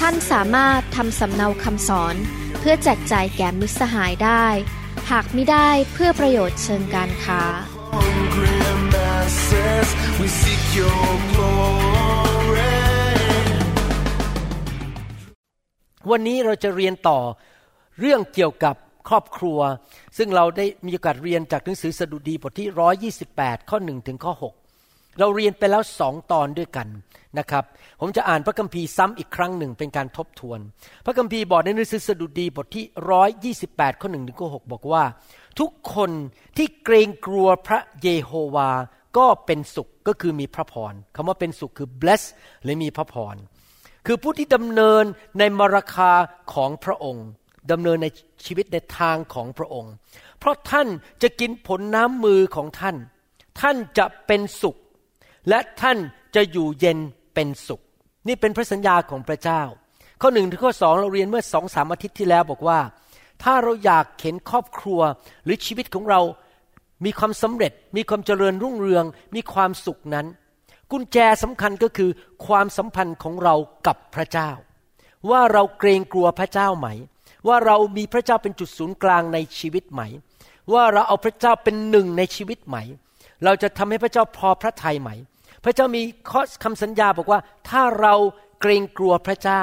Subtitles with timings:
[0.00, 2.14] ท่านสามารถทำสำเนาคำสอน
[2.58, 4.46] เพื่อแจกจ่ายแก่มิตรสหายได้
[5.10, 7.42] หากไม่ได้เพื่อประโยชน์เชิงการค้า
[7.94, 8.58] hungry
[8.92, 9.88] masses,
[10.20, 12.74] we seek your glory.
[16.10, 17.18] วันนี้เราจะเรียนต่อ
[18.00, 18.76] เรื่องเกี่ยวกับ
[19.08, 19.58] ครอบครัว
[20.16, 24.32] ซึ่งเราได้มีโอกาสเรียนจากหนังสือสดุดีบทที่ 128 ข้อ 1 ถึงข้อ
[24.76, 26.88] 6 เราเรียนไปแล้วสองตอนด้วยกัน
[27.38, 27.64] นะครับ
[28.00, 30.60] ผมจะอ่านพระคัมภีร์ซ้ำอีกครั้งหนึ่งเป็นการทบทวน
[31.04, 32.84] พระคัมภีร์บอกในหนังสือสดุดีบทที่
[33.62, 35.04] 128ข้อ1ถึงข้อ6บอกว่า
[35.60, 36.10] ทุกคน
[36.56, 38.70] ที่เกรงกลัวพระเยโฮวา
[39.16, 42.22] ก็เป็นสุขก็คือมีพระพรคำว่าเป็นสุขคือ bless
[42.62, 43.36] หรือมีพระพร
[44.06, 45.04] คือผู้ที่ดำเนิน
[45.38, 46.12] ในมรคา
[46.54, 47.26] ของพระองค์
[47.70, 48.06] ดำเนินใน
[48.46, 49.92] ชีวิตในทางของพระองค์
[50.38, 50.88] เพราะท่าน
[51.22, 52.96] จะกินผลน้ำมือของท่าน
[53.60, 54.76] ท่านจะเป็นสุข
[55.48, 55.98] และท่าน
[56.34, 56.98] จะอยู่เย็น
[57.34, 57.82] เป็นสุข
[58.28, 59.62] นี่เป็นพระสัญญาของพระเจ้า
[60.20, 62.78] ข้อหนึ่งถึงข้อสองเราเรียนเมื่อสองสามอาทิตย์ที่แล้วบอกว่า
[63.42, 65.00] ถ้าเราอยากเห็นครอบครัว
[65.44, 66.20] หรือชีวิตของเรา
[67.04, 70.26] มีความสำเร็จ มีความเจริญรุ่งเรือง มีความสุขนั้น
[70.90, 72.10] กุญแจสำคัญก็คือ
[72.46, 73.54] ความสัมพันธ์ของเรา
[73.86, 74.50] กับพระเจ้า
[75.30, 76.88] ว่าเราเกรงกลัวพระเจ้าไหม
[77.48, 80.02] ว่าเรามีพระเจ้าเป็นจุดศูนย์กลางในชีวิตไหม
[80.72, 82.76] ว่าเราเอาพระเจ้าเป็นหนึ่งในชีวิตไหม
[83.44, 85.10] เราจะทำให้พระเจ้าพอพระทัยไหม
[85.64, 88.14] พระเจ้ามีข้อคำสัญญาบอกว่า ถ้าเรา
[88.60, 89.62] เกรงกลัวพระเจ้า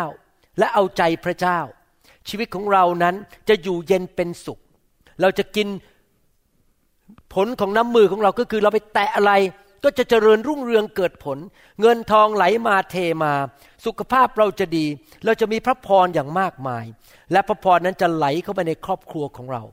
[0.59, 1.59] และเอาใจพระเจ้า
[2.27, 3.15] ชีวิตของเรานั้น
[3.49, 4.59] จะอยู่เย็นเป็นสุข
[5.21, 5.67] เราจะกิน
[7.33, 9.33] ผลของน้ำมือของเราก็คือเราไปแตะอะไร
[9.83, 11.37] ก็จะเจริญรุ่งเรืองเกิดผล
[11.81, 13.33] เงินทองไหลมาเทมา
[13.85, 14.85] สุขภาพเราจะดี
[15.25, 16.85] เราจะมีพระพรอย่างมากมาย
[17.31, 19.63] และพระพรนั้นจะไหลเข้าไปในครอบครัวของเรา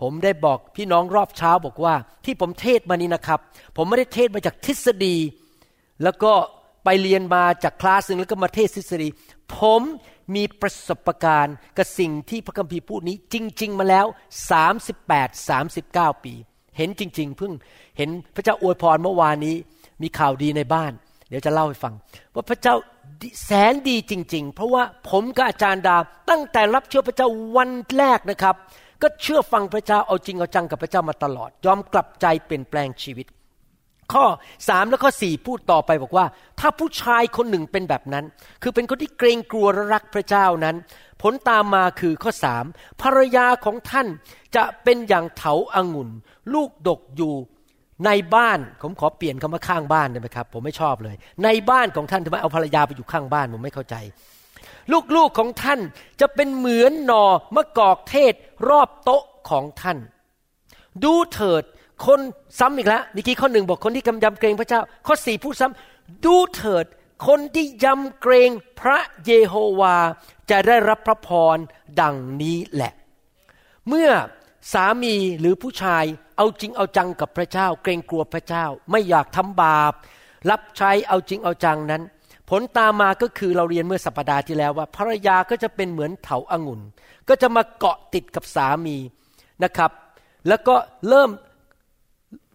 [0.00, 1.94] ผมได้บอกพี่น้องรอบเช้าบอกว่า
[2.24, 3.40] ที่ผมเทศมานี้นะครับ
[3.76, 5.16] ผมไม่ได้เทศมาจากทฤษฎี
[6.02, 6.32] แล้วก็
[6.84, 9.08] ไปเรียนมาจากคลาสหนึ่งแล้วก็มาเทศทฤษฎี
[9.56, 9.82] ผม
[10.34, 14.06] มีประสบการณ์กับสิ่งที่พระคัมภีร์พูดนี้ จริง ๆ มาแล้ว
[14.74, 15.50] 38
[16.14, 16.34] 39 ปี
[16.76, 17.52] เห็นจริง ๆ เพิ่ง
[17.98, 19.56] เห็นพระเจ้าอวยพรเมื่อวานนี้
[20.02, 20.92] มีข่าวดีในบ้าน
[21.28, 21.94] เดี๋ยวจะเล่าให้ฟัง
[22.34, 22.74] ว่าพระเจ้า
[23.44, 25.96] แสนดีจริง ๆ เพราะว่าผมกับอาจารย์ดา
[26.30, 28.54] ตั้งแต่รับเชื่อพระเจ้าวันแรกนะครับ
[29.02, 33.26] ก็เชื่อฟังพระเจ้าเอาจริงเอาจังกับพระเจ้ามาตลอด ยอมกลับใจเปลี่ยนแปลงชีวิต
[34.12, 34.24] ข้อ
[34.68, 36.26] สามและข้อสี่พูดต่อไปบอกว่า
[36.60, 38.24] ถ้าผู้ชายคนหนึ่งเป็นแบบนั้น
[38.62, 40.76] คือเป็นคนที่เกรงกลัวและรักพระเจ้านั้น
[41.22, 42.64] ผลตามมาคือข้อสาม
[43.02, 44.06] ภรรยาของท่าน
[44.56, 46.10] จะเป็นอย่างเถาอางุ่น
[46.54, 47.34] ลูกดกอยู่
[48.06, 53.94] ในบ้านผมขอเปลี่ยนคำว่าข้างบ้านได้ไหมครับ ผมไม่ชอบเลย ในบ้านของท่านทำไมเอาภรรยาไปอยู่ข้างบ้านผมไม่เข้าใจ
[55.16, 55.80] ลูกๆของท่าน
[56.20, 57.24] จะเป็นเหมือนหนอ
[57.54, 58.34] มะกอกเทศ
[58.68, 59.98] รอบโต๊ะของท่าน
[61.04, 61.62] ดูเถิด
[62.06, 62.20] คน
[62.58, 66.84] ซ้ำอีกแล้วเมื่อกี้ข้อหนึ่งบอกคนที่กำยำเกรงพระเจ้า ข้อสี่พูดซ้ำดูเถิด
[67.26, 68.50] คนที่ยำเกรง
[68.80, 69.96] พระเยโฮวา
[70.50, 71.56] จะได้รับพระพร
[72.00, 72.92] ดังนี้แหละ
[73.88, 74.10] เมื่อ
[74.72, 76.04] สามีหรือผู้ชาย
[76.36, 79.92] เอาจริงเอาจังกับพระเจ้า เกรงกลัวพระเจ้า ไม่อยากทำบาป
[80.50, 82.02] รับใช้เอาจริงเอาจังนั้น
[82.50, 86.80] ผลตามมาก็คือเราเรียนเมื่อสัปดาห์ที่แล้วว่าภรรยาก็จะเป็นเหมือนเถาอางุ่น
[87.28, 88.96] ก็จะมาเกาะติดกับสามี
[89.64, 89.90] นะครับ
[90.48, 90.74] แล้วก็
[91.08, 91.30] เริ่ม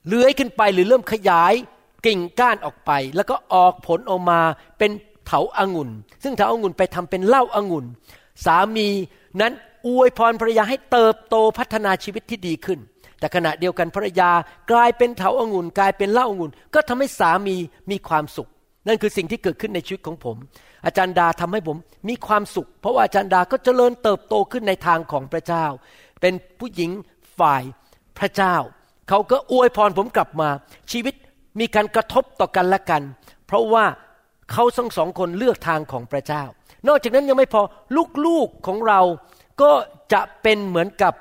[0.07, 1.53] เลื้อยขึ้นไปหรือเริ่มขยาย
[2.05, 4.39] กิ่งก้านออกไป แล้วก็ออกผลออกมา
[4.79, 4.91] เป็น
[5.25, 5.89] เถาอางุ่น
[6.23, 7.85] ซึ่งเถาอางุ่นไปทำเป็นเหล้าอางุ่น
[8.45, 8.87] สามี
[9.41, 9.53] นั้น
[9.87, 12.79] อวยพรภรรยาให้เติบโตพัฒนาชีวิตที่ดีขึ้น
[13.19, 14.31] แต่ขณะเดียวกันภรรยา
[14.71, 17.55] กลายเป็นเถาอางุ่น กลายเป็นเหล้าอางุ่น ก็ทำให้สามี
[17.91, 18.49] มีความสุข
[18.87, 20.37] นั่นคือสิ่งที่เกิดขึ้นในชีวิตของผม
[20.85, 25.65] อาจารย์ดาทำให้ผมมีความสุข เพราะว่าอาจารย์ดาก็เจริญเติบโตขึ้นในทางของพระเจ้า
[26.21, 26.91] เป็นผู้หญิง
[27.39, 27.63] ฝ่าย
[28.19, 28.55] พระเจ้า
[29.09, 30.49] เขาก็อวยพรผมกลับมา
[30.91, 31.15] ชีวิต
[31.59, 33.01] มีการกระทบต่อกันและกัน
[33.47, 33.85] เพราะว่า
[34.51, 36.43] เขาทั้งสองคนเลือกทางของพระเจ้า
[36.87, 37.61] นอกจากนั้นยังไม่พอ
[38.25, 39.01] ลูกๆของเรา
[39.61, 39.71] ก็
[40.13, 41.13] จะเป็นเหมือนกับ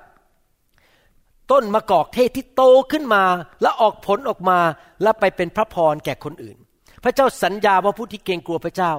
[1.52, 2.62] ต้นมะกอกเทศที่โต
[2.92, 3.24] ขึ้นมา
[3.62, 4.58] และออกผลออกมา
[5.02, 6.56] และไปเป็นพระพรแก่คนอื่น
[7.04, 8.92] พระเจ้าสัญญาว่าผู้ที่เกรงกลัวพระเจ้า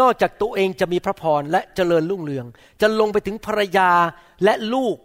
[0.00, 2.46] นอกจากตัวเองจะมีพระพรและเจริญรุ่งเรือง
[2.80, 3.90] จะลงไปถึงภรรยา
[4.44, 4.96] และลูก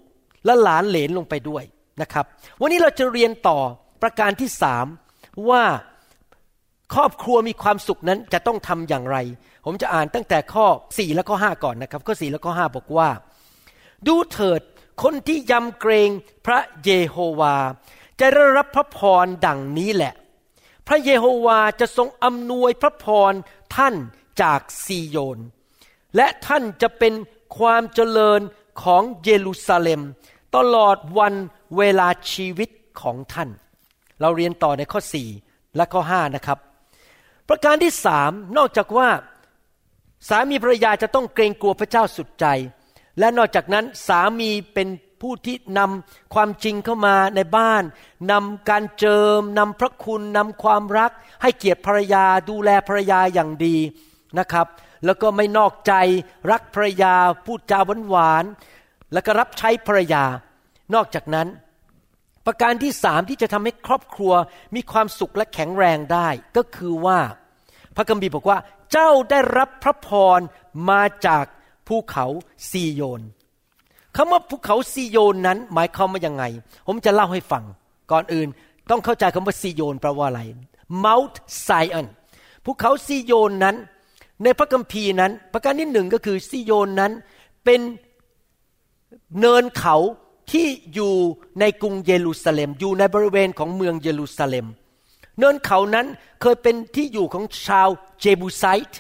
[0.46, 1.64] และหลานเหลนลงไปด้วย
[2.02, 2.26] นะครับ
[2.62, 3.60] วันนี้เราจะเรียนต่อ
[4.02, 4.86] ประการที่สาม
[5.50, 5.64] ว่า
[6.94, 9.18] ครอบครัวมีความสุขนั้นจะต้องทำอย่างไร
[9.66, 13.10] ผมจะอ่านตั้งแต่ข้อ 4 และข้อ 5 ก่อนนะครับ ข้อ 4 และข้อ 5 บอกว่า
[14.08, 14.62] ดูเถิด
[15.04, 16.10] คนที่ยำเกรง
[16.46, 17.56] พระเยโฮวา
[18.20, 20.14] จะได้รับพระพรดังนี้แหละ
[20.88, 23.34] พระเยโฮวาจะทรงอำนวยพระพร
[23.76, 23.96] ท่าน
[24.42, 25.40] จากซีโยน
[26.16, 27.14] และท่านจะเป็น
[27.58, 28.42] ความเจริญ
[28.84, 30.02] ของเยรูซาเล็ม
[30.56, 31.34] ตลอดวัน
[31.78, 32.70] เวลาชีวิต
[33.02, 33.50] ของท่าน
[34.22, 35.00] เราเรียนต่อในข้อ
[35.40, 36.60] 4 และข้อ 5 นะครับ
[37.50, 39.10] ประการที่สามนอกจากว่า
[40.30, 42.46] สามีภรรยาจะต้องเกรงกลัวพระเจ้าสุดใจ
[43.20, 44.88] และนอกจากนั้นสามีเป็น
[45.22, 47.84] ผู้ที่นำความจริงเข้ามาในบ้าน
[48.32, 51.12] นำการเจิมนำพระคุณนำความรัก
[51.42, 53.76] ให้เกียรติภรรยาดูแลภรรยาอย่างดี
[54.40, 54.68] นะครับ
[55.06, 55.94] แล้วก็ไม่นอกใจ
[56.52, 57.16] รักภรรยา
[57.46, 60.24] พูดจาหวานหวานๆแล้วก็รับใช้ภรรยา
[60.94, 61.48] นอกจากนั้น
[62.46, 64.34] ประการที่สามที่จะทำให้ครอบครัว
[64.76, 67.20] มีความสุขและแข็งแรงได้ ก็คือว่า
[67.96, 68.58] พระคัมภีบอกว่า
[68.92, 70.40] เจ้าได้รับพระพร
[70.90, 71.46] มาจาก
[71.88, 72.26] ภูเขา
[72.70, 73.22] ซีโยน
[74.16, 76.44] คำว่าภูเขาซีโยนนั้น หมายความว่ายังไง
[76.88, 77.64] ผมจะเล่าให้ฟัง
[78.12, 78.48] ก่อนอื่น
[78.90, 80.42] ต้องเข้าใจคำว่าซีโยนแปลว่าอะไร
[81.06, 81.36] Mount
[81.68, 82.06] Zion
[82.66, 83.76] ภูเขาซีโยนนั้น
[84.44, 87.12] ในพระคัมภีร์นั้น ประการที่หนึ่งก็คือซีโยนนั้น
[87.66, 87.82] เป็น
[89.40, 89.96] เนินเขา
[90.52, 91.14] ที่อยู่
[91.60, 94.66] ในกรุงเยรูซาเล็ม อยู่ในบริเวณของเมืองเยรูซาเล็ม
[95.40, 96.08] เนินเขานั้น
[96.42, 97.90] เคยเป็นที่อยู่ของชาว
[98.20, 99.00] เจบูไซต์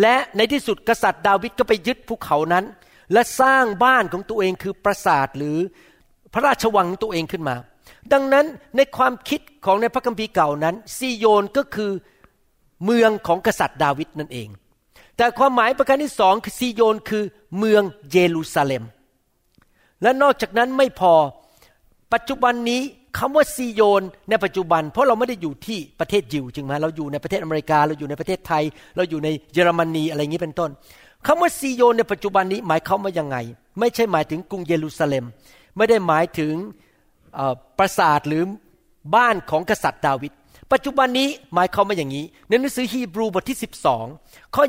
[0.00, 2.64] และในที่สุดกษัตริย์ดาวิดก็ไปยึดภูเขานั้น
[3.12, 5.58] และสร้างบ้านของตัวเองคือปราสาทหรือ
[6.32, 7.56] พระราชวังตัวเองขึ้นมา
[8.12, 8.46] ดังนั้น
[8.76, 11.90] ในความคิดของในพระคัมภีร์เก่านั้นซีโยนก็คือ
[12.84, 14.48] เมืองของกษัตริย์ดาวิดนั่นเอง
[15.16, 17.24] แต่ความหมายประการที่สองคือซีโยนคือ
[17.58, 17.82] เมือง
[18.12, 18.84] เยรูซาเล็ม
[20.02, 21.14] และนอกจากนั้นไม่พอ
[22.14, 22.82] ปัจจุบันนี้
[23.18, 28.62] คำว่าซีโยนในปัจจุบัน เพราะเราไม่ได้อยู่ที่ประเทศยิวจริงไหมเราอยู่ในประเทศอเมริกา เราอยู่ในประเทศไทย
[28.96, 30.70] เราอยู่ในเยอรมนีอะไรอย่างนี้เป็นต้น
[31.26, 33.36] คำว่าซีโยนในปัจจุบันนี้หมายความว่ายังไง
[33.80, 35.24] ไม่ใช่หมายถึงกรุงเยรูซาเล็ม
[35.76, 36.54] ไม่ได้หมายถึง
[37.78, 38.42] ปราสาทหรือ
[39.14, 40.32] บ้านของกษัตริย์ดาวิด
[40.72, 43.58] ปัจจุบันนี้หมายความว่าอย่างนี้ในหนังสือฮีบรูบทที่
[44.04, 44.64] 12 ข้อ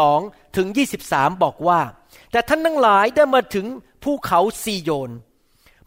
[0.00, 0.68] 22 ถึง
[1.04, 1.80] 23 บอกว่า
[2.32, 3.66] แต่ท่านทั้งหลายได้มาถึง
[4.04, 5.12] ภูเขาซีโยน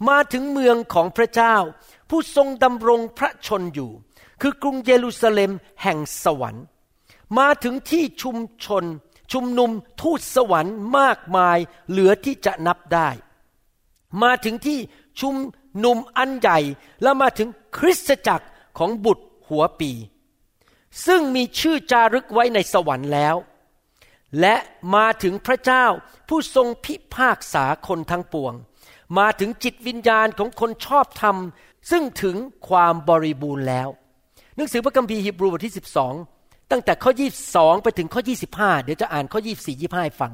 [0.08, 1.56] มาถึงเมืองของพระเจ้า
[2.10, 3.92] ผู้ทรงดำรงพระชนอยู่
[4.42, 5.52] คือกรุงเยรูซาเล็ม
[5.84, 6.66] แห่งสวรรค์
[7.38, 8.84] มาถึงที่ชุมชน
[9.32, 9.72] ชุมนุม
[10.02, 11.58] ทูตสวรรค์มากมาย
[11.90, 13.10] เหลือที่จะนับได้
[14.24, 14.80] มาถึงที่
[15.20, 15.36] ชุม
[15.84, 16.60] นุมอันใหญ่
[17.02, 18.48] แล้วมาถึงคริสตจักร
[18.78, 19.92] ของบุตรหัวปี
[21.06, 23.36] ซึ่งมีชื่อจารึกไว้ในสวรรค์แล้ว
[24.42, 24.56] และ
[24.96, 25.86] มาถึงพระเจ้า
[26.28, 28.54] ผู้ทรงพิพากษาคนทั้งปวง
[29.18, 31.38] มาถึงจิตวิญญาณของคนชอบธรรม
[31.92, 32.36] ซึ่งถึง
[32.70, 33.88] ความบริบูรณ์แล้ว
[34.56, 35.76] หนังสือพระคัมภีร์ฮีบรูบทที่
[36.22, 37.12] 12 ตั้งแต่ข้อ
[37.48, 38.22] 22 ไปถึงข้อ
[38.54, 39.48] 25 เดี๋ยวจะอ่านข้อ 24
[39.82, 40.32] 25ให้ฟัง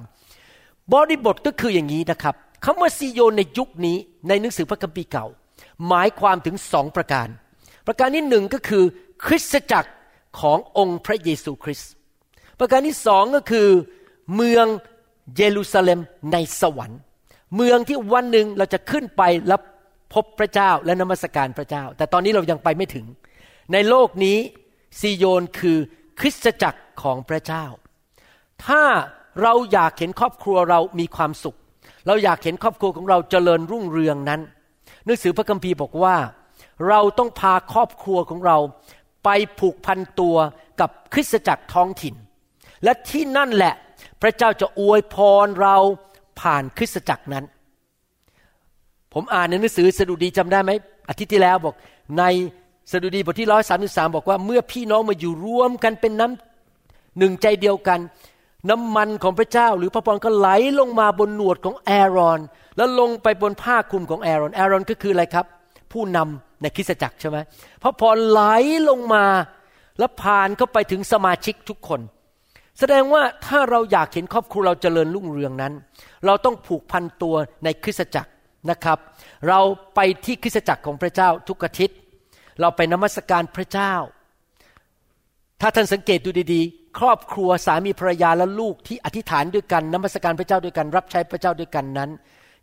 [0.93, 2.35] บริบทก็คืออย่างนี้นะครับ
[2.65, 3.97] คำว่าซีโยนในยุคนี้
[4.27, 5.27] ในหนังสือพระคัมภีร์เก่า
[5.87, 7.27] หมายความถึงสองประการ
[7.87, 8.83] ประการที่หนึ่งก็คือ
[9.25, 9.91] คริสตจักร
[10.39, 11.91] ขององค์พระเยซูคริสต์
[12.59, 13.67] ประการที่สองก็คือ
[14.35, 14.65] เมือง
[15.37, 15.99] เยรูซาเล็ม
[16.33, 16.99] ในสวรรค์
[17.55, 19.61] เมืองที่วันหนึ่งเราจะขึ้นไปแล้ว
[20.13, 23.05] พบพระเจ้าและนมัสการพระเจ้า แต่ตอนนี้เรายังไปไม่ถึง
[23.73, 24.37] ในโลกนี้
[24.99, 25.77] ซีโยนคือ
[26.19, 27.65] คริสตจักรของพระเจ้า
[28.65, 28.83] ถ้า
[29.41, 31.57] เราอยากเห็นครอบครัวเรามีความสุข
[32.07, 34.41] เราอยากเห็นครอบครัวของเราเจริญรุ่งเรืองนั้น
[35.05, 36.15] หนังสือพระคัมภีร์บอกว่า
[36.89, 38.57] เราต้องพาครอบครัวของเรา
[39.23, 40.35] ไปผูกพันตัว
[40.79, 42.15] กับคริสตจักรท้องถิ่น
[42.83, 43.73] และที่นั่นแหละ
[44.21, 45.75] พระเจ้าจะอวยพรเรา
[46.39, 47.45] ผ่านคริสตจักรนั้น
[49.13, 50.71] ผมอ่านในหนังสือสดุดีจำได้ไหม
[51.09, 51.75] อาทิตย์ที่แล้วบอก
[52.19, 52.23] ใน
[52.91, 57.99] สดุดีบทที่ร้อยสามสิบสามบอกว่าเมื่อพี่น้องมาอยู่รวมกันเป็นน้ำหนึ่งใจเดียวกัน
[58.69, 60.49] น้ำมันของพระเจ้า หรือพระพรก็ไหล
[60.79, 62.39] ลงมาบนหนวดของแอรอน
[62.77, 65.45] แล้วลงไปบนผ้าคลุมของแอรอนแอรอนก็คืออะไรครับ
[65.91, 67.37] ผู้นำในคริสตจักรใช่ไหม
[67.83, 68.41] พระพรไหล
[68.89, 69.25] ลงมา
[69.99, 72.01] แล้วผ่านเข้าไปถึงสมาชิกทุกคน
[72.79, 75.73] แสดงว่าถ้าเราอยากเห็นครอบครัวเราเจริญรุ่งเรืองนั้น
[76.25, 78.31] เราต้องผูกพันตัวในคริสตจักร
[78.69, 78.97] นะครับ
[79.47, 79.59] เรา
[79.95, 81.97] ไปที่คริสตจักรของพระเจ้าทุกอาทิตย์
[82.61, 83.93] เราไปนมัสการพระเจ้า
[85.61, 92.09] ถ้าท่านสังเกตดูดีๆ ครอบครัวสามีภรรยาและลูกที่อธิษฐานด้วยกันนมัสการพระเจ้าด้วยกัน รับใช้พระเจ้าด้วยกันนั้น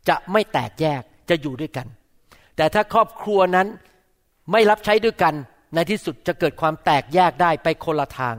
[0.09, 1.87] จะไม่แตกแยกจะอยู่ด้วยกัน
[2.57, 3.69] แต่ถ้าครอบครัวนั้น
[4.53, 5.35] ไม่รับใช้ด้วยกัน
[5.75, 8.37] ในที่สุดจะเกิดความแตกแยกได้ไปคนละทาง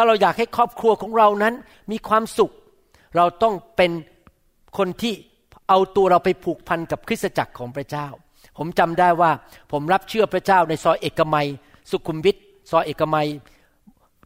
[0.00, 1.54] ถ้าเราอยากให้ครอบครัวของเรานั้น
[1.92, 2.52] มีความสุข
[3.16, 3.90] เราต้องเป็น
[4.78, 5.14] คนที่
[5.68, 8.06] เอาตัวเราไปผูกพันกับคริสตจักรของพระเจ้า
[8.58, 9.30] ผมจำได้ว่า
[9.72, 11.46] ผมรับเชื่อพระเจ้าในซอยเอกมัย
[11.90, 12.36] สุขุมวิท
[12.70, 13.28] ซอยเอกมัย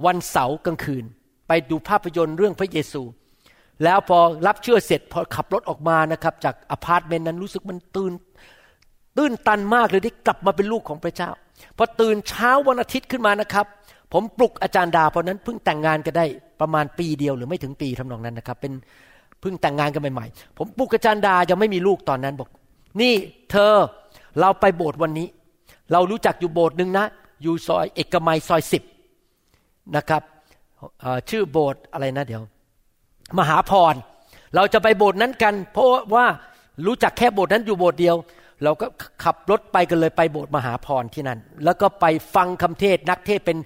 [0.07, 1.05] วันเสาร์กลางคืน
[1.49, 3.03] ไปดูภาพยนตร์เรื่องพระเยซู
[3.85, 8.13] แล้วพอรับเชื่อเสร็จพอขับรถออกมานะครับจากอพาร์ตเมนต์นั้นรู้สึกมันตื่น
[9.17, 11.31] ตื้นตันมากเลยได้กลับมาเป็นลูกของพระเจ้า
[11.77, 13.67] พอตื่นเช้าวันอาทิตย์ขึ้นมานะครับ
[14.13, 16.27] ผมปลุกอาจารย์ดาเพราะนั้นเพิ่งแต่งงานกันได้
[16.61, 18.73] ประมาณปีเดียวหรือไม่ถึงปีทำนองนั้นนะครับ เป็น
[19.41, 22.49] เพิ่งแต่งงานกันใหม่ๆ ผมปลุกอาจารย์ดายังไม่มีลูกตอนนั้นบอก
[23.01, 23.15] นี่
[23.51, 23.73] เธอ
[24.41, 25.27] เราไปโบสถ์วันนี้
[25.93, 27.07] เรารู้จักอยู่โบสถ์หนึ่งนะ
[27.43, 28.83] อยู่ซอยเอกมัยซอยสิบ
[29.97, 30.23] นะครับ
[31.31, 32.43] ชื่อโบสถ์อะไรนะเดี๋ยว
[33.39, 33.95] มหาพร
[34.55, 36.27] เราจะไปโบสถ์นั้นกัน เพราะว่า
[36.87, 38.17] รู้จักแค่โบสถ์นั้นอยู่โบสถ์เดียว
[38.65, 38.87] เราก็
[39.25, 42.05] ขับรถไปกันเลยไปโบสถ์มหาพรที่นั่น แล้วก็ไป
[42.35, 43.59] ฟังคำเทศนักเทศเป็น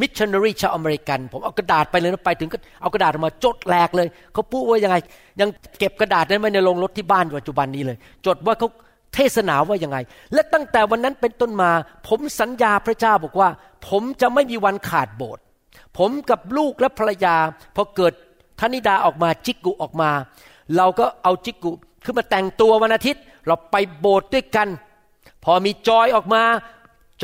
[0.00, 4.96] มิชชันนารีชาวอเมริกัน ผมเอากระดาษไปเลยนะไปถึงก็เอากระดาษมาจดแหลกเลย เขาพูดว่ายังไง
[5.40, 8.68] ยังเก็บกระดาษนั้นไว้ในโรงรถที่บ้านปัจจุบันนี้เลย จดว่าเขา
[9.14, 9.98] เทศนาว่ายังไง
[10.32, 11.70] และตั้งแต่วันนั้นเป็นต้นมา
[12.08, 13.48] ผมสัญญาพระเจ้าบอกว่า
[13.88, 15.42] ผมจะไม่มีวันขาดโบสถ์
[15.98, 17.36] ผมกับลูกและภรรยา
[17.76, 18.12] พอเกิด
[18.60, 20.10] ธนิดาออกมาจิกกุออกมา
[20.76, 21.70] เราก็เอาจิกกุ
[22.04, 24.68] ขึ้นมาแต่งตัววันอาทิตย์ เราไปโบสถ์ด้วยกัน
[25.44, 26.42] พอมีจอยออกมา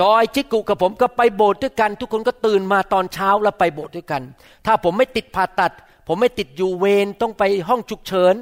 [0.01, 4.23] จอยจิกกุกับผมก็ไปโบสถ์ด้วยกัน ทุกคนก็ตื่นมาตอนเช้าแล้วไปโบสถ์ด้วยกัน
[4.67, 5.73] ถ้าผมไม่ติดผ่าตัด
[6.09, 8.35] ผมไม่ติดอยู่เวรต้องไปห้องฉุกเฉิน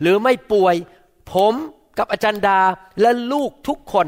[0.00, 0.74] หรือไม่ป่วย
[1.32, 1.54] ผม
[1.98, 2.58] กับอาจารย์ดา
[3.00, 4.06] และลูกทุกคน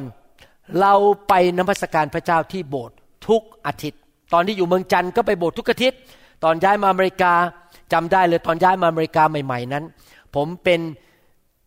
[0.81, 0.95] เรา
[1.29, 2.97] ไปนมัสการพระเจ้าที่โบสถ์
[3.29, 4.01] ทุกอาทิตย์
[4.33, 5.99] ตอนที่อยู่เมืองจันทร์ก็ไปโบสถ์ทุกอาทิตย์
[6.45, 7.33] ตอนย้ายมาอเมริกา
[7.93, 9.85] จำได้เลยตอนย้ายมาอเมริกาใหม่ ๆนั้น
[10.35, 10.81] ผมเป็น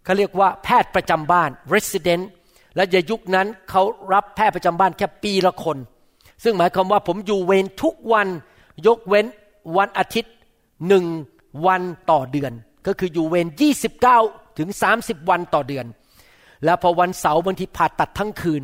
[0.04, 2.24] เขาเรียกว่าแพทย์ประจำบ้าน resident
[2.76, 5.78] และในยุคนั้นเขารับแพทย์ประจำบ้านแค่ปีละคน
[6.44, 8.28] ซึ่งหมายความว่าผมอยู่เวรทุกวัน
[8.88, 9.26] ยกเว้น
[9.78, 10.34] วันอาทิตย์
[10.88, 11.06] หนึ่ง
[11.68, 12.52] วันต่อเดือน
[12.88, 13.48] ก็คืออยู่เวร
[14.02, 15.86] 29 ถึง 30 วันต่อเดือน
[16.66, 18.62] แล้วพอวันเสาร์บางทีผ่าตัดทั้งคืน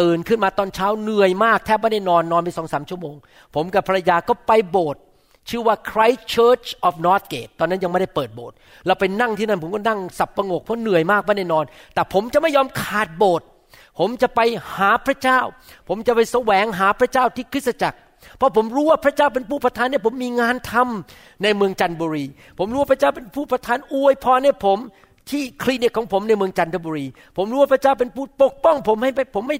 [0.00, 3.14] ตื่นขึ้นมาตอนเช้าเหนื่อยมากแทบไม่ได้นอนนอนไปสองสามชั่วโมง
[3.54, 5.02] ผมกับภรรยาก็ไปโบสถ์
[5.48, 8.56] ชื่อว่า Christ Church of Northgate ตอนนั้นยังไม่ได้เปิดโบสถ์
[8.86, 13.46] เราไปนั่งที่นั่นผมก็นั่งสับประงกเพราะเหนื่อยมากไม่ได้นอน แต่ผมจะไม่ยอมขาดโบสถ์
[13.98, 14.40] ผมจะไป
[14.76, 15.40] หาพระเจ้า
[15.88, 17.98] ผมจะไปแสวงหาพระเจ้าที่คริสตจักร
[18.36, 22.24] เพราะผมรู้ว่าพระเจ้าเป็นผู้ประทานเนี่ยผมมีงานทำในเมืองจันทบุรี
[22.58, 24.78] ผมรู้ว่าพระเจ้าเป็นผู้ประทานอวยพรให้ผม
[25.30, 27.06] ที่คลินิกของผมในเมืองจันทบุรี
[27.36, 29.58] ผมรู้ว่าพระเจ้าเป็นผู้ปกป้อง ผมให้ผมไม่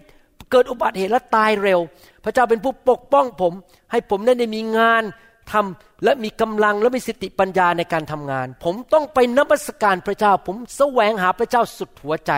[0.50, 1.80] เกิดอุบัติเหตุและตายเร็ว
[2.24, 3.52] พระเจ้าเป็นผู้ปกป้องผม
[3.90, 5.02] ให้ผมได้มีงาน
[5.50, 12.32] ทำและมีกำลังและมีสติปัญญาในการทำงาน ผมต้องไปนมัสการพระเจ้า ผมแสวงหาพระเจ้าสุดหัวใจ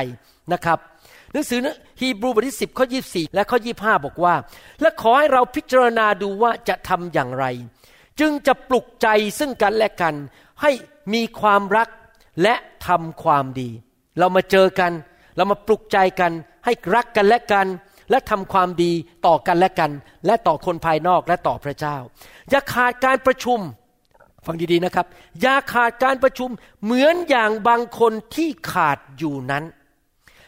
[0.52, 0.78] นะครับ
[1.32, 1.60] หนังสือ
[2.00, 4.34] ฮีบรูบทที่10ข้อ24 และข้อ 25 บอกว่า
[4.80, 7.44] และขอให้เราพิจารณาดูว่าจะทำอย่างไร
[8.20, 9.08] จึงจะปลุกใจ
[9.38, 10.14] ซึ่งกันและกัน
[10.62, 10.70] ให้
[11.14, 11.88] มีความรัก
[12.42, 12.54] และ
[12.86, 13.70] ทำความดี
[14.18, 14.92] เรามาเจอกัน
[15.36, 16.32] เรามาปลุกใจกัน
[16.64, 17.66] ให้รักกันและกัน
[18.10, 18.92] และทำความดี
[19.26, 19.90] ต่อกันและกัน
[20.26, 21.96] และต่อคนภายนอกและต่อพระเจ้า
[22.50, 23.60] อย่าขาดการประชุม
[24.46, 25.06] ฟังดีๆนะครับ
[25.40, 26.50] อย่าขาดการประชุม
[26.82, 29.64] เหมือนอย่างบางคนที่ขาดอยู่นั้น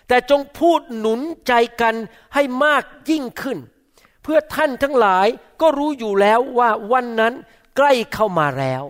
[0.08, 1.94] แต่จงพูดหนุนใจกัน
[2.34, 3.58] ให้มากยิ่งขึ้น
[4.22, 5.26] เพื่อท่านทั้งหลาย
[5.60, 7.34] ก็รู้อยู่แล้วว่าวันนั้น
[7.76, 8.82] ใกล้เข้ามาแล้ว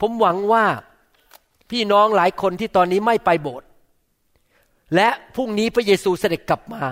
[0.00, 0.64] ผมหวังว่า
[1.70, 3.66] พี่น้องหลายคนที่ตอนนี้ไม่ไปโบสถ์
[4.94, 6.82] และพรุ่งนี้พระเยซูเสด็จกลับมา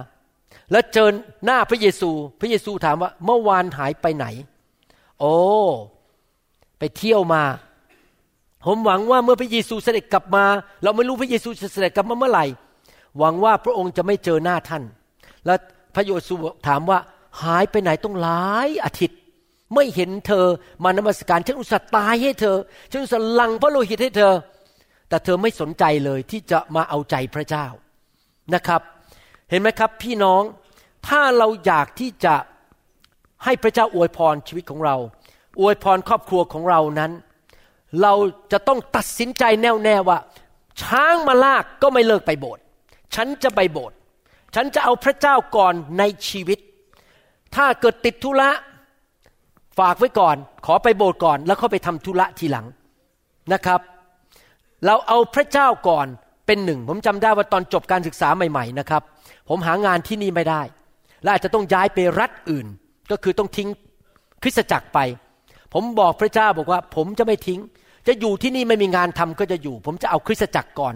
[0.73, 1.09] และเจอ
[1.45, 2.11] หน้าพระเยซู
[2.41, 4.27] พระเยซูถามว่า เมื่อวานหายไปไหน
[5.21, 5.35] โอ้
[6.79, 7.43] ไปเที่ยวมา
[8.65, 10.45] ผมหวังว่าเมื่อพระเยซูเสด็จกลับมา
[10.83, 12.45] เราไม่รู้พระเยซูจะเสด็จกลับมาเมื่อไหร่
[13.19, 14.83] หวังว่าพระองค์จะไม่เจอหน้าท่าน
[15.47, 15.55] และ
[15.95, 16.35] พระเยซู
[16.69, 16.99] ถามว่า
[17.43, 19.19] หายไปไหนต้องหลายอาทิตย์
[19.75, 20.47] ไม่เห็นเธอ
[20.85, 22.57] มานมัสการฉันอุตส่าห์ตายให้เธอ
[22.91, 24.35] ฉันอุตส่าห์ลังพระโลหิตให้เธอ
[25.09, 27.67] แต่เธอไม่สนใจเลยที่จะมาเอาใจพระเจ้า
[28.55, 28.81] นะครับ
[29.51, 30.43] เห็นไหมครับ พี่น้อง
[31.09, 32.35] ถ้าเราอยากที่จะ
[33.45, 34.97] ให้พระเจ้าอวยพรชีวิตของเรา
[35.61, 37.13] อวยพรครอบครัวของเรานั้น
[38.03, 38.15] เรา
[38.53, 40.19] จะต้องตัดสินใจแน่วแน่ว่า
[40.83, 42.63] ช้างมาลากก็ไม่เลิกไปโบสถ์
[43.15, 43.97] ฉันจะไปโบสถ์
[44.55, 46.59] ฉันจะเอาพระเจ้าก่อนในชีวิต
[47.57, 48.51] ถ้าเกิดติดธุระ
[49.79, 52.67] ฝากไว้ก่อน ขอไปโบสถ์ก่อน แล้วเข้าไปทำธุระทีหลัง
[53.53, 53.81] นะครับ
[54.87, 56.07] เราเอาพระเจ้าก่อน
[56.47, 59.03] เป็นหนึ่ง ผมจำได้ว่าตอนจบการศึกษาใหม่ ๆ นะครับ
[59.49, 60.63] ผมหางานที่นี่ไม่ได้
[61.23, 62.67] และอาจจะต้องย้ายไปรัฐอื่น
[63.11, 63.69] ก็คือต้องทิ้ง
[64.43, 64.99] คริสตจักรไป
[65.75, 67.61] ผมบอกพระเจ้าบอกว่า ผมจะไม่ทิ้ง
[68.07, 70.95] จะอยู่ที่นี่ไม่มีงานทำก็จะอยู่ ผมจะเอาคริสตจักรก่อน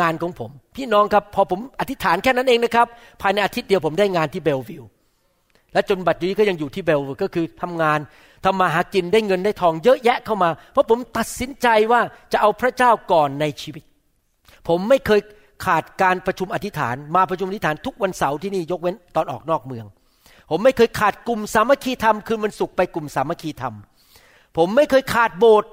[0.00, 2.86] งานของผม พี่น้องครับ พอผมอธิษฐานแค่นั้นเองนะครับ
[3.22, 4.84] ภายในอาทิตย์เดียวผมได้งานที่เบลวิว
[5.72, 7.98] และจนบัดนี้ก็ยังอยู่ที่เบลวิวก็คือทำงาน
[8.44, 12.00] ทำมาหากินได้เงินได้ทองเยอะแยะเข้ามา เพราะผมตัดสินใจว่า
[12.32, 13.84] จะเอาพระเจ้าก่อนในชีวิต
[14.68, 15.20] ผมไม่เคย
[15.64, 19.86] ขาดการประชุมอธิษฐาน มาประชุมอธิษฐานทุกวันเสาร์ที่นี่ยกเว้นตอนออกนอกเมือง
[20.50, 23.74] ผมไม่เคยขาดกลุ่มสามัคคีธรรมคืนวันศุกร์ไปกลุ่มสามัคคีธรรม
[24.56, 25.70] ผมไม่เคยขาดโบสถ์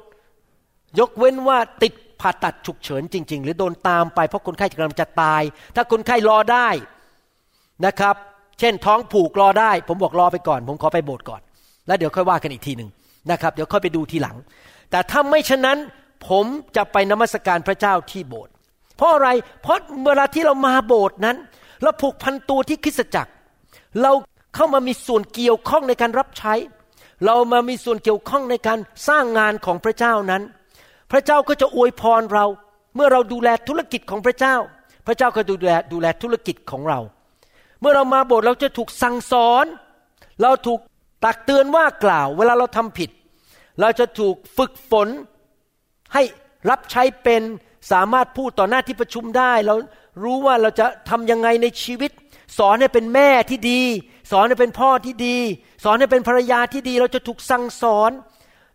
[0.99, 5.41] ยกเว้นว่าติดผ่าตัดฉุกเฉินจริง ๆ หรือโดนตามไปเพราะคนไข้กำลังจะตาย
[5.75, 6.67] ถ้าคนไข้รอได้
[7.85, 8.15] นะครับ
[8.59, 11.41] เช่นท้องผูกรอได้ ผมบอกรอไปก่อน ผมขอไปโบสถ์ก่อน
[11.87, 12.89] แล้วเดี๋ยวค่อยว่ากันอีกทีหนึ่ง
[13.31, 14.37] นะครับเดี๋ยวค่อยไปดูทีหลัง
[14.91, 15.77] แต่ถ้าไม่ฉะนั้น
[16.29, 16.45] ผม
[16.75, 18.53] จะไปนมัสการพระเจ้าที่โบสถ์
[18.97, 19.29] เพราะอะไร
[19.61, 21.37] เพราะเวลาที่เรามาโบสถ์นั้น
[21.83, 23.31] เราผูกพันตัวที่คริสตจักร
[24.01, 24.11] เรา
[24.55, 26.53] เข้ามามีส่วนเกี่ยวข้องในการรับใช้
[27.25, 30.41] เรามามีส่วนเกี่ยวข้องในการสร้างงานของพระเจ้านั้น
[31.11, 32.45] พระเจ้าก็จะอวยพรเรา
[32.95, 34.55] เมื่อเราดูแลธุรกิจของพระเจ้า
[35.07, 36.99] พระเจ้าก็ดูแลดูแลธุรกิจของเรา
[37.79, 39.65] เมื่อเรามาโบสถ์เราจะถูกสั่งสอน
[40.41, 40.79] เราถูก
[41.23, 43.09] ตักเตือนว่ากล่าว เวลาเราทำผิด
[43.81, 45.07] เราจะถูกฝึกฝน
[46.13, 46.23] ให้
[46.69, 47.41] รับใช้เป็น
[47.91, 49.75] สามารถพูดต่อหน้าที่ประชุมได้ เรา
[50.23, 52.11] รู้ว่าเราจะทำยังไงในชีวิต
[52.57, 53.81] สอนให้เป็นแม่ที่ดี
[54.31, 55.37] สอนให้เป็นพ่อที่ดี
[55.83, 58.11] สอนให้เป็นภรรยาที่ดี เราจะถูกสั่งสอน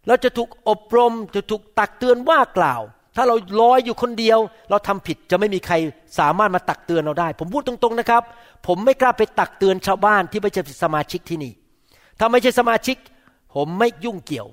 [0.06, 2.82] เราจะถูกอบรม จะถูกตักเตือนว่ากล่าว
[3.16, 4.38] ถ้าเราลอยอยู่คนเดียว
[4.70, 5.74] เราทำผิดจะไม่มีใคร
[6.18, 8.22] สามารถมาตักเตือนเราได้ ผมพูดตรงๆนะครับ
[8.66, 11.52] ผมไม่กล้าไปตักเตือนชาวบ้านที่ไม่ใช่สมาชิกที่นี่
[12.18, 12.96] ถ้าไม่ใช่สมาชิก
[13.54, 14.48] ผมไม่ยุ่งเกี่ยว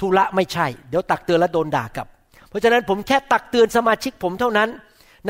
[0.00, 2.08] ธุระไม่ใช่ เดี๋ยวตักเตือนแล้วโดนด่ากลับ
[2.56, 4.68] ราะฉะนั้นผมแค่ตักเตือนสมาชิกผมเท่านั้น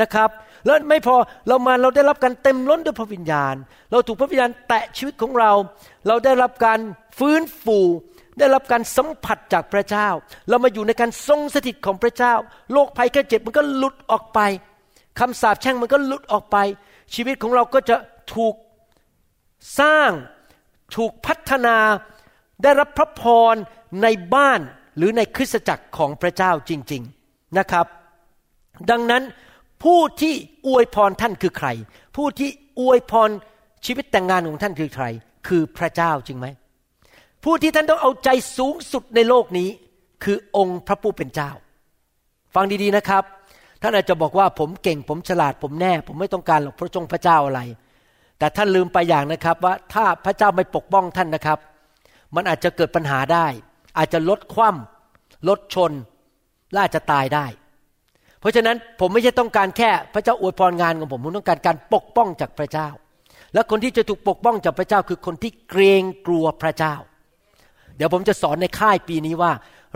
[0.01, 0.29] นะครับ
[0.65, 1.15] แล้วไม่พอ
[1.47, 3.55] เรามาเราได้รับการเต็มล้นด้วยพระวิญญาณ
[3.91, 5.51] เราถูกพระวิญญาณแตะชีวิตของเรา
[6.07, 6.79] เราได้รับการ
[7.19, 7.79] ฟื้นฟู
[8.39, 10.07] ได้รับการสัมผัสจากพระเจ้า
[10.49, 12.33] เรามาอยู่ในการทรงสถิตของพระเจ้า
[12.71, 14.39] โรคภัยแค่เจ็บมันก็หลุดออกไป
[15.19, 16.57] คำสาปแช่งมันก็หลุดออกไป
[17.13, 17.95] ชีวิตของเราก็จะ
[18.35, 18.55] ถูก
[19.79, 20.11] สร้าง
[20.95, 21.77] ถูกพัฒนา
[22.63, 23.55] ได้รับพระพร
[24.03, 24.59] ในบ้าน
[24.97, 27.16] หรือในคริสตจักรของพระเจ้าจริง ๆ
[27.57, 27.85] นะครับ
[28.91, 29.23] ดังนั้น
[29.83, 30.33] ผู้ที่
[30.67, 31.67] อวยพรท่านคือใคร
[32.15, 32.49] ผู้ที่
[32.79, 33.29] อวยพร
[33.85, 35.05] ชีวิตแต่งงานของท่านคือใคร
[35.47, 36.47] คือพระเจ้าจริงไหม
[37.43, 39.69] ผู้ที่ท่านต้องเอาใจสูงสุดในโลกนี้
[40.23, 41.51] คือองค์พระผู้เป็นเจ้า
[42.55, 43.23] ฟังดีๆนะครับ
[43.81, 47.61] ท่านอาจจะบอกว่าผมเก่งผมฉลาดผมแน่ ผมไม่ต้องการหรอกพระจงพระเจ้าอะไร
[48.39, 51.59] แต่ท่านลืมไปอย่างนะครับว่าถ้าพระเจ้าไม่ปกป้องท่านนะครับ
[52.35, 53.45] มันอาจจะเกิดปัญหาได้
[53.97, 55.91] อาจจะลดคว่ำลดชน
[56.71, 57.45] และอาจจะตายได้
[58.39, 62.87] เพราะฉะนั้นผมไม่ใช่ต้องการแค่พระเจ้าอวยพรงานของผมผมต้องการการปกป้องจากพระเจ้า
[63.53, 66.95] และคนที่จะถูกปกป้องจากพระเจ้าคือคนที่เกรงกลัวพระเจ้า
[67.97, 69.51] เดี๋ยวผมจะสอนในค่ายปีนี้ว่า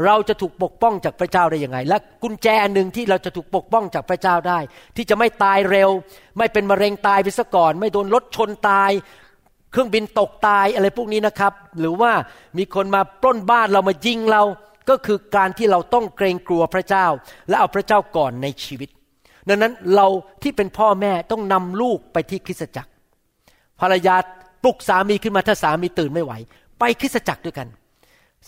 [0.05, 4.59] เราจะถูกปกป้องจากพระเจ้าได้ยังไง และกุญแจอันหนึ่งที่เราจะถูกปกป้องจากพระเจ้าได้
[4.95, 5.89] ที่จะไม่ตายเร็ว
[6.37, 8.91] ไม่เป็นมะเร็งตายไปซะก่อน ไม่โดนรถชนตาย
[9.71, 12.11] เครื่องบินตกตายอะไรพวกนี้นะครับ หรือว่า
[12.57, 14.43] มีคนมาปล้นบ้านเรามายิงเรา
[14.89, 17.07] ก็คือการที่เราต้องเกรงกลัวพระเจ้า
[17.49, 18.89] และเอาพระเจ้าก่อนในชีวิต
[19.49, 20.07] ดังนั้นเรา
[20.43, 22.91] ที่เป็นพ่อแม่ต้องนำลูกไปที่คริสตจักร
[23.81, 24.15] ภรรยา
[24.63, 26.33] ปลุกสามีขึ้นมาถ้าสามีตื่นไม่ไหว
[26.79, 27.67] ไปคริสตจักรด้วยกัน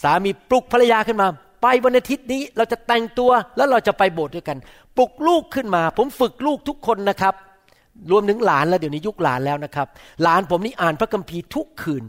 [0.02, 1.28] สามีปลุกภรรยาขึ้นมา
[1.62, 4.58] ไปวันอาทิตย์นี้เราจะแต่งตัวแล้วเราจะไปโบสถ์ด้วยกัน
[4.98, 7.34] ปลุกลูกขึ้นมา ผมฝึกลูกทุกคนนะครับ
[8.12, 9.88] รวมถึงหลานแล้วเดี๋ยวนี้ยุคหลานแล้วนะครับ
[10.24, 12.04] หลานผมนี่อ่านพระคัมภีร์ทุกคืน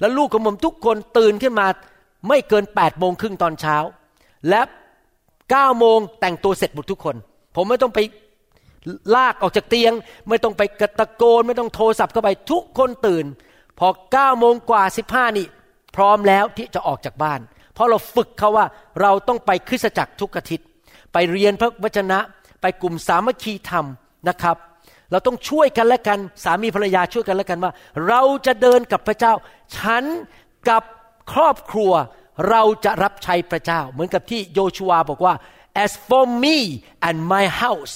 [0.00, 1.66] แล้วลูกของผมทุกคนตื่นขึ้นมา
[2.28, 3.76] ไม่เกิน8ปดโมงครึ่งตอนเช้า
[4.48, 7.16] และ9ก้าโมงแต่งตัวเสร็จหมดทุกคน
[7.56, 7.98] ผมไม่ต้องไป
[9.16, 9.92] ลากออกจากเตียง
[10.28, 13.24] ไม่ต้องไปกระตะโกน ไม่ต้องโทรศัพท์เข้าไปทุกคนตื่น
[13.78, 15.46] พอ9ก้าโมงกว่าสิบห้านี่
[15.96, 17.40] พร้อมแล้วที่จะออกจากบ้าน
[17.74, 18.66] เพราะเราฝึกเขาว่า
[19.00, 20.66] เราต้องไปคริสตจักรทุกอาทิตย์
[21.12, 22.18] ไปเรียนพระวจนะ
[22.62, 23.84] ไปกลุ่มสามัคคีธรรม
[24.28, 24.56] นะครับ
[25.10, 27.72] เราต้องช่วยกันและกัน สามีภรรยาช่วยกันและกันว่า
[28.08, 29.32] เราจะเดินกับพระเจ้า
[29.76, 30.04] ฉัน
[30.68, 30.82] กับ
[31.32, 31.92] ครอบครัว
[32.50, 35.34] เราจะรับใช้พระเจ้า เหมือนกับที่โยชูวาบอกว่า
[35.84, 36.56] as for me
[37.06, 37.94] and my house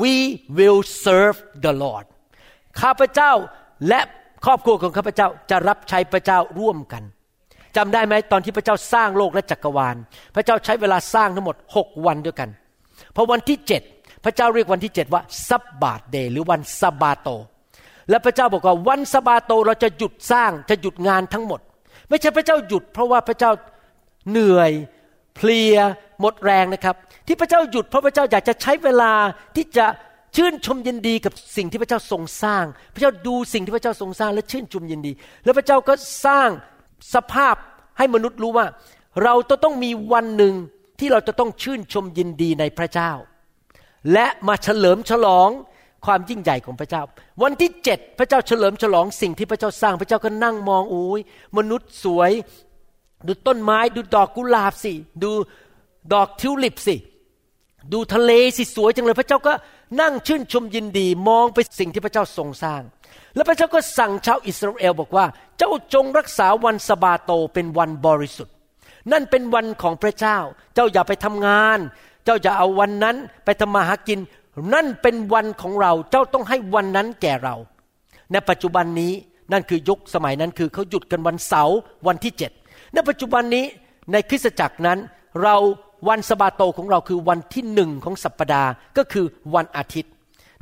[0.00, 0.14] we
[0.58, 2.06] will serve the Lord
[2.80, 3.32] ข้าพเจ้า
[3.88, 4.00] และ
[4.44, 7.02] ครอบครัวของข้าพเจ้าจะรับใช้พระเจ้าร่วมกัน
[7.76, 9.96] จำได้ไหมตอนที่พระเจ้าสร้างโลกและจักรวาล
[10.34, 12.50] พระเจ้าใช้เวลาสร้างทั้งหมด 6 วันด้วยกัน
[13.18, 13.58] พราะวันที่
[13.90, 17.28] 7 พระเจ้าเรียกวันที่ 7 ว่าซับบาตเดย์หรือวันซาบาโต
[18.10, 21.60] และพระเจ้าบอกว่าวันซาบาโตเราจะหยุดสร้างจะหยุดงานทั้งหมด
[22.08, 23.50] ไม่ใช่พระเจ้าหยุด เพราะว่าพระเจ้า
[24.30, 24.72] เหนื่อย
[25.34, 25.76] เพลีย
[26.20, 29.12] หมดแรงนะครับ ที่พระเจ้าหยุดเพราะพระเจ้าอยากจะใช้เวลา
[29.56, 29.86] ที่จะ
[30.36, 35.12] ชื่นชมยินดีกับสิ่งที่พระเจ้าทรงสร้าง พระเจ้าดูสิ่งที่พระเจ้าทรงสร้างและชื่นชมยินดี
[35.44, 35.94] แล้วพระเจ้าก็
[36.26, 36.48] สร้าง
[37.14, 37.54] สภาพ
[37.98, 38.66] ให้มนุษย์รู้ว่า
[39.24, 40.54] เราต้องมีวันหนึ่ง
[41.00, 43.12] ที่เราจะต้องชื่นชมยินดีในพระเจ้า
[44.12, 45.50] และมาเฉลิมฉลอง
[46.06, 47.02] ความยิ่งใหญ่ของพระเจ้า
[47.42, 51.20] วันที่เจ็ดพระเจ้าเฉลิมฉลองสิ่งที่พระเจ้าสร้างพระเจ้าก็นั่งมองโอ้ย
[51.56, 52.30] มนุษย์สวย
[53.26, 55.30] ดูต้นไม้ดูดอกกุหลาบสิ ดู
[56.12, 56.96] ดอกทิวลิปสิ
[57.92, 59.52] ดูทะเลสิสวยจังเลย พระเจ้าก็
[60.00, 62.82] นั่งชื่นชมยินดีมองไปสิ่งที่พระเจ้าทรงสร้าง
[63.34, 65.26] แล้วพระเจ้าก็สั่งชาวอิสราเอลบอกว่า
[65.58, 68.54] เจ้าจงรักษาวันสบาโตเป็นวันบริสุทธิ์
[69.12, 70.38] นั่นเป็นวันของพระเจ้า
[70.74, 71.78] เจ้าอย่าไปทำงาน
[72.24, 74.18] เจ้าจะเอาวันนั้นไปทำมาหากิน
[74.74, 77.56] นั่นเป็นวันของเราเจ้าต้องให้วันนั้นแก่เรา
[78.32, 79.12] ในปัจจุบันนี้
[79.52, 82.52] นั่นคือยุคสมัยนั้นคือเขาหยุดกันวันเสาร์วันที่เจ็ด
[82.94, 83.64] ในปัจจุบันนี้
[84.12, 84.98] ในคริสตจักรนั้น
[85.42, 85.56] เรา
[86.08, 90.12] วันสบาโตของเราคือวันที่หนึ่งของสัปปดาห์ก็คือวันอาทิตย์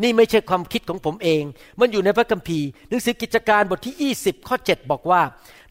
[0.02, 1.42] นี่ไม่ใช่ความคิดของผมเอง
[1.80, 5.22] มันอยู่ในพระคัมภีร์หนังสือกิจการบทที่ 20 ข้อ 7 บอกว่า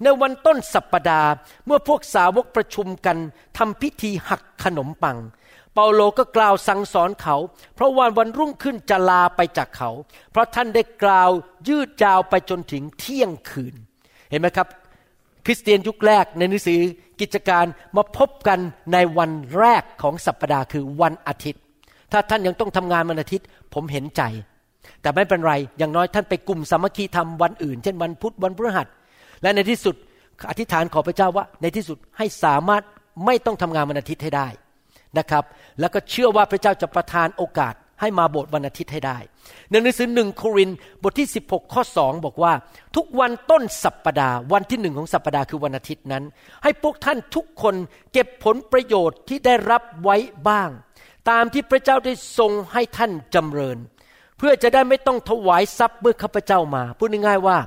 [0.04, 1.30] ในวันต้นสัปปดาห์
[1.66, 3.18] เมื่อพวกสาวกประชุมกัน
[3.58, 5.18] ทำพิธีหักขนมปัง
[5.76, 7.36] เปาโลก็กล่าวสั่งสอนเขา
[7.76, 9.90] เพราะวันวันรุ่งขึ้นจะลาไปจากเขา
[10.32, 11.30] เพราะท่านได้กล่าว
[11.68, 13.76] ยืดยาวไปจนถึงเที่ยงคืน
[14.30, 14.68] เห็นไหมครับ
[15.46, 16.82] คริสเตียนยุคแรกในหนังสือ
[17.22, 18.60] กิจการมาพบกัน
[18.94, 21.62] ในวันแรกของสัปปดาห์คือวันอาทิตย์
[22.12, 24.22] ถ้าท่านยังต้องทำงานวันอาทิตย์ ผมเห็นใจ
[25.02, 28.88] แต่ไม่เป็นไรอย่างน้อยท่านไปกลุ่มสามัคคีทำวันอื่น เช่นวันพุธวันพฤหัส
[29.42, 29.96] และในที่สุด
[30.50, 32.84] อธิษฐานขอพระเจ้าว่าในที่สุดให้สามารถ
[33.26, 34.48] ไม่ต้องทำงานวันอาทิตย์ให้ได้
[35.18, 35.44] นะครับ
[35.80, 39.18] แล้วก็เชื่อว่าพระเจ้าจะประทานโอกาสให้มาโบสถ์วันอาทิตย์ให้ได้
[39.70, 40.70] ในหนังสือหนึ่งโคริน
[41.04, 42.54] บทที่ 16 ข้อ 2 บอกว่า
[42.96, 46.24] ทุกวันต้นสัปปดาห์วันที่หนึ่งของสัปปดาห์คือวันอาทิตย์นั้น
[46.64, 47.76] ให้พวกท่านทุกคน
[48.14, 50.16] เก็บผลประโยชน์ที่ได้รับไว้
[50.50, 50.70] บ้าง
[51.30, 53.78] ตามที่พระเจ้าได้ทรงให้ท่านจำเริญ
[54.38, 57.58] เพื่อจะได้ไม่ต้องถวายทรัพย์เมื่อข้าพเจ้ามา พูดง่ายๆว่า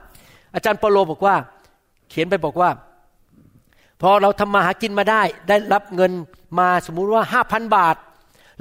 [0.54, 1.36] อาจารย์เปโลบอกว่า
[2.08, 2.70] เขียนไปบอกว่า
[4.02, 6.12] พอเราทำมาหากินมาได้ ได้รับเงิน
[6.58, 7.96] มาสมมุติว่าห้าพันบาท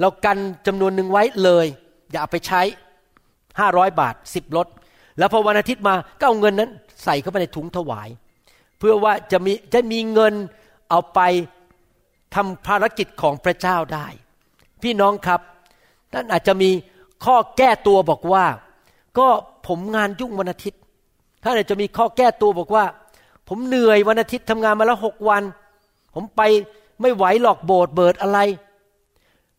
[0.00, 1.66] เรากันจำนวนหนึ่งไว้เลย
[2.10, 2.60] อย่าเอาไปใช้
[3.60, 4.66] ห้าร้อยบาทสิบลด
[5.18, 6.70] แล้วพอวันอาทิตย์มาก็เอาเงินนั้น
[7.04, 8.08] ใส่เข้าไปในถุงถวาย
[8.78, 10.34] เพื่อว่าจะมีจะมีเงิน
[10.90, 11.20] เอาไป
[12.34, 14.06] ทำภารกิจของพระเจ้าได้
[14.82, 15.40] พี่น้องครับ
[16.12, 16.70] ท่านอาจจะมี
[17.24, 18.44] ข้อแก้ตัวบอกว่า
[19.18, 19.26] ก็
[19.66, 20.80] ผมงานยุ่งวันอาทิตย์
[21.42, 22.84] ท่านอาจจะมีข้อแก้ตัวบอกว่า
[23.48, 25.42] ผมเหนื่อยวันอาทิตย์ทำงานมาแล้วหกวัน
[26.14, 26.42] ผมไป
[27.00, 28.38] ไม่ไหวหรอกโบสถ์เบิดอะไร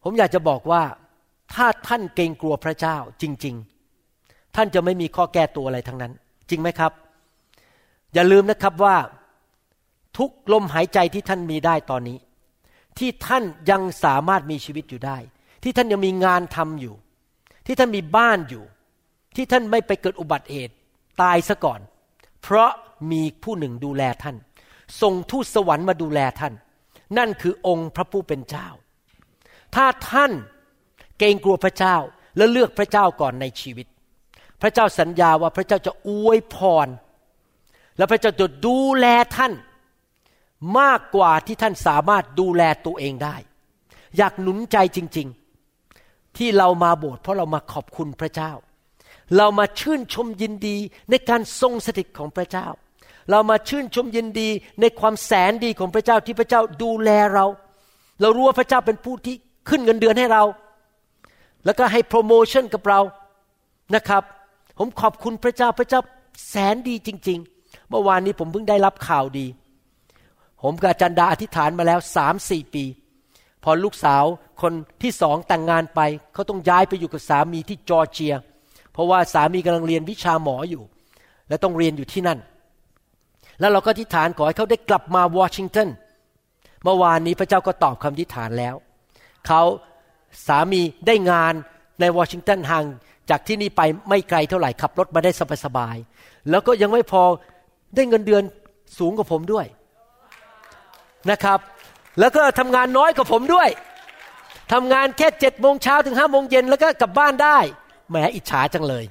[0.04, 0.84] ผมอยากจะบอกว่า
[1.54, 3.56] ถ้าท่านเกรงกลัวพระเจ้าจริง
[4.06, 6.14] ๆ ท่านจะไม่มีข้อแก้ตัวอะไรทั้งนั้น
[6.50, 6.92] จริงไหมครับ
[8.14, 8.96] อย่าลืมนะครับว่า
[10.18, 12.18] ทุกลมหายใจที่ท่านมีได้ตอนนี้
[12.98, 15.18] ที่ท่านยังสามารถมีชีวิตอยู่ได้
[15.64, 16.96] ที่ท่านยังมีงานทำอยู่
[17.66, 18.64] ที่ท่านมีบ้านอยู่
[19.36, 20.74] ที่ท่านไม่ไปเกิดอุบัติเหตุ
[21.22, 21.80] ตายซะก่อน
[22.42, 22.72] เพราะ
[23.12, 24.36] มีผู้หนึ่งดูแลท่าน
[25.02, 26.54] ส่งทูตสวรรค์มาดูแลท่าน
[27.18, 28.68] นั่นคือองค์พระผู้เป็นเจ้า
[29.76, 30.32] ถ้าท่าน
[31.20, 31.96] เกรงกลัวพระเจ้า
[32.38, 33.88] และเลือกพระเจ้าก่อนในชีวิต
[34.62, 36.88] พระเจ้าสัญญาว่าพระเจ้าจะอวยพร
[37.98, 39.06] และพระเจ้าจะดูแล
[39.38, 39.54] ท่าน
[40.80, 43.36] มากกว่าที่ท่านสามารถดูแลตัวเองได้
[44.18, 45.28] อยากหนุนใจจริง
[45.84, 48.52] ๆ ที่เรามาโบสถ์เพราะเรามาขอบคุณพระเจ้า
[49.38, 50.78] เรามาชื่นชมยินดี
[51.10, 52.68] ในการทรงสถิตของพระเจ้า
[53.32, 54.50] เรามาชื่นชมยินดี
[54.82, 57.46] ในความแสนดีของพระเจ้าที่พระเจ้าดูแลเรา
[58.22, 59.36] เรารู้ว่าพระเจ้าเป็นผู้ที่
[59.70, 60.44] ขึ้นเงินเดือนให้เรา
[61.66, 63.00] แล้วก็ให้โปรโมชั่นกับเรา
[63.96, 64.24] นะครับ
[64.78, 66.02] ผมขอบคุณพระเจ้าพระเจ้า
[66.50, 69.48] แสนดีจริง ๆ เมื่อวานนี้ผมเพิ่งได้รับข่าวดี
[70.64, 72.86] ผมกับอาจารย์ดาอธิษฐานมาแล้วสามสี่ปี
[73.64, 74.24] พอลูกสาว
[74.62, 76.02] คนที่สองแต่งงานไป
[76.34, 78.36] เขาต้องย้ายไปอยู่กับสามีที่จอร์เจีย
[78.94, 80.84] เพราะว่าสามีกำลังเรียนวิชาหมออยู่
[81.48, 82.40] และต้องเรียนอยู่ที่นั่น
[83.60, 85.88] แล้วเราก็อธิษฐานขอให้เขาได้กลับมาวอชิงตัน
[86.84, 88.76] เมื่อวานนี้พระเจ้าก็ตอบคำอธิษฐานแล้ว
[89.48, 89.62] เขา
[90.48, 91.54] สามีได้งาน
[92.00, 92.86] ในวอชิงตันห่าง
[93.30, 95.32] จากที่นี่ไปไม่ไกลเท่าไหร่ขับรถมาได้
[95.66, 97.24] สบายๆแล้วก็ยังไม่พอ
[97.96, 98.44] ได้เงินเดือน
[98.98, 99.66] สูงกว่าผมด้วย
[101.32, 101.60] นะครับ
[102.20, 103.70] แล้วก็ทำงานน้อยกว่าผมด้วย
[104.74, 107.58] ทำงานแค่เจ็ดโมงเช้าถึงห้าโมงเย็นแล้วก็กลับบ้านได้
[108.10, 109.04] แหมอิจฉาจังเลย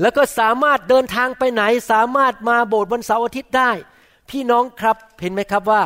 [0.00, 3.70] แล้วก็สามารถเดินทางไปไหน สามารถมาโบสถ์วันเสาร์อาทิตย์ได้
[4.30, 5.82] พี่น้องครับเห็นไหมครับว่า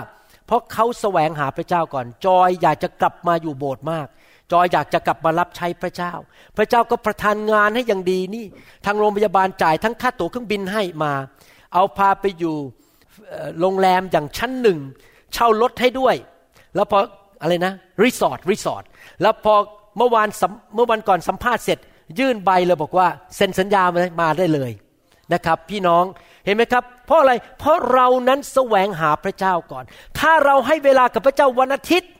[0.46, 4.06] เพราะเขาแสวงหาพระเจ้าก่อน จอยอยากจะกลับมาอยู่โบสถ์มาก
[4.52, 6.12] จอยอยากจะกลับมารับใช้พระเจ้า
[6.56, 8.44] พระเจ้าก็ประทานงานให้อย่างดีนี่
[8.84, 11.12] ทางโรงพยาบาลจ่ายทั้งค่าตั๋วเครื่องบินให้มา
[11.74, 12.56] เอาพาไปอยู่
[13.60, 14.78] โรงแรมอย่างชั้นหนึ่ง
[15.34, 16.14] เช่ารถให้ด้วย
[16.74, 16.98] แล้วพอ
[17.42, 17.72] อะไรนะ
[18.04, 18.84] รีสอร์ทรีสอร์ท
[19.22, 19.54] แล้วพอ
[19.96, 20.28] เมื่อวาน
[20.74, 21.78] เมื่อวันก่อนสัมภาษณ์เสร็จ
[22.18, 23.82] ยื่นใบเลยบอกว่าเซ็นสัญญา
[24.20, 24.70] มาได้เลย
[25.32, 26.04] นะครับ พี่น้อง
[26.44, 29.84] เห็นไหมครับ เพราะอะไรเพราะเรานั้นแสวงหาพระเจ้าก่อน
[30.18, 32.10] ถ้าเราให้เวลากับพระเจ้าวันอาทิตย์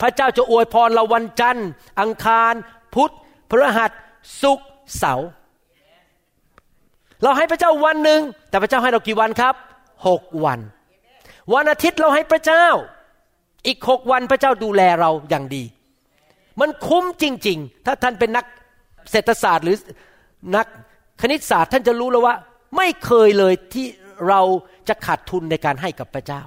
[0.00, 1.68] พระเจ้าจะอวยพรเราวันจันทร์
[2.00, 2.54] อังคาร
[2.94, 3.12] พุธ
[3.50, 3.90] พฤหัส
[4.42, 5.28] ศุกร์เสาร์
[7.22, 9.54] เราให้พระเจ้าวันหนึ่งแต่พระเจ้าให้เรากี่วันครับ
[10.06, 10.60] หกวัน
[11.54, 12.66] วันอาทิตย์เราให้พระเจ้า
[13.66, 15.64] อีกหกวันพระเจ้าดูแลเราอย่างดี
[16.60, 18.44] มันคุ้มจริง ๆ ถ้าท่านเป็นนัก
[19.10, 19.76] เศรษฐศาสตร์หรือ
[20.56, 20.66] นัก
[21.20, 22.34] คณิตศาสตร์ท่านจะรู้แล้วว่า
[22.76, 23.86] ไม่เคยเลยที่
[24.28, 24.40] เรา
[24.88, 26.42] จะขาดทุนในการให้กับพระเจ้า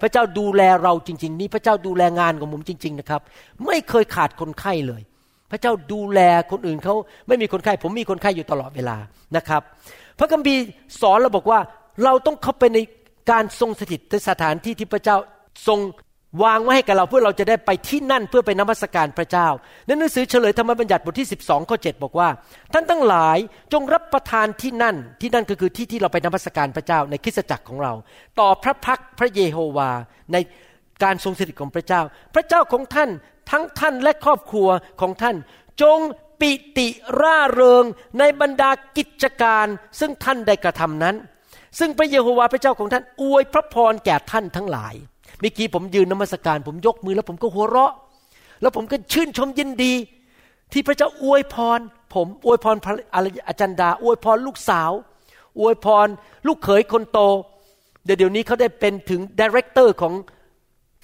[0.00, 3.20] พระเจ้าดูแลเราจริง ๆ นี่พระเจ้าดูแลงานของผมจริง ๆ นะครับ
[3.66, 5.02] ไม่เคยขาดคนไข้เลย
[5.50, 6.94] พระเจ้าดูแลคนอื่นเขา
[7.28, 8.96] ไม่มีคนไข้ ผมมีคนไข้อยู่ตลอดเวลา
[9.36, 9.62] นะครับ
[10.18, 10.62] พระคัมภีร์
[11.00, 11.60] สอนเราบอกว่า
[12.04, 12.78] เราต้องเข้าไปใน
[13.30, 15.16] การทรงสถิตในสถานที่ที่พระเจ้า
[15.66, 15.78] ทรง
[16.44, 19.48] วางไว้ให้กับเราเพื่อเราจะได้ไปที่นั่นเพื่อไปนมัสการพระเจ้า
[19.86, 22.28] ในหนังสือเฉลยธรรมบัญญัติบทที่ 12ข้อ7บอกว่า
[22.72, 23.38] ท่านทั้งหลาย
[23.72, 27.92] จงรับประทานที่นั่น ที่นั่นก็คือที่ที่เราไปนมัสการพระเจ้าในคริสตจักรของเรา
[28.40, 29.90] ต่อพระพักพระเยโฮวา
[30.32, 30.36] ใน
[31.02, 32.00] การทรงสถิตของพระเจ้า
[32.34, 33.10] พระเจ้าของท่าน
[33.50, 34.68] ทั้งท่านและครอบครัว
[35.00, 35.36] ของท่าน
[35.82, 35.98] จง
[36.40, 36.88] ปิติ
[37.20, 37.84] ร่าเริง
[38.18, 39.66] ในบรรดากิจการ
[40.00, 41.16] ซึ่งท่านได้กระทำนั้น
[41.78, 44.94] ซึ่งพระเยโฮวาพระเจ้าของท่านอวยพระพรแก่ท่านทั้งหลาย
[45.42, 47.92] เมื่อกี้ผมยืนนมัสการ ผมยกมือแล้วผมก็หัวเราะ
[48.60, 49.92] แล้วผมก็ชื่นชมยินดี
[50.72, 51.80] ที่พระเจ้าอวยพร
[52.14, 52.76] ผมอวยพร
[53.48, 54.90] อาจารย์ดา อวยพรลูกสาว
[55.60, 56.06] อวยพร
[56.46, 57.18] ลูกเขยคนโต
[58.04, 60.12] เดี๋ยวเดี๋ยวนี้เขาได้เป็นถึง director ของ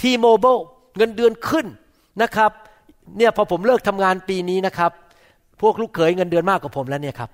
[0.01, 0.57] T-Mobile
[0.97, 1.67] เงินเดือนขึ้น
[2.23, 2.51] นะครับ
[3.17, 4.93] เนี่ยพอผมเลิกทำงานปีนี้นะครับ
[5.61, 7.31] พวกลูกเขยเงินเดือนมากกว่าผมแล้วเนี่ยครับ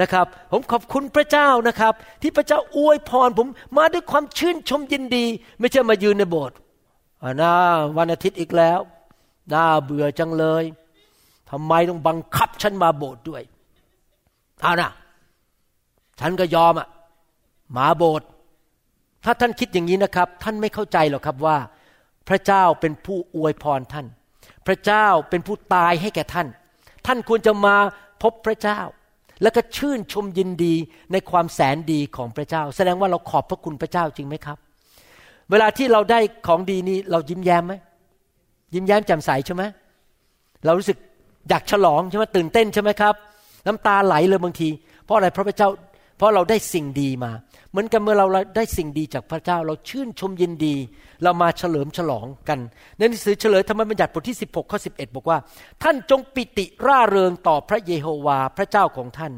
[0.00, 5.24] นะครับ ผมขอบคุณพระเจ้านะครับ ที่พระเจ้าอวยพรผมมาด้วยความชื่นชมยินดี
[5.60, 6.56] ไม่ใช่มายืนในโบสถ์
[7.42, 7.52] นะ
[7.96, 8.80] วันอาทิตย์อีกแล้ว
[9.52, 10.64] น่าเบื่อจังเลย
[11.50, 13.42] ทำไมต้องบังคับฉันมาโบสถ์ด้วย
[14.62, 14.90] เอานะ
[16.20, 16.88] ฉันก็ยอมอะ
[17.76, 18.26] มาโบสถ์
[19.24, 21.56] ถ้าท่านคิดอย่างนี้นะครับ ท่านไม่เข้าใจหรอกครับว่า
[22.28, 24.06] พระเจ้าเป็นผู้อวยพรท่าน
[24.66, 26.48] พระเจ้าเป็นผู้ตายให้แก่ท่าน
[27.06, 27.76] ท่านควรจะมา
[28.22, 28.80] พบพระเจ้า
[29.42, 30.74] แล้วก็ชื่นชมยินดี
[31.12, 34.58] ในความแสนดีของพระเจ้า แสดงว่าเราขอบพระคุณพระเจ้าจริงไหมครับ
[35.50, 37.74] เวลาที่เราได้ของดีนี้เรายิ้มแย้มไหม
[38.74, 39.62] ยิ้มแย้มแจ่มใสใช่ไหม
[40.64, 40.98] เรารู้สึก
[41.48, 43.14] อยากฉลองใช่ไหมตื่นเต้นใช่ไหมครับ
[43.66, 44.68] น้ำตาไหลเลยบางที
[45.04, 45.68] เพราะอะไรเพราะพระเจ้า
[46.16, 47.32] เพราะเราได้สิ่งดีมา
[47.70, 48.26] เหมือนกันเมื่อเรา
[48.56, 50.76] ได้สิ่งดีจากพระเจ้า เราชื่นชมยินดี
[51.22, 52.58] เรามาเฉลิมฉลองกัน
[52.96, 55.38] ในหนังสือเฉลยธรรมบัญญัติบทที่ 16ข้อ11 บอกว่า
[55.82, 59.32] ท่านจงปิติร่าเริงต่อพระเยโฮวาพระเจ้าของท่าน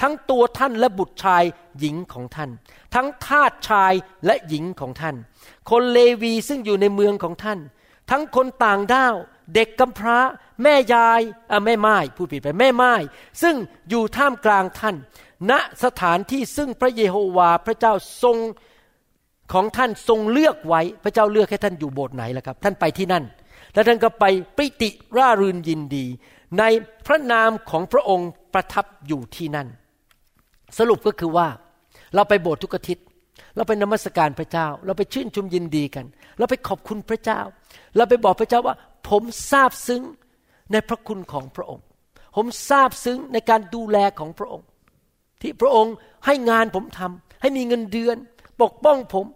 [0.00, 1.44] ทั้งตัวท่านและบุตรชาย
[1.78, 2.50] หญิงของท่าน
[2.94, 3.92] ทั้งทาสชาย
[4.26, 5.16] และหญิงของท่าน
[5.70, 7.58] คนเลวีซึ่งอยู่ในเมืองของท่าน
[8.10, 9.14] ทั้งคนต่างด้าว
[9.54, 10.18] เด็กกำพร้า
[10.62, 12.94] แม่ยายอ่แม่ไม้ผู้ผิดไปแม่ไม้
[13.42, 13.54] ซึ่ง
[13.90, 14.96] อยู่ท่ามกลางท่าน
[15.50, 15.52] ณ
[15.84, 18.36] สถานที่ซึ่งพระเยโฮวาพระเจ้าทรง
[19.52, 23.24] ของท่านทรงเลือกไว้ พระเจ้าเลือกให้ท่านอยู่โบสถ์ไหนล่ะครับ ท่านไปที่นั่น
[23.74, 24.24] แล้วท่านก็ไป
[24.56, 26.06] ปริติร่ารื่นยินดี
[26.58, 26.62] ใน
[27.06, 29.68] พระนามของพระองค์ประทับอยู่ที่นั่น
[30.78, 31.48] สรุปก็คือว่า
[32.14, 33.04] เราไปโบสถ์ทุกอาทิตย์
[33.56, 36.06] เราไปนมัสการพระเจ้า เราไปชื่นชมยินดีกัน
[36.38, 37.40] เราไปขอบคุณพระเจ้า
[37.96, 38.76] เราไปบอกพระเจ้าว่า
[39.08, 40.02] ผมซาบซึ้ง
[40.72, 41.84] ในพระคุณของพระองค์
[42.36, 44.66] ผมซาบซึ้งในการดูแลของพระองค์
[45.42, 45.94] ที่พระองค์
[46.26, 48.16] ให้งานผมทำให้มีเงินเดือน
[48.62, 49.26] ปกป้องผม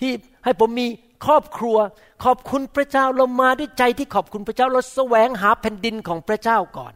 [0.00, 0.12] ที่
[0.44, 0.86] ให้ผมมี
[1.24, 1.76] ครอบครัว
[2.24, 6.94] ขอบคุณพระเจ้าเรามาด้วยใจที่ขอบคุณพระเจ้าเราแสวงหาแผ่นดินของพระเจ้าก่อน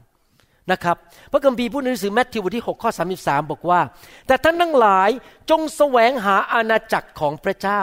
[0.73, 0.97] นะครับ
[1.33, 3.81] พระคัมภีร์พูดในหนังสือแมทธิวบทที่6ข้อ33 บอกว่า
[4.27, 5.11] แต่ท่านทั้งหลาย
[5.51, 7.83] จงแสวงหาอาณาจักรของพระเจ้า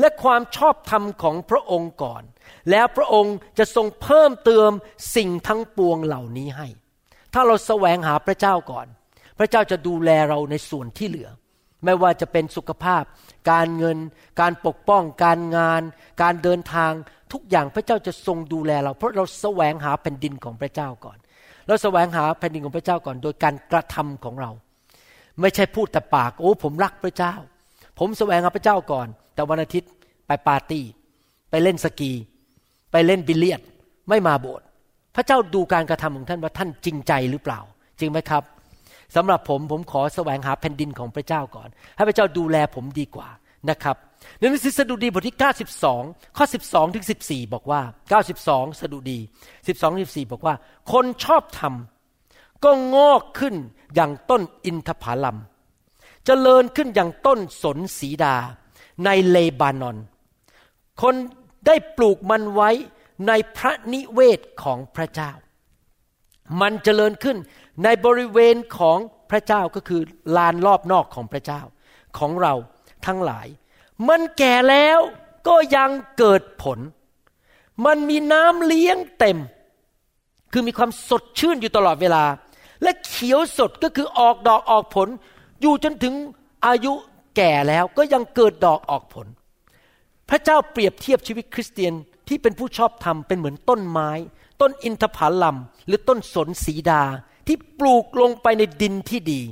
[0.00, 2.22] และความชอบธรรมของพระองค์ก่อน
[2.70, 4.70] แล้วพระองค์จะทรงเพิ่มเติม
[5.16, 6.66] สิ่งทั้งปวงเหล่านี้ให้
[7.34, 8.86] ถ้าเราแสวงหาพระเจ้าก่อน
[9.38, 11.28] พระเจ้าจะดูแลเราในส่วนที่เหลือ
[11.84, 13.02] ไม่ว่าจะเป็นสุขภาพ
[13.50, 13.98] การเงิน
[14.40, 15.82] การปกป้อง การงาน
[16.22, 16.92] การเดินทาง
[17.32, 21.18] ทุกอย่างพระเจ้าจะทรงดูแลเรา เพราะเราแสวงหาแผ่นดินของพระเจ้าก่อน
[21.66, 24.50] เราแสวงหาแผ่นดินของพระเจ้าก่อน โดยการกระทำของเรา
[25.40, 27.34] ไม่ใช่พูดแต่ปากโอ้ผมรักพระเจ้า
[27.98, 29.90] ผมแสวงหาพระเจ้าก่อน แต่วันอาทิตย์
[30.26, 30.84] ไปปาร์ตี้
[31.50, 32.12] ไปเล่นสกี
[32.92, 33.60] ไปเล่นบิลเลียด
[34.08, 34.66] ไม่มาโบสถ์
[35.16, 37.60] พระเจ้าดูการกระทำของท่านว่าท่านจริงใจหรือเปล่า
[38.00, 38.42] จริงไหมครับ
[39.14, 43.28] สำหรับผมผมขอแสวงหาแผ่นดินของพระเจ้าก่อน ให้พระเจ้าดูแลผมดีกว่า
[43.70, 43.96] นะครับ
[44.38, 45.36] ในหนังสือสดุดีบทที่
[45.86, 47.80] 92 ข้อ 12 ถึง 14 บอกว่า
[48.30, 49.18] 92 สดุดี
[49.64, 50.54] 12 14 บอกว่า
[50.92, 51.74] คนชอบธรรม
[52.64, 53.54] ก็งอกขึ้น
[53.94, 55.40] อย่างต้นอินทผลัมจ
[56.26, 58.36] เจริญขึ้นอย่างต้นสนสีดา
[59.04, 59.96] ในเลบานอน
[61.02, 61.14] คน
[61.66, 62.70] ได้ปลูกมันไว้
[63.28, 65.32] ในพระนิเวศของพระเจ้า
[66.60, 67.36] มันจเจริญขึ้น
[67.84, 68.98] ในบริเวณของ
[69.30, 70.00] พระเจ้าก็คือ
[70.36, 71.60] ลานรอบนอกของพระเจ้า
[72.18, 72.54] ของเรา
[73.06, 73.46] ทั้งหลาย
[74.08, 74.98] มันแก่แล้ว
[75.48, 76.78] ก็ยังเกิดผล
[77.86, 79.38] มันมีน้ำเลี้ยงเต็ม
[80.52, 82.24] คือมีความสดชื่นอยู่ตลอดเวลา
[82.82, 85.08] และเขียวสดก็คือออกดอกออกผล
[85.60, 86.14] อยู่จนถึง
[86.66, 86.92] อายุ
[87.36, 89.26] แก่แล้วก็ยังเกิดดอกออกผล
[90.28, 91.92] พระเจ้าเปรียบเทียบชีวิตคริสเตียน
[92.28, 94.10] ที่เป็นผู้ชอบธรรมเป็นเหมือนต้นไม้
[94.60, 95.56] ต้นอินทผลัม
[95.86, 97.02] หรือต้นสนสีดา
[97.46, 99.42] ที่ปลูกลงไปในดินที่ดี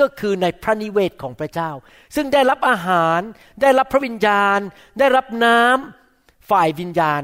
[0.00, 1.70] ก็คือในพระนิเวศของพระเจ้า
[2.14, 3.20] ซึ่งได้รับอาหาร
[3.62, 4.58] ได้รับพระวิญญาณ
[4.98, 7.22] ได้รับน้ำฝ่ายวิญญาณ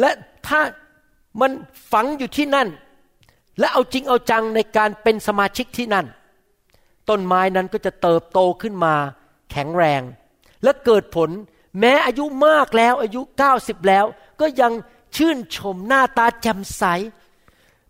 [0.00, 0.10] และ
[0.46, 0.60] ถ้า
[1.40, 1.50] มัน
[1.92, 2.68] ฝังอยู่ที่นั่น
[3.58, 6.06] และเอาจริงเอาจังในการเป็นสมาชิกที่นั่น
[7.08, 8.94] ต้นไม้นั้นก็จะเติบโตขึ้นมา
[9.50, 10.02] แข็งแรง
[10.62, 11.30] และเกิดผล
[11.80, 13.20] แม้อายุมากแล้วอายุ
[13.54, 14.04] 90 แล้ว
[14.40, 14.72] ก็ยัง
[15.16, 16.84] ชื่นชมหน้าตาแจ่มใส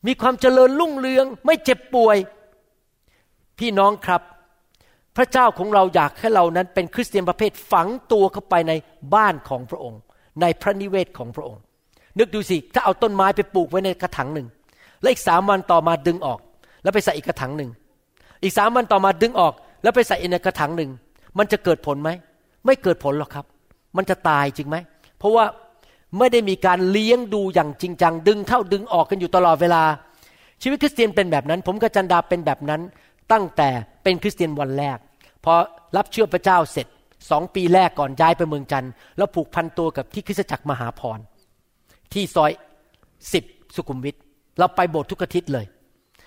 [0.07, 2.17] มีความเจริญรุ่งเรือง ไม่เจ็บป่วย
[3.59, 4.23] พี่น้องครับ
[5.17, 8.73] พระเจ้าของเราอยากให้เรานั้นเป็นคริสเตียนประเภทฝังตัวเข้าไปใน
[9.15, 10.01] บ้านของพระองค์
[10.41, 11.61] ในพระนิเวศของพระองค์
[12.19, 14.47] นึกดูสิถ้าเอาต้นไม้ไปปลูกไว้ในกระถางหนึ่ง
[15.01, 16.39] แล้วอีกสามวันต่อมาดึงออก
[16.83, 17.71] แล้วไปใส่อีกกระถางหนึ่ง
[18.43, 20.91] อีกสามวันต่อมาดึงออก แล้วไปใส่อีกในกระถางหนึ่ง
[21.39, 22.11] มันจะเกิดผลไหม
[22.67, 23.47] ไม่เกิดผลหรอกครับ
[23.97, 24.77] มันจะตายจริงไหม
[25.19, 25.45] เพราะว่า
[26.19, 29.83] ไม่ได้มีการเลี้ยงดูอย่างจริงจัง ดึงเข้าดึงออกกันอยู่ตลอดเวลา
[30.63, 32.81] ชีวิตคริสเตียนเป็นแบบนั้น ผมกับจันดาเป็นแบบนั้น
[33.33, 33.69] ตั้งแต่
[34.03, 34.99] เป็นคริสเตียนวันแรก
[35.45, 35.55] พอ
[35.97, 36.87] รับเชื่อพระเจ้าเสร็จ
[37.31, 41.19] สองปีแรกก่อนย้ายไปเมืองจันทร์แล้วผูกพันตัวกับที่คริสตจักรมหาพร
[42.13, 42.51] ที่ซอย
[43.33, 44.17] สิบสุขุมวิท
[44.59, 45.67] เราไปโบสถ์ทุกอาทิตย์เลย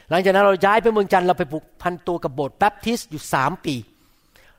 [0.10, 3.75] หลังจากนั้นเราย้ายไปเมืองจันทร์เราไปผูกพันตัวกับโบสถ์แบปทิสต์อยู่สามปี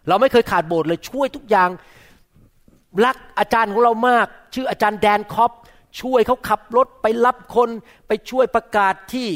[0.08, 1.68] เราไม่เคยขาดโบสถ์เลยช่วยทุกอย่าง
[3.04, 5.52] รักอาจารย์ของเรามาก ชื่ออาจารย์แดนคอป
[6.00, 7.70] ช่วยเขาขับรถไปรับคน
[8.08, 9.28] ไปช่วยประกาศที่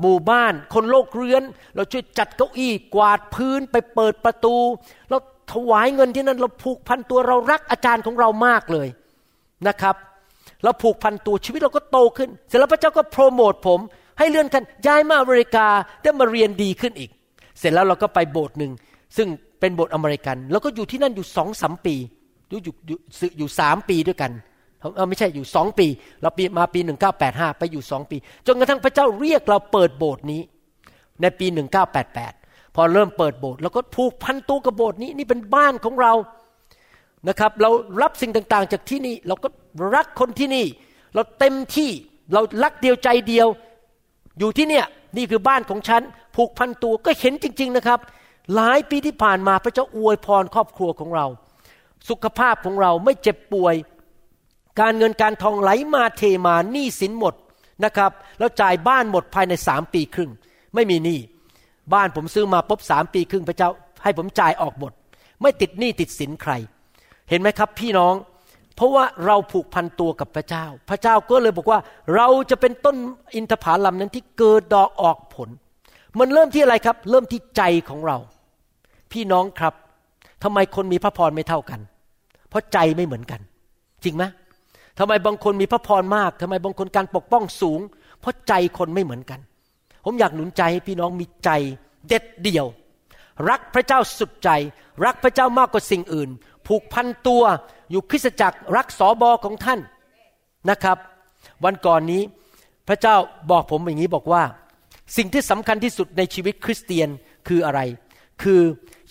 [0.00, 1.42] หมู่บ้าน คนโลกเรื้อน
[1.76, 4.56] เราช่วยจัดเก้าอี้กวาดพื้นไปเปิดประตู
[5.10, 5.18] เรา
[5.52, 8.88] ถวายเงินที่นั่นเราผูกพันตัวเรารักอาจารย์ของเรามากเลย
[9.68, 9.96] นะครับ
[10.64, 13.80] เราผูกพันตัวชีวิตเราก็โตขึ้น เสร็จแล้วพระเจ้าก็โปรโมทผม
[14.18, 15.66] ให้เลื่อนขั้นย้ายมาอเมริกา
[16.02, 17.10] ได้มาเรียนดีขึ้นอีก
[17.58, 18.72] เสร็จแล้วเราก็ไปโบสถ์หนึ่ง
[19.16, 19.28] ซึ่ง
[19.60, 21.96] เป็นโบสถ์อเมริกัน แล้วก็อยู่ที่นั่นอยู่สองสามปี
[22.48, 22.96] อยู่อยู่อยู่
[23.38, 24.32] อยู่สามปีด้วยกัน
[24.96, 25.86] เออไม่ใช่อยู่สองปี
[26.22, 30.40] เราปีมาปีหนึ่งเก้าแปดห้าไปอยู่สองปี จนกระทั่งพระเจ้าเรียกเราเปิดโบสถ์นี้
[31.20, 32.32] ในปีหนึ่งเก้าแปดแปด
[32.74, 36.12] พอเริ่มเปิดโบสถ์เราก็ผูกพันตัวกับโบสถ์นี้นี่เป็นบ้านของเรา
[37.28, 37.70] นะครับ เรา
[38.02, 39.48] รับสิ่งต่างๆ จากที่นี่ เราก็
[39.94, 40.66] รักคนที่นี่
[41.14, 41.90] เราเต็มที่
[42.32, 43.48] เรารักเดียวใจเดียว
[44.38, 44.84] อยู่ที่เนี่ย
[45.16, 46.02] นี่คือบ้านของฉัน
[46.36, 48.00] ผูกพันตัวก็เห็นจริง ๆนะครับ
[48.54, 51.26] หลายปีที่ผ่านมาพระเจ้าอวยพรครอบครัวของเรา
[52.08, 53.74] สุขภาพของเราไม่เจ็บป่วย
[54.80, 57.34] การเงินการทองไหลมาเทมาหนี้สินหมด
[57.84, 60.30] นะครับ แล้วจ่ายบ้านหมดภายในสามปีครึ่ง
[60.74, 61.18] ไม่มีหนี้
[61.94, 63.70] บ้านผมซื้อมาปุ๊บสามปีครึ่งพระเจ้า
[64.02, 64.92] ให้ผมจ่ายออกหมด
[65.42, 66.52] ไม่ติดหนี้ติดสินใคร
[67.28, 68.14] เห็นไหมครับพี่น้อง
[68.76, 71.78] เพราะว่าเราผูกพันตัวกับพระเจ้า พระเจ้าก็เลยบอกว่า
[72.14, 72.96] เราจะเป็นต้น
[73.34, 75.48] อินทผลัมนั้นที่เกิดดอกออกผล
[76.18, 78.18] มันเริ่มที่อะไรครับ เริ่มที่ใจของเรา
[79.12, 79.74] พี่น้องครับ
[80.42, 81.80] ทำไมคนมีพระพรไม่เท่ากัน
[82.54, 83.40] เพราะใจไม่เหมือนกัน
[84.04, 84.24] จริงไหม
[84.98, 87.80] ทำไมบางคนมีพระพรมากทำไมบางคนการปกป้องสูง
[88.20, 89.40] เพราะใจคนไม่เหมือนกัน
[90.04, 91.50] ผมอยากหนุนใจให้พี่น้องมีใจ
[92.08, 92.66] เด็ดเดี่ยว
[93.48, 94.50] รักพระเจ้าสุดใจ
[95.04, 96.30] รักพระเจ้ามากกว่าสิ่งอื่น
[96.66, 97.42] ผูกพันตัว
[97.90, 99.80] อยู่คริสตจักรรักสอบอของท่าน
[100.70, 100.98] นะครับ
[101.64, 102.22] วันก่อนนี้
[102.88, 103.16] พระเจ้า
[103.50, 104.42] บอกผมอย่างนี้บอกว่า
[105.16, 107.08] สิ่งที่สำคัญที่สุดในชีวิตคริสเตียน
[107.48, 107.80] คืออะไร
[108.42, 108.60] คือ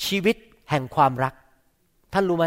[0.06, 0.36] ชีวิต
[0.69, 1.34] แห่งความรัก
[2.13, 2.45] ท่านรู้ไหม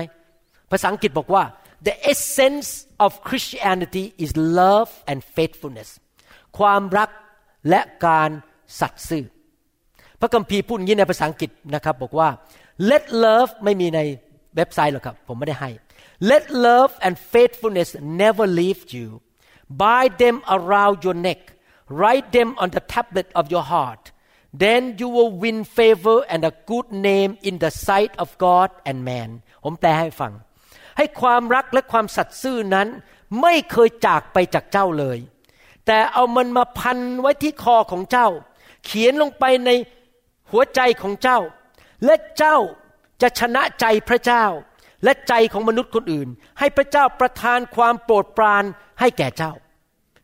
[0.71, 1.43] ภาษาอังกฤษบอกว่า
[1.87, 2.69] the essence
[3.05, 5.89] of Christianity is love and faithfulness
[6.57, 7.09] ความรัก
[7.69, 8.29] และการ
[8.79, 9.25] สัตย์ซื่อ
[10.19, 12.29] พระคัมภีร์พูดอย่างนี้ในภาษาอังกฤษนะครับบอกว่า
[12.91, 13.99] let love ไม่มีใน
[14.55, 15.69] เว็บไซต์หรอกครับ ผมไม่ได้ให้
[16.31, 17.89] let love and faithfulness
[18.23, 19.07] never leave you
[19.83, 21.41] bind them around your neck
[22.01, 24.03] write them on the tablet of your heart
[24.63, 28.97] then you will win favor and a good name in the sight of God and
[29.11, 29.29] man
[29.63, 30.31] ผมแปลให้ฟัง
[30.96, 32.88] ให้ความรักและความสัตย์ซื่อนั้น
[33.42, 35.18] ไม่เคยจากไปจากเจ้าเลย
[35.86, 38.28] แต่เอามันมาพันไว้ที่คอของเจ้า
[38.84, 39.70] เขียนลงไปใน
[40.50, 41.38] หัวใจของเจ้า
[42.04, 42.56] และเจ้า
[43.22, 44.44] จะชนะใจพระเจ้า
[45.04, 46.28] และใจของมนุษย์คนอื่น
[46.58, 48.64] ให้พระเจ้าประทานความโปรดปราน
[49.00, 49.52] ให้แก่เจ้า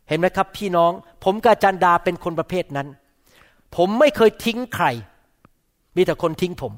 [0.07, 0.91] เห็นไหมครับพี่น้อง
[1.23, 2.87] ผมกาจันดาเป็นคนประเภทนั้น
[3.75, 4.85] ผมไม่เคยทิ้งใคร
[5.95, 6.73] มีแต่คนทิ้งผม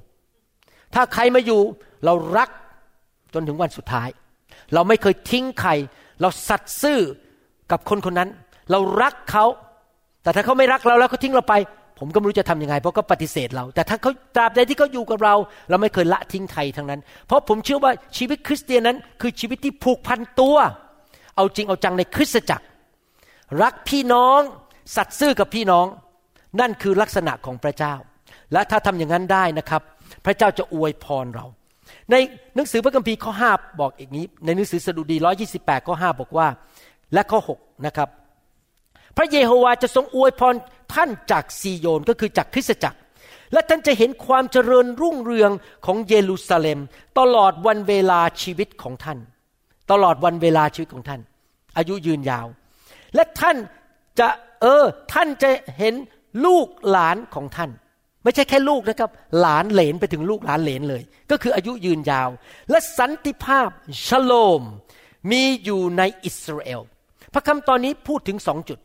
[0.94, 1.62] ถ้าใครมาอยู่
[2.06, 2.50] เรารัก
[3.36, 4.10] จนถึงวันสุดท้าย
[4.74, 5.72] เราไม่เคยทิ้งใคร
[6.22, 7.00] เราสัตย์ซื่อ
[7.72, 8.30] กับคนคนนั้น
[8.72, 9.46] เรารักเขา
[10.24, 11.54] แต่ถ้าเขาไม่รักเราแล้วเขาทิ้งเราไป
[12.00, 15.36] ผมก็ไม่รู้จะทํำยังไง เพราะก็ปฏิเสธเรา แต่ถ้าเขาตราบใดที่เขาอยู่กับเรา
[15.70, 20.58] เราไม่เคยละทิ้งใครทั้งนั้น เพราะผมเชื่อว่าชีวิตคริสเตียนนั้น คือชีวิตที่ผูกพันตัว
[21.36, 22.66] เอาจริงเอาจังในคริสตจักร
[23.62, 24.40] รักพี่น้อง
[24.96, 25.86] สัตย์ซื่อกับพี่น้อง
[26.60, 27.94] นั่นคือลักษณะของพระเจ้า
[28.54, 29.82] และถ้าทำอย่างนั้นได้นะครับ
[30.26, 31.46] พระเจ้าจะอวยพรเรา
[32.12, 32.16] ใน
[32.56, 35.18] หนังสือพระคัมภีร์ข้อ5บอกอีกนี้ ในหนังสือสดุดี
[35.52, 36.48] 128ข้อ5บอกว่า
[37.14, 38.10] และข้อ6นะครับ
[39.18, 40.56] พระเยโฮวาจะทรงอวยพร
[40.94, 43.00] ท่านจากซีโยนก็คือจากคริสตจักร
[43.54, 45.52] และท่านจะเห็นความเจริญรุ่งเรือง
[45.86, 46.80] ของเยรูซาเล็ม
[47.20, 49.20] ตลอดวันเวลาชีวิตของท่าน
[49.92, 51.22] ตลอดวันเวลาชีวิตของท่าน
[51.78, 52.48] อายุยืนยาว
[53.16, 53.58] และท่าน
[54.20, 54.28] จะ
[54.62, 54.84] เออ
[55.14, 55.94] ท่านจะเห็น
[56.46, 57.70] ลูกหลานของท่าน
[58.26, 62.30] ไม่ใช่แค่ลูกนะครับ หลานเหลนไปถึงลูกหลานเหลนเลย ก็คืออายุยืนยาว
[62.70, 63.70] และสันติภาพ
[64.08, 64.62] ชโลม
[65.32, 66.82] มีอยู่ในอิสราเอล
[67.34, 68.80] พระคำตอนนี้พูดถึงสองจุด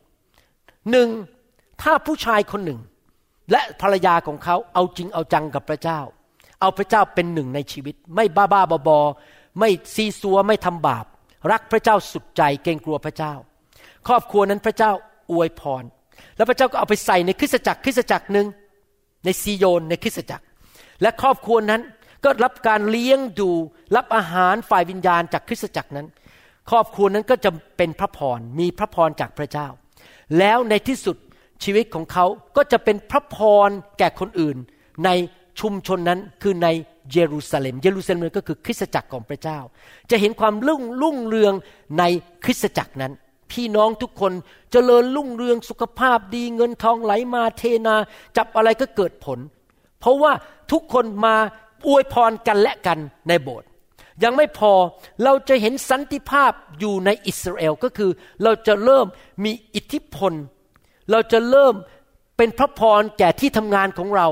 [0.91, 1.09] หนึ่ง
[1.83, 2.81] ถ้าผู้ชายคนหนึ่ง
[3.53, 6.01] และภรรยาของเขาเอาจริงเอาจังกับพระเจ้า
[6.61, 9.01] เอาพระเจ้าเป็นหนึ่งในชีวิต ไม่บ้าบ้าบอบอ
[9.59, 11.07] ไม่ซีซัวไม่ทำบาป
[11.51, 13.35] รักพระเจ้าสุดใจเกรงกลัวพระเจ้า
[14.09, 14.91] ครอบครัวนั้นพระเจ้า
[15.33, 15.85] อวยพร
[16.37, 18.47] แล้วพระเจ้าก็เอาไปใส่ในคริสตจักรคริสตจักรหนึ่ง
[19.25, 20.45] ในซีโยนในคริสตจักร
[21.03, 21.83] และครอบครัวนั้น
[22.25, 23.51] ก็รับการเลี้ยงดู
[23.97, 26.07] รับอาหารฝ่ายวิญญาณจากคริสตจักรนั้น
[26.71, 29.69] ครอบครัวนั้นก็จะเป็นพระพรมีพระพรจากพระเจ้า
[30.39, 31.17] แล้วในที่สุด
[31.65, 33.37] ชีวิตของเขาก็จะเป็นพระพ
[33.69, 34.57] รแก่คนอื่น
[35.05, 35.11] ใน
[35.61, 36.69] ชุมชนนั้นคือใน
[37.13, 39.59] เยรูซาเล็ม เยรูซาเล็มก็คือคริสตจักรของพระเจ้า
[40.11, 41.55] จะเห็นความรุ่งรุ่งเรือง
[41.99, 42.05] ใน
[42.45, 43.13] คริสตจักรนั้น
[43.53, 47.97] พี่น้องทุกคนจเจริญรุ่งเรืองสุขภาพดีเงินทองไหลมาเทนา
[48.37, 49.39] จับอะไรก็เกิดผล
[50.01, 50.33] เพราะว่า
[50.73, 51.37] ทุกคนมา
[51.87, 52.99] อวยพรกันและกัน
[53.29, 53.69] ในโบสถ์
[54.23, 54.73] ยังไม่พอ
[55.25, 58.11] เราจะเห็นสันติภาพอยู่ในอิสราเอลก็คือ
[58.43, 59.07] เราจะเริ่ม
[59.45, 60.33] มีอิทธิพล
[61.11, 61.75] เราจะเริ่ม
[62.37, 64.29] เป็นพระพรแก่ที่ทำงานของเรา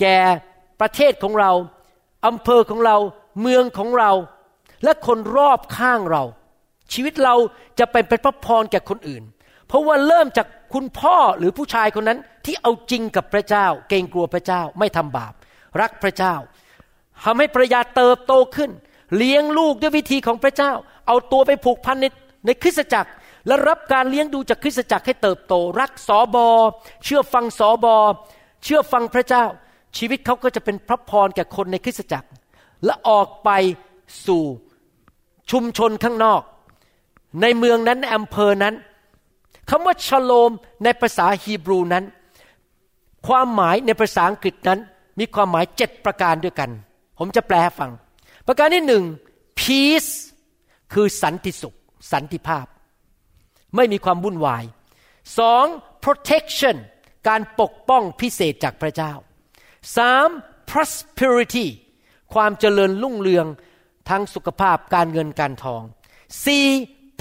[0.00, 0.18] แก่
[0.80, 1.52] ประเทศของเรา
[2.26, 2.96] อำเภอของเรา
[3.40, 4.12] เมืองของเรา
[4.84, 6.24] และคนรอบข้างเรา
[6.92, 7.34] ชีวิตเรา
[7.78, 9.22] จะเป็นเป็นพระพรแก่คนอื่น
[9.68, 15.32] เพราะว่าเริ่มจากคุณพ่อหรือผู้ชายคนนั้นที่เอาจริงกับพระเจ้า เกรงกลัวพระเจ้าไม่ทำบาป
[15.80, 16.34] รักพระเจ้า
[17.24, 18.70] ทำให้ภรรยาเติบโตขึ้น
[19.16, 20.72] เลี้ยงลูกด้วยวิธีของพระเจ้า
[21.06, 22.06] เอาตัวไปผูกพันใน
[22.46, 23.10] ในคริสตจักร
[23.46, 26.48] และรับการเลี้ยงดูจากคริสตจักรให้เติบโต รักสอบอ
[27.04, 27.96] เชื่อฟังสอบอ
[28.64, 29.44] เชื่อฟังพระเจ้า
[29.96, 32.28] ชีวิตเขาก็จะเป็นพระพรแก่คนในคริสตจักร
[32.84, 33.50] และออกไป
[34.26, 34.42] สู่
[35.50, 36.42] ชุมชนข้างนอก
[37.40, 38.74] ในเมืองนั้นในอำเภอนั้น
[39.70, 40.50] คำว่าชโลม
[40.84, 42.04] ในภาษาฮีบรูนั้น
[43.26, 44.80] ความหมายในภาษาอังกฤษนั้น
[45.18, 46.70] มีความหมายเจ็ดประการด้วยกัน
[47.18, 47.90] ผมจะแปลให้ฟัง
[48.46, 49.04] ประการที่หนึ่ง
[49.60, 50.12] peace
[50.92, 51.76] คือสันติสุข
[52.12, 52.66] สันติภาพ
[53.76, 54.64] ไม่มีความวุ่นวาย
[55.38, 55.64] สอง
[56.04, 56.76] protection
[57.28, 59.12] การปกป้องพิเศษจากพระเจ้า
[59.96, 60.28] สาม
[60.70, 61.66] prosperity
[62.34, 63.46] ความเจริญรุ่งเรือง
[64.08, 65.82] ทั้งสุขภาพการเงินการทอง
[66.44, 66.66] สี่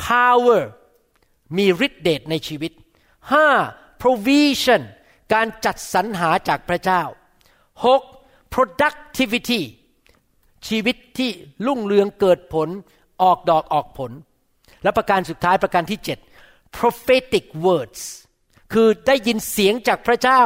[0.05, 0.61] power
[1.57, 2.71] มีฤทธิเดชในชีวิต
[3.31, 3.47] ห้า
[4.01, 4.81] provision
[5.33, 7.01] การจัดสรรหาจากพระเจ้า
[7.85, 8.01] หก
[8.53, 9.61] productivity
[10.67, 11.29] ชีวิตที่
[11.65, 12.69] รุ่งเรืองเกิดผล
[13.21, 14.11] ออกดอกออกผล
[14.83, 16.19] และประการสุดท้ายประการที่เจ็ด
[16.77, 18.01] prophetic words
[18.73, 20.41] คือได้ยินเสียงจากพระเจ้า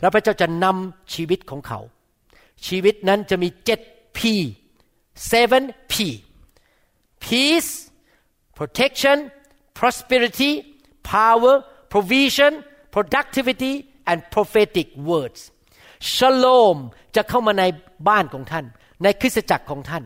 [0.00, 1.80] แล้วพระเจ้าจะนำชีวิตของเขา
[2.66, 3.80] ชีวิตนั้นจะมีเจ็ด
[4.16, 4.20] P
[5.30, 5.94] seven P
[7.24, 7.72] peace
[8.58, 9.18] protection
[9.78, 10.50] prosperity
[11.14, 11.54] power
[11.92, 12.52] provision
[12.94, 13.72] productivity
[14.10, 15.40] and prophetic words
[16.14, 16.76] shalom
[17.16, 17.64] จะเข้ามาใน
[18.08, 18.64] บ้านของท่าน
[19.02, 20.04] ในคริสตจักรของท่าน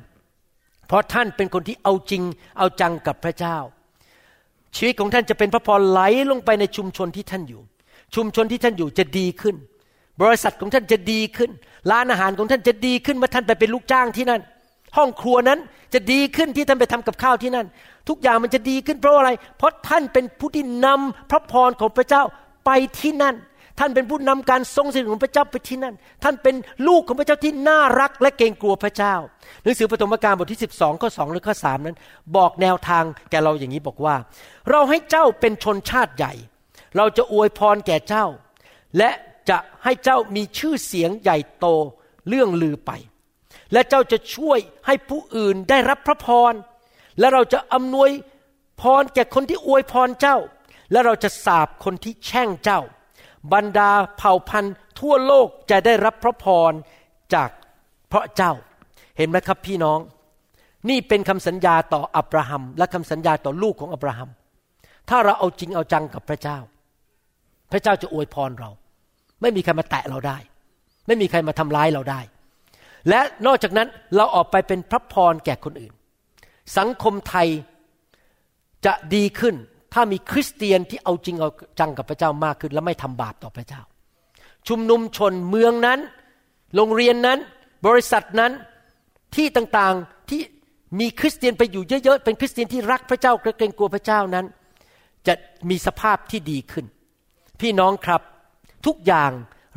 [0.87, 2.23] เพราะท่านเป็นคนที่เอาจริง
[2.59, 3.59] เอาจังกับพระเจ้า
[4.77, 6.01] ชีวิตของท่านจะเป็นพระพรไหล
[6.31, 7.63] ลงไปในชุมชนที่ท่านอยู่
[8.15, 9.57] ชุมชนที่ท่านอยู่จะดีขึ้น
[10.23, 11.51] บริษัทของท่านจะดีขึ้น
[11.91, 14.43] ร้านอาหารของท่านจะดีขึ้นเมื่อท่านไปเป็นลูกจ้างที่นั่น
[14.97, 15.59] ห้องครัวนั้น
[15.95, 17.67] จะดีขึ้นที่ท่านไปทำกับข้าวที่นั่น
[18.09, 22.23] ทุกอย่างมันจะดีขึ้นเพราะอะไร เพราะท่านเป็นผู้ที่นำพระพรของพระเจ้า
[22.67, 22.71] ไป
[23.01, 23.37] ที่นั่น
[23.79, 26.55] ท่านเป็นผู้นำการทรงสิริของพระเจ้าไปที่นั่น ท่านเป็น
[26.87, 29.15] ลูกของพระเจ้าที่น่ารักและเกรงกลัวพระเจ้า
[29.63, 31.97] หนังสือปฐมกาลบทที่ 12ข้อ2หรือข้อ3นั้น
[32.37, 34.15] บอกแนวทางแกเราอย่างนี้บอกว่า
[34.71, 36.33] เราให้เจ้าเป็นชนชาติใหญ่
[36.97, 38.27] เราจะอวยพรแก่เจ้า
[38.99, 39.11] และ
[39.51, 41.67] จะให้เจ้ามีชื่อเสียงใหญ่โต
[42.29, 42.91] เรื่องลือไป
[43.73, 46.53] และเจ้าจะช่วยให้ผู้อื่นได้รับพระพร
[47.19, 48.11] และเราจะอำนวย
[48.81, 50.39] พรแก่คนที่อวยพรเจ้า
[50.93, 52.81] และเราจะสาบคนที่แช่งเจ้า
[53.53, 56.73] บรรดาเผ่าพันธุ์ทั่วโลกจะได้รับพระพร
[57.35, 57.51] จาก
[58.09, 58.53] เพราะเจ้า
[59.17, 59.99] เห็นไหมครับพี่น้อง
[60.89, 64.31] นี่เป็นคำสัญญาต่ออับราฮัม และคำสัญญาต่อลูกของอับราฮัม
[65.09, 66.59] ถ้าเราเอาจริงเอาจังกับพระเจ้า
[67.73, 68.71] พระเจ้าจะอวยพรเรา
[69.41, 70.39] ไม่มีใครมาแตะเราได้
[71.07, 72.21] ไม่มีใครมาทำร้ายเราได้
[73.09, 75.93] และนอกจากนั้นเราออกไปเป็นพระพรแก่คนอื่น
[76.79, 77.49] สังคมไทย
[78.87, 79.55] จะดีขึ้น
[79.95, 81.49] ถ้ามีคริสเตียนที่เอาจริงเอา
[81.79, 83.81] จังกับพระเจ้ามากขึ้น และไม่ทำบาปต่อพระเจ้า
[84.69, 86.01] ชุมนุมชนเมืองนั้น
[86.77, 87.39] โรงเรียนนั้น
[87.87, 88.53] บริษัทนั้น
[89.37, 90.41] ที่ต่างๆที่
[91.01, 94.47] มีคริสเตียนไปอยู่เยอะๆ เป็นคริสเตียนที่รักพระเจ้าเกรงกลัวพระเจ้านั้น
[95.27, 95.35] จะ
[95.71, 96.87] มีสภาพที่ดีขึ้น
[97.61, 98.21] พี่น้องครับ
[98.87, 99.31] ทุกอย่าง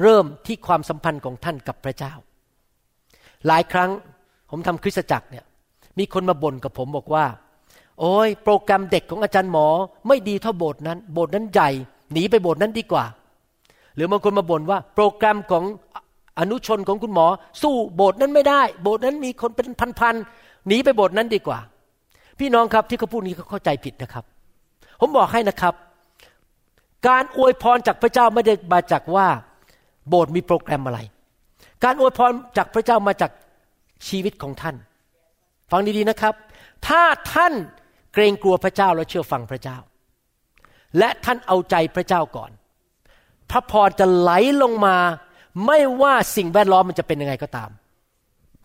[0.03, 2.13] เริ่มที่ความสัมพันธ์ของท่านกับพระเจ้า
[3.47, 3.89] หลายครั้ง
[4.49, 5.45] ผมทำคริสตจักรเนี่ย
[5.99, 7.25] มีคนมาบ่นกับผมบอกว่า
[7.99, 9.67] โอ้ยโปรแกรมเด็กของอาจารย์หมอ
[10.07, 11.69] ไม่ดีเท่าโบสถ์นั้น โบสถ์นั้นใหญ่
[12.13, 13.05] หนีไปโบสถ์นั้นดีกว่า
[13.95, 15.63] หรือบางคนมาบ่นว่า โปรแกรมของ
[16.39, 17.27] อนุชนของคุณหมอ
[17.61, 19.67] สู้โบสถ์นั้นไม่ได้ โบสถ์นั้นมีคนเป็น
[19.99, 21.59] พันๆหนีไปโบสถ์นั้นดีกว่า
[22.39, 24.25] พี่น้องครับที่เขาพูดนี้เขาเข้าใจผิดนะครับ
[24.99, 25.73] ผมบอกให้นะครับ
[27.07, 29.27] การอวยพรจากพระเจ้าไม่ได้มาจากว่า
[30.09, 30.99] โบสถ์มีโปรแกรมอะไร
[31.85, 33.31] การอวยพรจากพระเจ้ามาจาก
[34.07, 34.75] ชีวิตของท่าน
[35.71, 36.33] ฟังดีๆนะครับ
[36.87, 37.53] ถ้าท่าน
[38.13, 39.77] เกรงกลัวพระเจ้าและเชื่อฟังพระเจ้า
[40.97, 42.51] และท่านเอาใจพระเจ้าก่อน
[43.51, 44.31] พระพรจะไหล
[44.61, 44.97] ลงมา
[45.65, 47.69] ไม่ว่าสิ่งแวดล้อมมันจะเป็นยังไงก็ตาม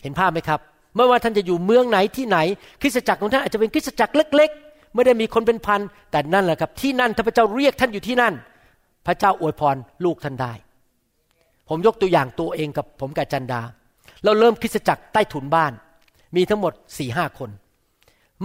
[0.02, 0.60] เห็นภาพไหมครับ
[0.96, 2.38] ไม่ว่าท่านจะอยู่เมืองไหนที่ไหน
[2.80, 8.34] คริสตจักรของท่านอาจจะเป็นคริสตจักรเล็ก ๆ ไม่ได้มีคนเป็นพันแต่นั่นแหละครับ ที่นั่นถ้าพระเจ้าเรียกท่านอยู่ที่นั่น
[9.06, 10.52] พระเจ้าอวยพรลูกท่านได้
[11.70, 13.60] ผมยกตัวอย่างตัวเองกับผมกับจันดา
[14.24, 15.72] เราเริ่มคริสจักรใต้ถุนบ้าน
[16.36, 17.50] มีทั้งหมดสี่ห้าคน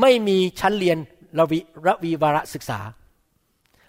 [0.02, 0.98] ไม่มีชั้นเรียน
[1.40, 2.80] ระวิระวีวารศึกษา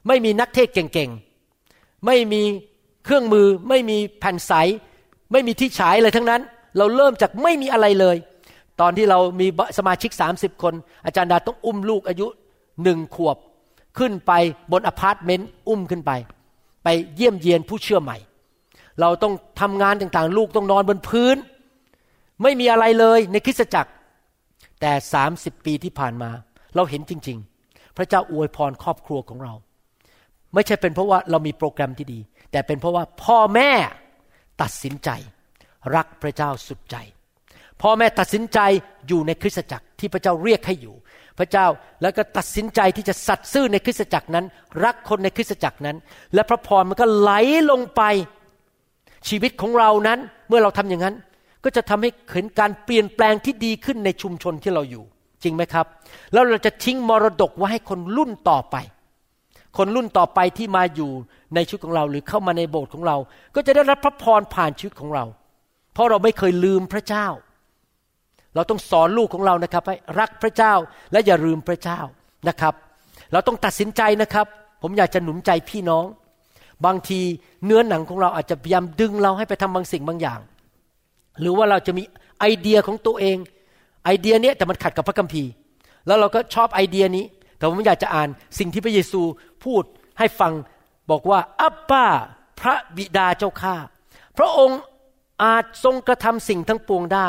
[0.06, 2.42] ไม่มีนักเทศเก่งๆ ไม่มี
[3.04, 4.52] เครื่องมือ ไม่มีแผ่นใส
[5.32, 6.42] ไม่มีที่ฉายอะไรทั้งนั้น
[6.76, 8.16] เราเริ่มจากไม่มีอะไรเลย
[8.80, 9.46] ตอนที่เรามี
[9.78, 10.74] สมาชิก 30 คน
[11.04, 12.26] อาจารย์ดาต้องอุ้มลูกอายุ
[12.82, 13.36] หนึ่งขวบ
[13.98, 14.32] ขึ้นไป
[14.72, 16.12] บนอพาร์ตเมนต์อุ้มขึ้นไป
[16.84, 18.18] ไปเยี่ยมเยียนผู้เชื่อใหม่
[19.00, 21.36] เราต้องทำงานต่างๆ ลูกต้องนอนบนพื้น
[22.42, 23.90] ไม่มีอะไรเลยในคริสตจักร
[24.80, 26.30] แต่สามสิบปีที่ผ่านมา
[26.76, 29.54] เราเห็นจริง ๆ พระเจ้าอวยพรครอบครัวของเรา
[30.54, 32.20] ไม่ใช่เป็นเพราะว่าเรามีโปรแกรมที่ดี
[32.52, 33.70] แต่เป็นเพราะว่าพ่อแม่
[34.62, 35.10] ตัดสินใจ
[35.96, 36.96] รักพระเจ้าสุดใจ
[37.82, 38.58] พ่อแม่ตัดสินใจ
[39.08, 40.94] อยู่ในคริสตจักรที่พระเจ้าเรียกให้อยู่
[41.38, 41.66] พระเจ้า
[42.02, 44.44] แล้วก็ตัดสินใจที่จะสัตย์ซื่อในคริสตจักรนั้น
[44.84, 45.96] รักคนในคริสตจักรนั้น
[46.34, 47.32] และพระพรมันก็ไหล
[47.70, 48.02] ลงไป
[49.28, 50.18] ชีวิตของเรานั้น
[50.48, 51.16] เมื่อเราทำอย่างนั้น
[51.64, 55.04] ก็จะทำให้เห็นการเปลี่ยนแปลงที่ดีขึ้นในชุมชนที่เราอยู่
[55.42, 55.86] จริงไหมครับ
[56.32, 58.76] แล้วเราจะทิ้งมรดกไว้ให้คนรุ่นต่อไป
[59.76, 61.10] คนรุ่นต่อไปที่มาอยู่
[61.54, 63.16] ในชีวิตของเรา หรือเข้ามาในโบสถ์ของเรา
[63.54, 65.24] ก็จะได้รับพระพรผ่านชีวิตของเรา
[65.92, 67.26] เพราะเราไม่เคยลืมพระเจ้า
[68.54, 70.74] เราต้องสอนลูกของเรานะครับให้รักพระเจ้า
[71.12, 72.00] และอย่าลืมพระเจ้า
[72.48, 72.74] นะครับ
[73.32, 74.46] เราต้องตัดสินใจนะครับ
[74.82, 76.04] ผมอยากจะหนุนใจพี่น้อง
[76.84, 77.20] บางที
[77.64, 80.40] เนื้อหนังของเราอาจจะพยายามดึงเราให้ไปทำบางสิ่งบางอย่าง
[81.40, 82.02] หรือว่าเราจะมี
[82.40, 83.36] ไอเดียของตัวเอง
[84.04, 85.50] ไอเดียเนี้ยแต่มันขัดกับพระคัมภีร์
[86.06, 87.24] แล้วเราก็ชอบไอเดียนี้
[87.56, 89.22] แต่ผมอยากจะอ่านสิ่งที่พระเยซู
[89.64, 89.82] พูด
[90.18, 90.52] ให้ฟัง
[91.10, 92.06] บอกว่าอับป้า
[92.60, 93.76] พระบิดาเจ้าข้า
[94.38, 94.80] พระองค์
[95.44, 97.28] อาจทรงกระทำสิ่งทั้งปวงได้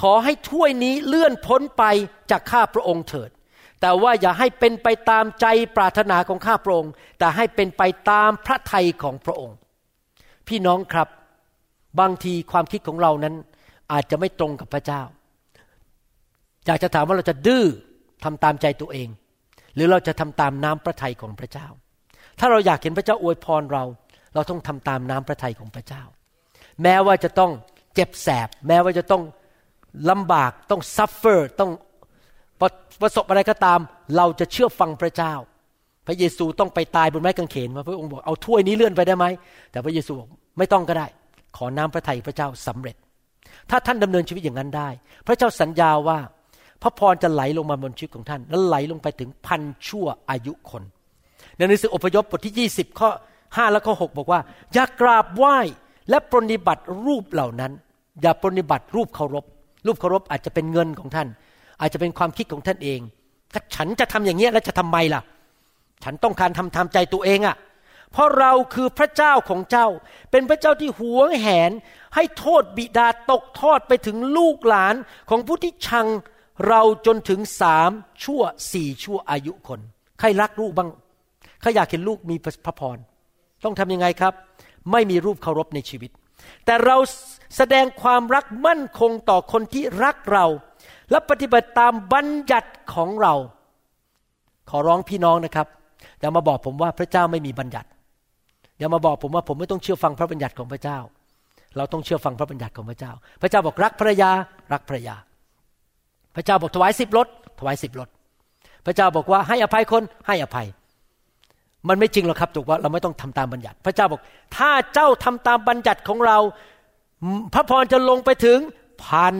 [0.00, 1.84] ขอให้ถ้วยนี้เลื่อนพ้นไป
[2.30, 3.30] จากข้าพระองค์เถิด
[3.80, 5.46] แต่ว่าอย่าให้เป็นไปตามใจ
[5.76, 9.56] ปรารถนาของข้าพระองค์ แต่ให้เป็นไปตามพระทัยของพระองค์
[10.48, 11.08] พี่น้องครับ
[12.00, 13.34] บางทีความคิดของเรานั้น
[13.92, 15.02] อาจจะไม่ตรงกับพระเจ้า
[16.66, 17.64] อยากจะถามว่าเราจะดื้อ
[18.24, 19.08] ทำตามใจตัวเอง
[19.74, 21.66] หรือเราจะทำตามน้ำพระทัยของพระเจ้า
[22.38, 23.84] ถ้าเราอยากเห็นพระเจ้าอวยพรเรา
[24.34, 26.02] เราต้องทำตามน้ำพระทัยของพระเจ้า
[26.82, 27.50] แม้ว่าจะต้อง
[27.94, 29.22] เจ็บแสบ แม้ว่าจะต้อง
[30.10, 31.70] ลำบากต้อง suffer ต้อง
[33.02, 33.80] ประสบอะไรก็ตาม
[34.16, 35.34] เราจะเชื่อฟังพระเจ้า
[36.06, 39.26] พระเยซูต้องไปตายบนไม้กางเขนมาพระองค์บอกเอาถ้วยนี้เลื่อนไปได้ไหม
[39.70, 40.28] แต่พระเยซูบอก
[40.58, 41.06] ไม่ต้องก็ได้
[41.56, 42.96] ขอน้ำพระทัยพระเจ้าสำเร็จ
[43.70, 44.88] ถ้าท่านดำเนินชีวิตอย่างนั้นได้
[45.26, 46.18] พระเจ้าสัญญาว่า
[46.82, 50.82] พระพรจะไหลลงมาบนชีวิตของท่าน และไหลลงไปถึงพันชั่วอายุคน
[51.56, 53.10] ในหนังสืออพยพบทที่ 20 ข้อ
[53.42, 54.40] 5 และข้อ 6 บอกว่า
[54.74, 55.58] อย่ากราบไหว้
[56.10, 57.72] และปรนิบัติรูปเหล่านั้น
[58.22, 59.44] อย่าปรนิบัติรูปเคารพ
[59.86, 61.28] รูปเคารพอาจจะเป็นเงินของท่าน
[61.80, 63.00] อาจจะเป็นความคิดของท่านเอง
[63.52, 65.22] ถ้าฉันจะทำอย่างนี้แล้วจะทำไมล่ะ
[66.04, 67.56] ฉันต้องการทำตามใจตัวเองอะ่ะ
[68.12, 69.86] เพราะเราคือพระเจ้าของเจ้า
[70.30, 71.70] เป็นพระเจ้าที่หวงแหน
[72.14, 74.94] ให้โทษบิดาตกทอดไปถึงลูกหลาน
[75.30, 76.06] ของผู้ที่ชัง
[76.68, 77.90] เราจนถึงสาม
[78.24, 79.80] ชั่วสี่ชั่วอายุคน
[80.20, 80.90] ใครรักลูกบ้าง
[81.60, 82.98] ใครอยากเห็นลูกมีพระพร
[83.64, 84.34] ต้องทำยังไงครับ
[84.92, 86.10] ไม่มีรูปเคารพในชีวิต
[86.64, 86.96] แต่เรา
[87.56, 90.46] แสดงความรักมั่นคงต่อคนที่รักเรา
[91.10, 93.34] และปฏิบัติตามบัญญัติของเรา
[94.70, 95.66] ขอร้องพี่น้องนะครับ
[96.20, 97.88] อย่ามาบอกผมว่าพระเจ้าไม่มีบัญญัติ
[98.78, 100.98] อย่ามาบอกผมว่าผมไม่ต้องเชื่อฟังพระบัญญัติของพระเจ้า
[101.76, 104.30] เราต้องเชื่อฟังพระบัญญัติของพระเจ้า พระเจ้าบอกรักภรรยา
[104.72, 105.16] รักภรรยา
[106.36, 107.28] พระเจ้าบอกถวายสิบรถ
[107.58, 108.08] ถวายสิบรถ
[108.86, 110.66] พระเจ้าบอกว่าให้อภัยคนให้อภัย
[111.88, 114.20] มันไม่จริงหรอกครับถูกว่าเราไม่ต้องทำตามบัญญัติ พระเจ้าบอก
[114.56, 116.38] ถ้าเจ้าทำตามบัญญัติของเรา
[117.54, 118.58] พระพรจะลงไปถึง
[119.04, 119.36] พัน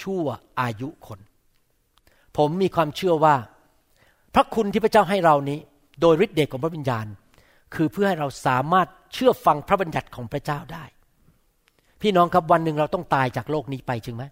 [0.00, 0.24] ชั่ว
[0.60, 1.20] อายุคน
[2.36, 3.34] ผมมีความเชื่อว่า
[4.34, 5.58] พระคุณที่พระเจ้าให้เรานี้
[6.00, 7.06] โดยฤทธิ์เดชของพระวิญญาณ
[7.74, 10.84] คือเพื่อให้เราสามารถเชื่อฟังพระบัญญัติของพระเจ้าได้
[12.00, 14.24] พี่น้องครับวันหนึ่งเราต้องตายจากโลกนี้ไปจริงไหม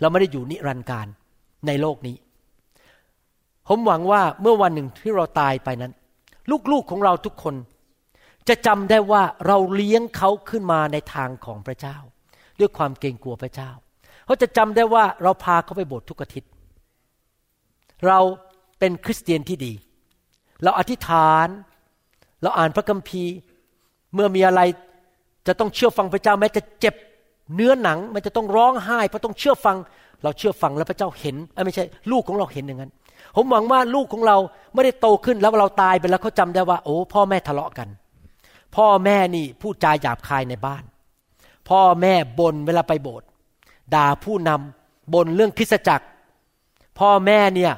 [0.00, 1.06] เราไม่ได้อยู่นิรันดร์การ
[1.66, 2.16] ในโลกนี้
[3.68, 5.92] ผมหวังว่าเมื่อวันหนึ่งที่เราตายไปนั้น
[6.72, 7.54] ลูกๆของเราทุกคน
[8.48, 11.96] จะจำได้ว่าเราเลี้ยงเขาขึ้นมาในทางของพระเจ้า
[12.58, 13.70] ด้วยความเกรงกลัวพระเจ้า
[14.26, 16.50] เขาจะจำได้ว่าเราพาเขาไปโบสถ์ทุกอาทิตย์
[18.06, 18.18] เรา
[18.78, 19.72] เป็นคริสเตียนที่ดี
[20.64, 21.46] เราอธิษฐาน
[22.42, 23.34] เราอ่านพระคัมภีร์
[24.14, 24.60] เมื่อมีอะไร
[25.46, 26.94] จะต้องเชื่อฟังพระเจ้าแม้จะเจ็บ
[27.54, 29.76] เนื้อหนัง มันจะต้องร้องไห้เพราะต้องเชื่อฟัง
[30.22, 32.92] เราเชื่อฟังแล้วพระเจ้าเห็นไม่ใช่ลูกของเราเห็นอย่างนั้น
[33.36, 34.36] ผมหวังว่าลูกของเรา
[34.74, 37.88] ไม่ได้โตขึ้นแล้วเราตายไปแล้วเขาจำได้ว่า โอ้พ่อแม่ทะเลาะกัน
[38.76, 40.84] พ่อแม่นี่พูดจาหยาบคายในบ้าน
[41.68, 43.26] พ่อแม่บ่นเวลาไปโบสถ์
[43.94, 46.06] ด่าผู้นำบนเรื่องคริสจักร
[46.98, 47.72] พ่อแม่เนี่ย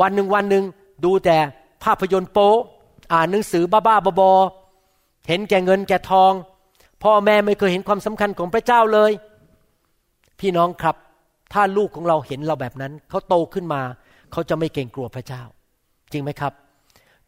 [0.00, 0.64] วันหนึ่งวันหนึ่ง
[1.04, 1.36] ดูแต่
[1.84, 2.52] ภาพยนตร์โป๊
[3.12, 6.32] อ่านหนังสือบ้าๆบอๆเห็นแก่เงินแก่ทอง
[7.02, 9.12] พ่อแม่ไม่เคยเห็นความสำคัญของพระเจ้าเลย
[10.40, 10.96] พี่น้องครับ
[11.52, 13.82] ถ้าลูกของเราเห็นเราแบบนั้น เขาโตขึ้นมา
[14.32, 15.42] เขาจะไม่เกรงกลัวพระเจ้า
[16.12, 16.52] จริงไหมครับ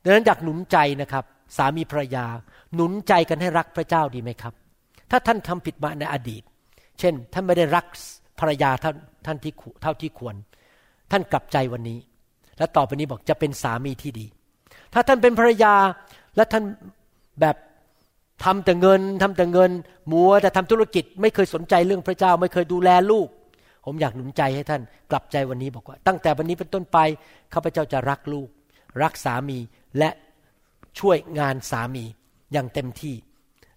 [0.02, 1.24] ดังนั้นอยากหนุนใจนะครับ
[1.56, 2.26] สามีภรรยา
[2.74, 4.54] หนุนใจกันให้รักพระเจ้าดีไหมครับ
[5.10, 6.42] ถ้าท่านทำผิดมาในอดีต
[7.00, 7.84] เช่น ท่านไม่ได้รัก
[8.40, 8.94] ภรรยาท่าน
[9.26, 10.34] ท่านที่เท่าที่ควร
[11.10, 11.98] ท่านกลับใจวันนี้
[12.58, 14.26] และต่อไปนี้บอกจะเป็นสามีที่ดี
[14.94, 15.74] ถ้าท่านเป็นภรรยา
[16.36, 16.64] และท่าน
[17.40, 17.56] แบบ
[18.44, 19.70] ทำแต่เงินทำแต่เงิน
[20.12, 23.28] มัวแต่ทำธุรกิจ ไม่เคยสนใจเรื่องพระเจ้า ไม่เคยดูแลลูก
[23.84, 26.98] ผมอยากหนุนใจให้ท่านกลับใจวันนี้บอกว่า ตั้งแต่วันนี้เป็นต้นไป
[27.54, 28.48] ข้าพเจ้าจะรักลูก
[29.02, 29.58] รักสามี
[29.98, 30.10] และ
[30.98, 32.04] ช่วยงานสามี
[32.52, 33.14] อย่างเต็มที่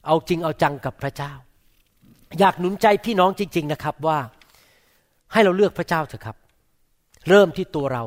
[0.06, 1.32] เอาจริงเอาจังกับพระเจ้า
[2.38, 4.20] อยากหนุนใจพี่น้องจริง ๆนะครับว่า
[5.32, 6.38] ให้เราเลือกพระเจ้าเถอะครับ
[7.30, 8.04] เริ่มที่ตัวเรา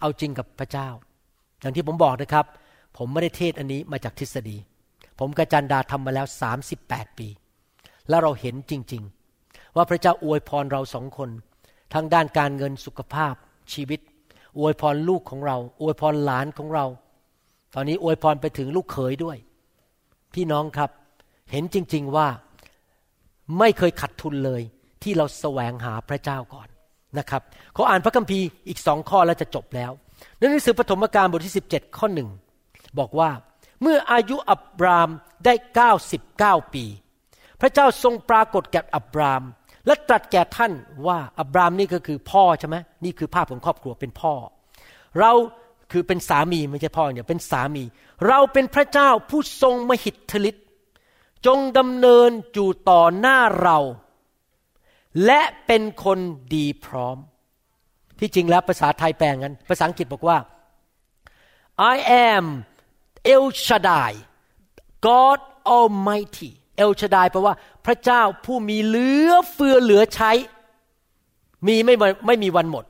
[0.00, 0.88] เอาจริงกับพระเจ้า
[1.60, 2.46] อย่างที่ผมบอกนะครับ
[2.96, 4.56] ผมไม่ได้เทศอันนี้มาจากทฤษฎี
[5.18, 6.26] ผมกระจันดาทำมาแล้ว
[6.72, 7.28] 38 ปี
[8.08, 9.02] แล้วเราเห็นจริง
[9.38, 11.30] ๆ ว่าพระเจ้าอวยพรเราสองคน
[11.92, 13.34] ทั้งด้านการเงินสุขภาพ
[13.72, 14.00] ชีวิต
[14.58, 16.86] อวยพรลูกของเรา อวยพรหลานของเรา
[17.74, 19.36] ตอนนี้อวยพรไปถึงลูกเขยด้วย
[20.34, 20.90] พี่น้องครับ
[21.50, 22.28] เห็นจริง ๆว่า
[23.58, 24.62] ไม่เคยขัดทุนเลย
[25.02, 26.68] ที่เราแสวงหาพระเจ้าก่อน
[27.18, 27.42] นะครับ
[27.74, 29.92] เขาอ่านพระคัมภีร์อีกสองข้อแล้วจะจบแล้ว
[30.38, 32.28] ในหนังสือปฐมกาลบทที่ 17 ข้อหนึ่ง
[32.98, 33.30] บอกว่า
[33.82, 35.08] เมื่ออายุอับราม
[35.44, 35.54] ได้
[36.54, 36.84] 99 ปี
[37.60, 39.42] พระเจ้าทรงปรากฏแก่อับราม
[39.86, 40.72] และตรัสแก่ท่าน
[41.06, 44.34] ว่าอับรามนี่ก็คือพ่อใช่ไหมนี่คือภาพของครอบครัวเป็นพ่อ
[45.20, 45.32] เรา
[45.92, 47.84] คือเป็นสามีไม่ใช่พ่อเนี่ยเป็นสามี
[48.28, 50.61] เราเป็นพระเจ้าผู้ทรงมหิทธิฤทธิ
[51.46, 53.78] จงดำเนินอยู่ต่อหน้าเรา
[55.24, 56.18] และเป็นคน
[56.54, 57.16] ดีพร้อม
[58.18, 60.38] ที่จริงแล้วภาษาไทยแปลงกันภาษาอังกฤษบอกว่า
[61.94, 61.96] I
[62.28, 62.44] am
[63.34, 64.12] El Shaddai
[65.08, 65.40] God
[65.78, 66.50] Almighty
[66.82, 67.54] El Shaddai แปลว่า
[67.86, 70.32] พระเจ้าผู้มีเหลือเฟือเหลือใช้
[71.66, 71.94] มีไม่
[72.26, 72.84] ไม่มีวันหมด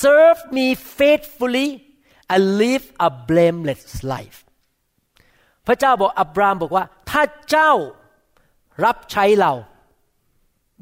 [0.00, 0.66] Serve me
[0.98, 1.68] faithfully
[2.32, 4.38] and live a blameless life
[5.66, 7.72] พระเจ้าบอกอับรามบอกว่า ถ้าเจ้า
[8.84, 9.52] รับใช้เรา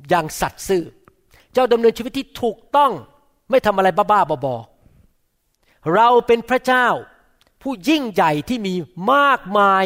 [0.09, 0.85] อย่างสัตย์ซื่อ
[1.53, 2.93] เจ้าดำเนินชีวิตที่ถูกต้อง
[3.51, 6.87] ไม่ทำอะไรบ้าๆบอๆเราเป็นพระเจ้า
[7.63, 8.75] ผู้ยิ่งใหญ่ที่มี
[9.13, 9.85] มากมาย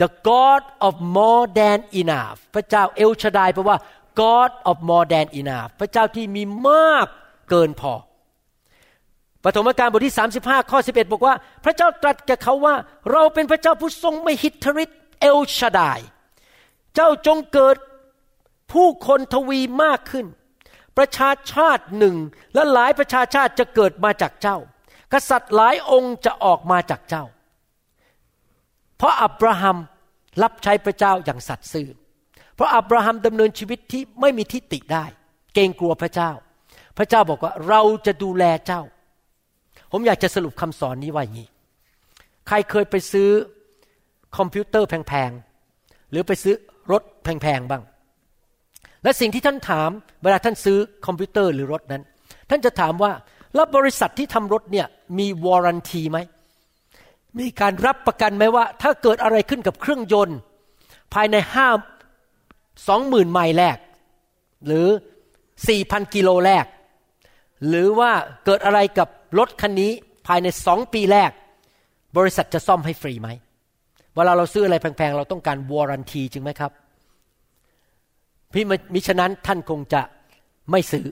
[0.00, 3.78] the God of more than enough พระเจ้าเอลชดายแปลว่า
[4.20, 7.06] God of more than enough พระเจ้าที่มีมาก
[7.50, 7.94] เกินพอ
[9.44, 11.34] ปฐมกาลบทที่ 35 ข้อ 11 บอกว่า
[11.64, 12.74] พระเจ้าตรัสแก่เขาว่า
[13.12, 16.00] เราเป็นพระเจ้าผู้ทรงไม่หิทธิฤทธิ์ เอลชาดาย
[16.94, 17.76] เจ้าจงเกิด
[18.72, 20.26] ผู้คนทวีมากขึ้น
[20.96, 22.16] ประชาชาติหนึ่ง
[22.54, 24.56] และหลายประชาชาติจะเกิดมาจากเจ้า
[25.12, 27.24] กษัตริย์หลายองค์จะออกมาจากเจ้า
[28.96, 29.76] เพราะอับราฮัม
[30.42, 31.88] รับใช้พระเจ้าอย่างสัตย์ซื่อ
[32.54, 35.04] เพราะอับราฮัมดำเนินชีวิตที่ไม่มีทิฏฐิได้
[35.54, 36.30] เกรงกลัวพระเจ้า
[36.98, 38.82] พระเจ้าบอกว่าเราจะดูแลเจ้า
[39.92, 41.48] ผมอยากจะสรุปคำสอนนี้ว่าอย่างนี้
[42.48, 43.28] ใครเคยไปซื้อ
[44.36, 46.54] คอมพิวเตอร์แพงๆ หรือไปซื้อ
[46.92, 47.82] รถแพงๆ บ้าง
[49.02, 49.90] และสิ่งที่ท่านถาม
[50.22, 52.02] เวลาท่านซื้อคอมพิวเตอร์หรือรถนั้น
[52.50, 53.12] ท่านจะถามว่า
[53.54, 54.86] แล้วบริษัทที่ทำรถเนี่ย
[55.18, 56.18] มีวอร์รันตีไหม
[57.38, 60.38] มีการรับประกันไหมว่า ถ้าเกิดอะไรขึ้นกับเครื่องยนต์
[61.14, 61.68] ภายในห้า
[62.88, 63.78] สองหมื่นไมล์แรก
[64.66, 64.86] หรือ
[65.68, 66.64] สี่พันกิโลแรก
[67.68, 68.12] หรือว่า
[68.44, 69.08] เกิดอะไรกับ
[69.38, 69.92] รถคันนี้
[70.26, 71.30] ภายในสองปีแรก
[72.16, 73.28] บริษัทจะซ่อมให้ฟรีไหม
[74.14, 76.72] เวลาเราซื้ออะไรแพงๆ เราต้องการวอร์รันตีจริงไหมครับ
[78.52, 80.02] พี่มิฉะนั้นท่านคงจะ
[80.70, 81.06] ไม่ซื้อ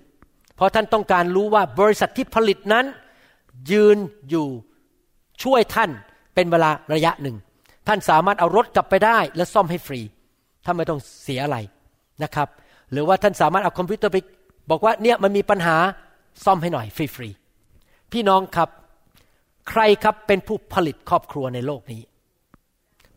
[0.56, 2.84] เพราะท่านต้องการรู้ว่าบริษัทที่ผลิตนั้น
[3.70, 3.96] ยืน
[4.30, 4.46] อยู่
[5.42, 5.90] ช่วยท่าน
[6.34, 7.36] เป็นเวลาระยะหนึ่ง
[7.88, 10.00] ท่านสามารถเอารถกลับไปได้และซ่อมให้ฟรี
[10.64, 11.56] ท่านไม่ต้องเสียอะไร
[12.22, 12.48] นะครับ
[12.92, 14.18] หรือว่าท่านสามารถเอาคอมพิวเตอร์ไป
[14.70, 15.76] บอกว่าเนี่ยมันมีปัญหา
[16.44, 18.68] ซ่อมให้หน่อยฟรีๆพี่น้องครับ
[19.70, 22.02] ใครครับเป็นผู้ผลิตครอบครัวในโลกนี้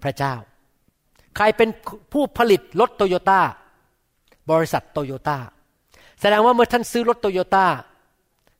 [0.03, 0.35] พระเจ้า
[1.35, 1.69] ใครเป็น
[2.13, 3.41] ผู้ผลิตรถโตโยต้า
[4.51, 5.37] บริษัทโตโยต้า
[6.19, 7.65] แสดงว่าเมื่อท่านซื้อรถโตโยต้า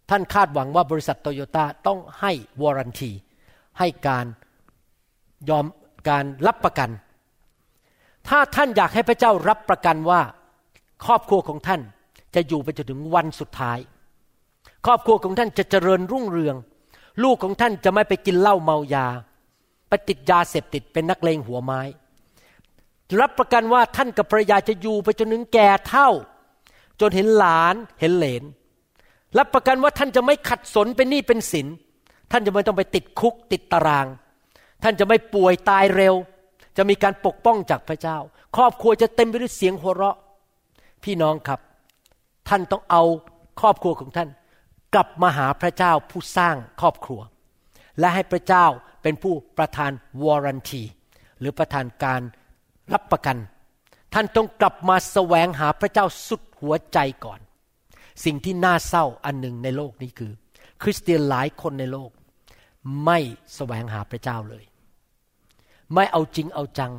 [0.10, 2.32] ท่านคาดหวังว่าบริษัทโตโยต้าต้องให้
[2.62, 3.12] วอรันที
[3.80, 4.26] ให้การ
[5.50, 5.66] ยอม
[6.10, 6.90] การรับประกัน
[8.28, 10.22] ถ้าท่านอยากให้พระเจ้ารับประกันว่า
[11.06, 11.82] ครอบครัวของท่าน
[12.36, 13.80] จะอยู่ไปจนถึงวันสุดท้าย
[14.86, 16.56] ครอบครัวของท่านจะเจริญรุ่งเรือง
[17.24, 19.06] ลูกของท่านจะไม่ไปกินเหล้าเมายา
[19.90, 21.82] ไปติดยาเสพติดเป็นนักเลงหัวไม้
[23.22, 26.10] รับประกันว่าท่านกับภรรยาจะอยู่ไปจนถึงแก่เท่า
[27.00, 28.44] จนเห็นหลานเห็นเหลน
[29.38, 31.68] รับประกันว่าท่านจะไม่ขัดสนเป็นหนี้เป็นสิน
[32.32, 34.08] ท่านจะไม่ต้องไปติดคุกติดตาราง
[34.84, 36.16] ท่านจะไม่ป่วยตายเร็ว
[36.78, 38.18] จะมีการปกป้องจากพระเจ้า
[38.56, 40.18] ครอบครัวจะเต็มไปด้วยเสียงหัวเราะ
[41.04, 41.60] พี่น้องครับ
[42.50, 43.04] ท่านต้องเอา
[43.60, 44.30] ครอบครัวของท่าน
[44.94, 47.22] กลับมาหาพระเจ้าผู้สร้างครอบครัว
[48.00, 48.66] และให้พระเจ้า
[49.02, 49.92] เป็นผู้ประทาน
[50.24, 50.84] วอรันที
[51.40, 52.22] หรือประทานการ
[52.94, 53.38] รับประกัน
[54.14, 57.40] ท่านต้องกลับมาแสวงหาพระเจ้าสุดหัวใจก่อน
[58.26, 60.32] สิ่งที่น่าเศร้าอันหนึ่งในโลกนี้คือ
[60.82, 62.12] คริสเตียนหลายคนในโลก
[63.06, 63.20] ไม่
[63.56, 64.66] แสวงหาพระเจ้าเลย
[65.94, 66.94] ไม่เอาจริงเอาจัง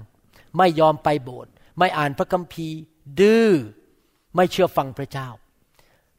[0.56, 2.76] ไม่ยอมไปโบสถ์ไม่อ่านพระคัมภีร์
[3.20, 3.50] ดื้อ
[4.34, 5.28] ไม่เชื่อฟังพระเจ้า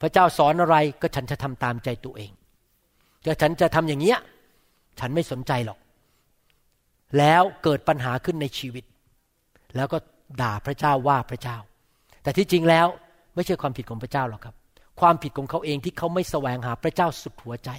[0.01, 2.31] พระเจ้าสอนอะไรก็ฉันจะทำตามใจตัวเอง
[3.25, 4.19] ถ้าฉันจะทำอย่างเงี้ย
[4.99, 5.79] ฉันไม่สนใจหรอก
[7.17, 8.83] แล้วเกิดปัญหาขึ้นในชีวิต
[9.75, 9.97] แล้วก็
[10.41, 11.57] ด่าพระเจ้าว่าพระเจ้า
[12.23, 12.87] แต่ที่จริงแล้ว
[13.35, 14.55] ไม่ใช่ความผิดของพระเจ้าหรอกครับ
[14.99, 17.69] ความผิดของเขาเองที่เขาไม่แสวงหาพระเจ้าสุดหัวใจ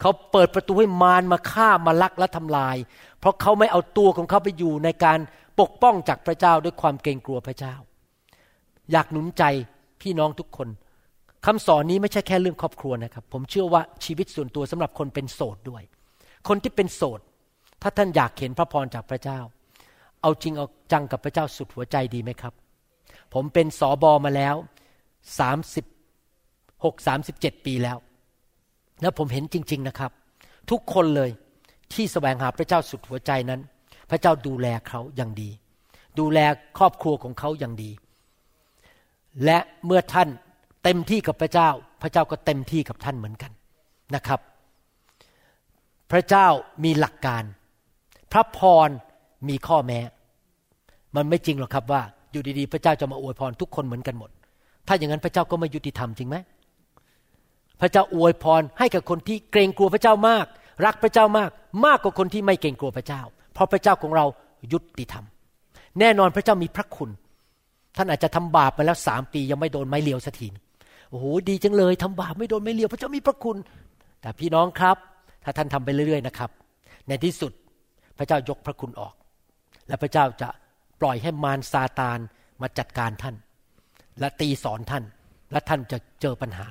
[0.00, 2.76] เขาเปิดประตูให้มารมาฆ่ามาลักและทำลาย
[3.20, 5.18] เพราะเขาไม่เอาตัวของเขาไปอยู่ในการ
[5.60, 7.74] ปกป้องจากพระเจ้าด้วยความเกรงกลัวพระเจ้า
[8.92, 9.42] อยากหนุนใจ
[10.00, 10.68] พี่น้องทุกคน
[11.46, 15.82] คำสอนนี้ไม่ใช่แค่เรื่องครอบครัวนะครับ ผมเชื่อว่าชีวิตส่วนตัวสำหรับคนเป็นโสดด้วย
[16.48, 17.20] คนที่เป็นโสด
[17.82, 19.38] ถ้าท่านอยากเห็นพระพรจากพระเจ้า
[20.22, 22.54] เอาจริงเอาจังกับพระเจ้าสุดหัวใจดีไหมครับ
[23.34, 24.54] ผมเป็นสอบอมาแล้ว
[25.38, 25.84] สามสิบ
[26.84, 27.98] หกสามสิบเจ็ดปีแล้ว
[29.02, 30.12] แล้วผมเห็นจริง ๆนะครับ
[30.70, 31.30] ทุกคนเลย
[31.92, 33.60] ที่แสวงหาพระเจ้าสุดหัวใจนั้น
[34.10, 35.50] พระเจ้าดูแลเขาอย่างดี
[36.18, 36.38] ดูแล
[36.78, 37.90] ครอบครัวของเขาอย่างดี
[39.44, 40.28] และเมื่อท่าน
[40.84, 41.68] เต็มที่กับพระเจ้า
[42.02, 43.52] พระเจ้าก็เต็มที่กับท่านเหมือนกัน
[44.14, 44.40] นะครับ
[46.10, 46.46] พระเจ้า
[46.84, 47.42] มีหลักการ
[48.32, 48.88] พระพร
[49.48, 50.00] มีข้อแม้
[51.16, 52.02] มันไม่จริงหรอกครับว่า
[52.32, 54.30] อยู่ดีๆ พระเจ้าจะมาอวยพรทุกคนเหมือนกันหมด
[54.86, 56.36] ถ้าอย่างนั้นพระเจ้าก็ไม่ยุติธรรมจริงไหม
[57.80, 60.46] พระเจ้าอวยพรให้กับคนที่เกรงกลัวพระเจ้ามาก
[60.84, 61.50] รักพระเจ้ามาก
[61.86, 63.22] มากกว่าคนที่ไม่เกรงกลัวพระเจ้า
[63.54, 64.24] เพราะพระเจ้าของเรา
[64.72, 65.24] ยุติธรรม
[66.00, 67.10] แน่นอนพระเจ้ามีพระคุณ
[67.96, 70.46] ท่านอาจจะทำบาปมาแล้วสามปียังไม่โดนไม้เลียวสักที
[71.10, 73.56] โอ้โหดีจังเลยทำบาปไม่โดนไม้เลียว พระเจ้ามีพระคุณ
[74.20, 74.96] แต่พี่น้องครับ
[75.48, 76.50] ถ้าท่านทำไปเรื่อยๆนะครับ
[77.08, 77.52] ในที่สุด
[78.18, 79.14] พระเจ้ายกพระคุณออก
[79.88, 80.48] และพระเจ้าจะ
[81.00, 82.18] ปล่อยให้มารซาตาน
[82.62, 83.36] มาจัดการท่าน
[84.20, 85.04] และตีสอนท่าน
[85.52, 86.66] และท่านจะเจอปัญหา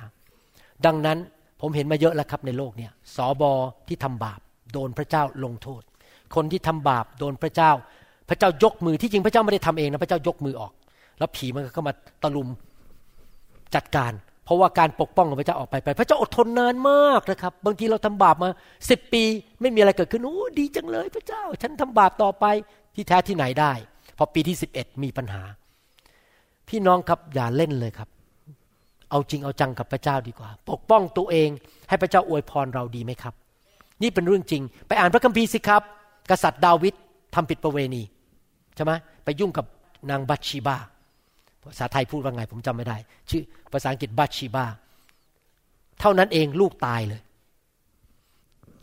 [0.86, 1.18] ดังนั้น
[1.60, 3.52] ผมเห็นมาเยอะแล้วครับในโลกเนี่ยสอบอ
[3.88, 4.40] ที่ทำบาป
[4.72, 5.82] โดนพระเจ้าลงโทษ
[6.34, 7.70] คนที่ทำบาปโดนพระเจ้า
[8.28, 10.72] พระเจ้ายกมือที่จริงพระเจ้าไม่ได้ทำเองนะพระเจ้ายกมือออก
[11.18, 12.48] แล้วผีมันก็เข้ามาตะลุม
[13.74, 14.12] จัดการ
[14.48, 18.48] เพราะว่าการปกป้องของพระเจ้าออกไปไป พระเจ้าอดทนนานมากนะครับ บางทีเราทำบาปมา
[18.90, 19.22] สิบปี
[19.60, 22.44] ไม่มีอะไรเกิดขึ้นโอ้ดีจังเลย พระเจ้า ฉันทำบาปต่อไป
[22.94, 23.72] ที่แท้ที่ไหนได้
[24.18, 25.42] พอปีที่สิบเอ็ดมีปัญหา
[26.68, 28.08] พี่น้องครับอย่าเล่นเลยครับ
[29.10, 31.48] เอาจริงเอาจังกับพระเจ้าดีกว่า ปกป้องตัวเอง
[31.88, 33.34] ให้พระเจ้าอวยพรเราดีไหมครับ
[34.02, 35.82] นี่เป็นเรื่องจริง ไปอ่านพระคัมภีร์สิครับ
[36.30, 36.94] กษัตริย์ดาวิด
[37.34, 38.02] ทำผิดประเวณี
[38.74, 38.92] ใช่ไหม
[39.24, 39.66] ไปยุ่งกับ
[40.10, 40.76] นางบัตชีบา
[41.68, 42.96] ภาษาไทยพูดว่าไง ผมจำไม่ได้
[43.30, 43.42] ชื่อ
[43.72, 44.66] ภาษาอังกฤษบัตชีบา
[46.00, 47.20] เท่านั้นเองลูกตายเลย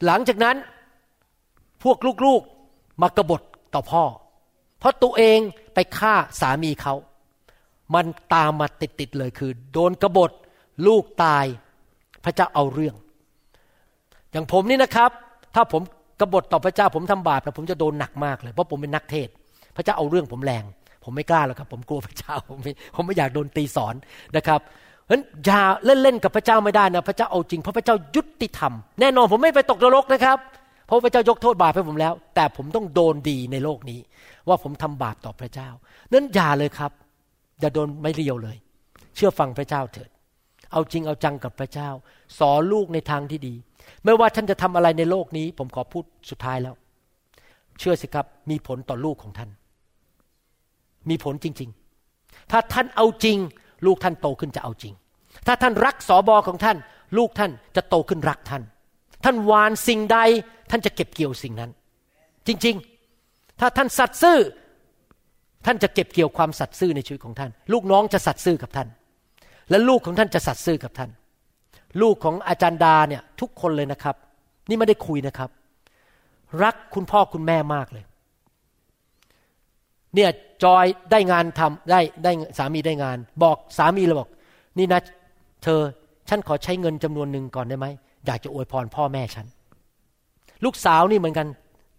[0.06, 0.56] หลังจากนั้น
[1.84, 3.42] พวกลูกๆมากบฏ
[3.74, 4.04] ต่อพ่อ
[4.80, 5.40] เพราะตัวเอง
[5.74, 6.94] ไปฆ่าสามีเขา
[7.94, 10.32] มันตามมาติดๆเลยคือ โดนกบฏ
[10.88, 11.46] ลูกตาย
[12.26, 12.96] พระเจ้าเอาเรื่อง
[14.32, 15.12] อย่างผมนี่นะครับ
[15.56, 15.82] ถ้าผม
[16.20, 19.30] กบฏต่อพระเจ้าผมทำบาปนะผมจะโดนหนักมากเลยเพราะผมเป็นนักเทศ
[19.76, 20.64] พระเจ้าเอาเรื่องผมแรง
[21.06, 23.96] ผมไม่กล้าหรอกครับ ผมกลัวพระเจ้าผมไม่ผมไม่อยากโดนตีสอน
[24.36, 24.60] นะครับ
[25.06, 30.38] เพราะฉะนั้นอย่าเล่นๆกับพระเจ้าไม่ได้นะพระเจ้าเอาจริงเพราะพระเจ้ายุติธรรมแน่นอนผมไม่ไปตกนรกนะครับ
[30.88, 34.00] เพราะพระเจ้ายกโทษบาปให้ผมแล้ว แต่ผมต้องโดนดีในโลกนี้
[34.48, 35.70] ว่าผมทำบาปต่อพระเจ้า
[36.14, 36.92] นั้นอย่าเลยครับ
[37.60, 38.58] อย่าโดนไม่เรียวเลย
[39.16, 40.10] เชื่อฟังพระเจ้าเถิด
[40.72, 41.90] เอาจริงเอาจังกับพระเจ้า
[42.40, 43.54] สอนลูกในทางที่ดี
[44.04, 46.76] ไม่ว่าท่านจะทำอะไรในโลกนี้ ผมขอพูดสุดท้ายแล้ว
[47.80, 49.50] เชื่อสิครับมีผลต่อลูกของท่าน
[51.10, 51.70] มีผลจริง
[52.12, 53.38] ๆ ถ้าท่านเอาจริง
[53.86, 54.94] ลูกท่านโตขึ้นจะเอาจริง
[55.48, 56.78] ถ้าท่านรักสอบอของท่าน
[57.18, 58.64] ลูกท่านจะโตขึ้นรักท่าน
[59.24, 60.18] ท่านหวานสิ่งใด
[60.70, 61.72] ท่านจะเก็บเกี่ยวสิ่งนั้น
[62.48, 62.76] จริง
[63.18, 64.40] ๆ ถ้าท่านสัตย์ซื่อ
[65.66, 68.88] ท่านจะเก็บเกี่ยวความสัตย์ซื่อในชีวิตของท่าน ลูกน้องจะสัตย์ซื่อกับท่าน
[69.70, 71.10] และลูกของท่านจะสัตย์ซื่อกับท่าน
[72.02, 74.16] ลูกของอาจารย์ดาเนี่ยทุกคนเลยนะครับ
[74.70, 75.50] นี่ไม่ได้คุยนะครับ
[76.64, 78.04] รักคุณพ่อคุณแม่มากเลย
[80.16, 80.30] เนี่ย
[80.64, 84.30] จอยได้งานทำได้ได้สามีได้งาน บอกสามีเลยบอก
[84.78, 85.02] นี่นะ
[85.64, 85.82] เธอ
[86.30, 87.88] ฉันขอใช้เงินจำนวนหนึ่งก่อนได้ไหม
[88.26, 89.46] อยากจะอวยพรพ่อแม่ฉัน
[90.66, 91.48] ลูกสาวนี่เหมือนกัน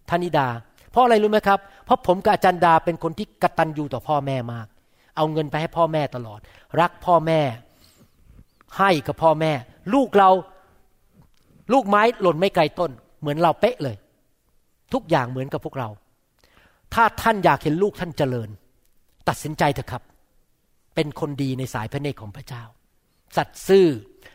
[0.09, 0.47] ธนิดา
[0.91, 4.67] เพราะอะไรรู้ไหมครับเพราะผมกับอาจารย์ดาเป็นคนที่กตัญญูต่อพ่อแม่มาก
[5.15, 6.39] เอาเงินไปให้พ่อแม่ตลอด
[6.79, 7.39] รักพ่อแม่
[8.77, 9.51] ให้กับพ่อแม่
[9.93, 10.29] ลูกเรา
[11.73, 12.91] ลูกไม้หล่นไม่ไกลต้น
[13.21, 13.95] เหมือนเราเป๊ะเลย
[14.93, 15.89] ทุกอย่างเหมือนกับพวกเรา
[16.93, 18.49] ถ้าท่านอยากเห็นลูกท่านเจริญ
[19.27, 20.03] ตัดสินใจเถอะครับ
[20.95, 22.63] เป็นคนดีในสายพระเนตรของพระเจ้า
[23.37, 23.87] สัตย์ซื่อ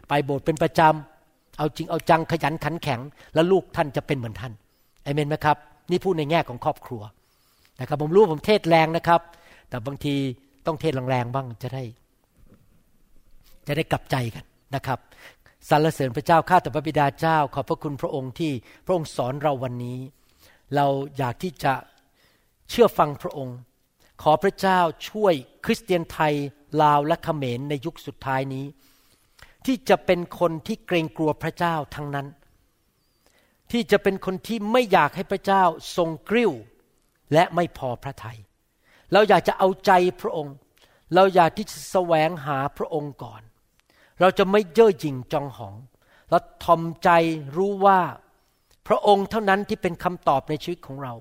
[0.08, 3.00] ไปโบสถ์เป็นประจำเอาจริงเอาจังขยันขันแข็ง
[3.34, 4.52] แล้วลูกท่านจะเป็นเหมือนท่าน
[5.04, 5.56] เอเมนไหมครับ
[5.90, 7.02] นี่พูดในแง่ของครอบครัว
[7.80, 9.20] นะครับ ผมรู้ผมเทศแรงนะครับ
[9.68, 10.14] แต่บางที
[10.66, 11.82] ต้องเทศแรงๆบ้างจะได้
[13.66, 14.44] จะได้กลับใจกัน
[14.74, 14.98] นะครับ
[15.68, 18.52] สรรเสริญพระเจ้าข้าแต่พระบิดาเจ้า ขอบพระคุณพระองค์ที่
[18.86, 19.98] พระองค์สอนเราวันนี้
[20.74, 20.86] เรา
[21.18, 21.72] อยากที่จะ
[22.74, 23.58] เชื่อฟังพระองค์
[24.22, 26.34] ขอพระเจ้าช่วยคริสเตียนไทย
[26.82, 28.66] ลาวและเขมรในยุคสุดท้ายนี้
[29.66, 32.26] ที่จะเป็นคนที่เกรงกลัวพระเจ้าทั้งนั้น
[33.72, 35.62] ที่จะเป็นคนที่ไม่อยากให้พระเจ้า
[35.96, 36.52] ทรงกริ้ว
[37.32, 38.38] และไม่พอพระทยัย
[39.12, 40.54] เราอยากจะเอาใจพระองค์
[41.14, 43.42] เราอยากที่จะแสวงหาพระองค์ก่อน
[44.20, 45.74] เราจะไม่เย่อหยิ่งจองหอง
[46.30, 47.10] เราทอมใจ
[47.56, 48.00] รู้ว่า
[48.86, 51.14] พระองค์เท่านั้นที่เป็นคำตอบในชีวิตของเรา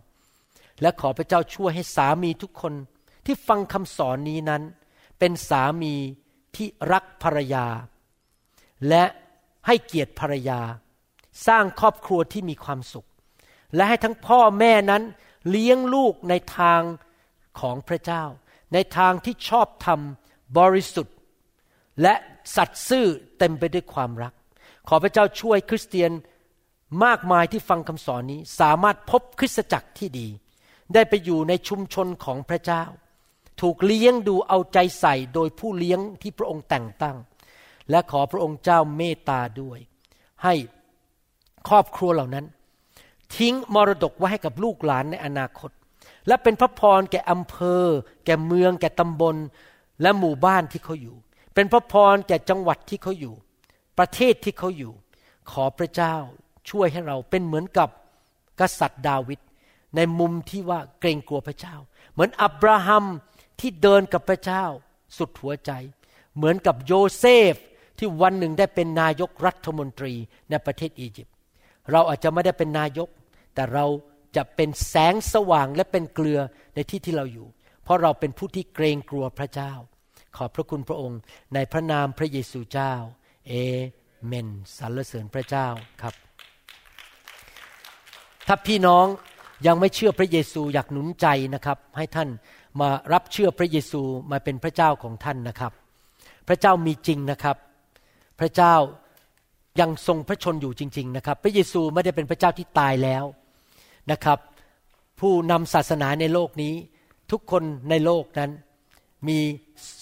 [0.82, 2.74] และขอพระเจ้าช่วยให้สามีทุกคน
[3.26, 4.62] ที่ฟังคำสอนนี้นั้น
[5.20, 5.94] เป็นสามี
[6.56, 7.66] ที่รักภรรยา
[8.90, 9.04] และ
[9.68, 10.62] ให้เกียรติภรรยา
[11.48, 13.08] สร้างครอบครัวที่มีความสุข
[13.76, 15.04] และให้ทั้งพ่อแม่นั้น
[15.50, 16.82] เลี้ยงลูกในทาง
[17.60, 18.24] ของพระเจ้า
[18.74, 20.00] ในทางที่ชอบธรรม
[20.58, 21.16] บริสุทธิ์
[22.02, 22.14] และ
[22.56, 23.06] สัตย์ซื่อ
[23.38, 24.34] เต็มไปด้วยความรัก
[24.88, 26.12] ขอพระเจ้าช่วยคริสเตียน
[27.06, 30.28] มากมายที่ฟังคำสอนนี้ สามารถพบคริสตจักรที่ดี
[30.94, 32.84] ได้ไปอยู่ในชุมชนของพระเจ้า
[33.62, 37.18] ถูกเลี้ยงดูเอาใจใส่โดยผู้เลี้ยงที่พระองค์แต่งตั้ง
[37.90, 39.80] และขอพระองค์เจ้าเมตตาด้วย
[40.44, 40.54] ให้
[41.68, 42.46] ครอบครัวเหล่านั้น
[43.36, 45.72] ทิ้งมรดกไว้ให้กับลูกหลานในอนาคต
[46.28, 47.84] และเป็นพระพรแก่อำเภอ
[48.26, 49.36] แก่เมือง แก่ตำบล
[50.02, 51.16] และหมู่บ้านที่เขาอยู่
[51.54, 53.36] เป็นพระพรแก่จังหวัดที่เขาอยู่
[53.98, 54.94] ประเทศที่เขาอยู่
[55.52, 56.16] ขอพระเจ้า
[56.70, 57.90] ช่วยให้เราเป็นเหมือนกับ
[58.60, 59.40] กษัตริย์ดาวิด
[59.96, 61.76] ในมุมที่ว่าเกรงกลัวพระเจ้า
[62.14, 63.06] เหมือนอับราฮัม
[63.60, 64.66] ที่เดินกับพระเจ้า
[65.18, 65.72] สุดหัวใจ
[66.36, 67.54] เหมือนกับโยเซฟ
[67.98, 70.14] ที่วันหนึ่งได้เป็นนายกรัฐมนตรี
[70.50, 71.36] ในประเทศอียิปต์
[71.92, 73.10] เราอาจจะไม่ได้เป็นนายก
[73.56, 73.86] แต่เรา
[74.36, 76.40] จะเป็นแสงสว่างและเป็นเกลือ
[76.76, 77.48] ในที่ที่เราอยู่
[77.84, 79.72] เพราะเราเป็นผู้ที่เกรงกลัวพระเจ้า
[80.38, 81.20] ขอบพระคุณพระองค์
[81.54, 82.94] ในพระนามพระเยซูเจ้า
[83.48, 83.54] เอ
[84.26, 85.68] เมนสรรเสริญพระเจ้า
[86.02, 86.16] ครับ
[88.48, 89.06] ถ้าพี่น้อง
[89.66, 92.30] ยังไม่เชื่อพระเยซูอยากหนุนใจนะครับ ให้ท่าน
[92.80, 94.02] มารับเชื่อพระเยซู
[94.32, 95.72] มาเป็นพระเจ้าของท่านนะครับ
[96.48, 97.58] พระเจ้ามีจริงนะครับ
[98.40, 98.74] พระเจ้า
[99.80, 103.24] ยังทรงพระชนอยู่จริง ๆ นะครับ พระเยซูไม่ได้เป็นพระเจ้าที่ตายแล้ว
[104.12, 104.40] นะครับ
[105.20, 106.74] ผู้นำศาสนาในโลกนี้
[107.32, 108.52] ทุกคนในโลกนั้น
[109.28, 109.40] มี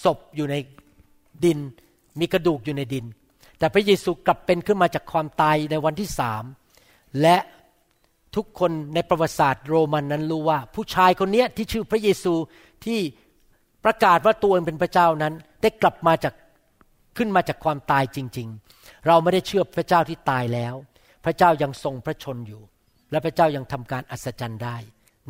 [0.04, 0.56] ศพอยู่ใน
[1.44, 1.58] ดิน
[2.20, 3.04] มีกระดูกอยู่ในดิน
[3.58, 6.44] แต่พระเยซูกลับเป็นขึ้นมาจากความตายในวันที่สาม
[7.20, 7.36] และ
[8.36, 12.34] ทุกคนในประวัติศาสตร์โรมันนั้นรู้ว่า ผู้ชายคนนี้ที่ชื่อพระเยซู
[12.84, 12.98] ที่
[13.84, 16.34] ประกาศว่าตัวเองเป็นพระเจ้านั้น ได้กลับมาจาก
[17.16, 20.74] ขึ้นมาจากความตายจริง ๆ เราไม่ได้เชื่อพระเจ้าที่ตายแล้ว
[21.24, 22.62] พระเจ้ายังทรงพระชนอยู่
[23.10, 24.76] และพระเจ้ายังทำการอัศจรรย์ได้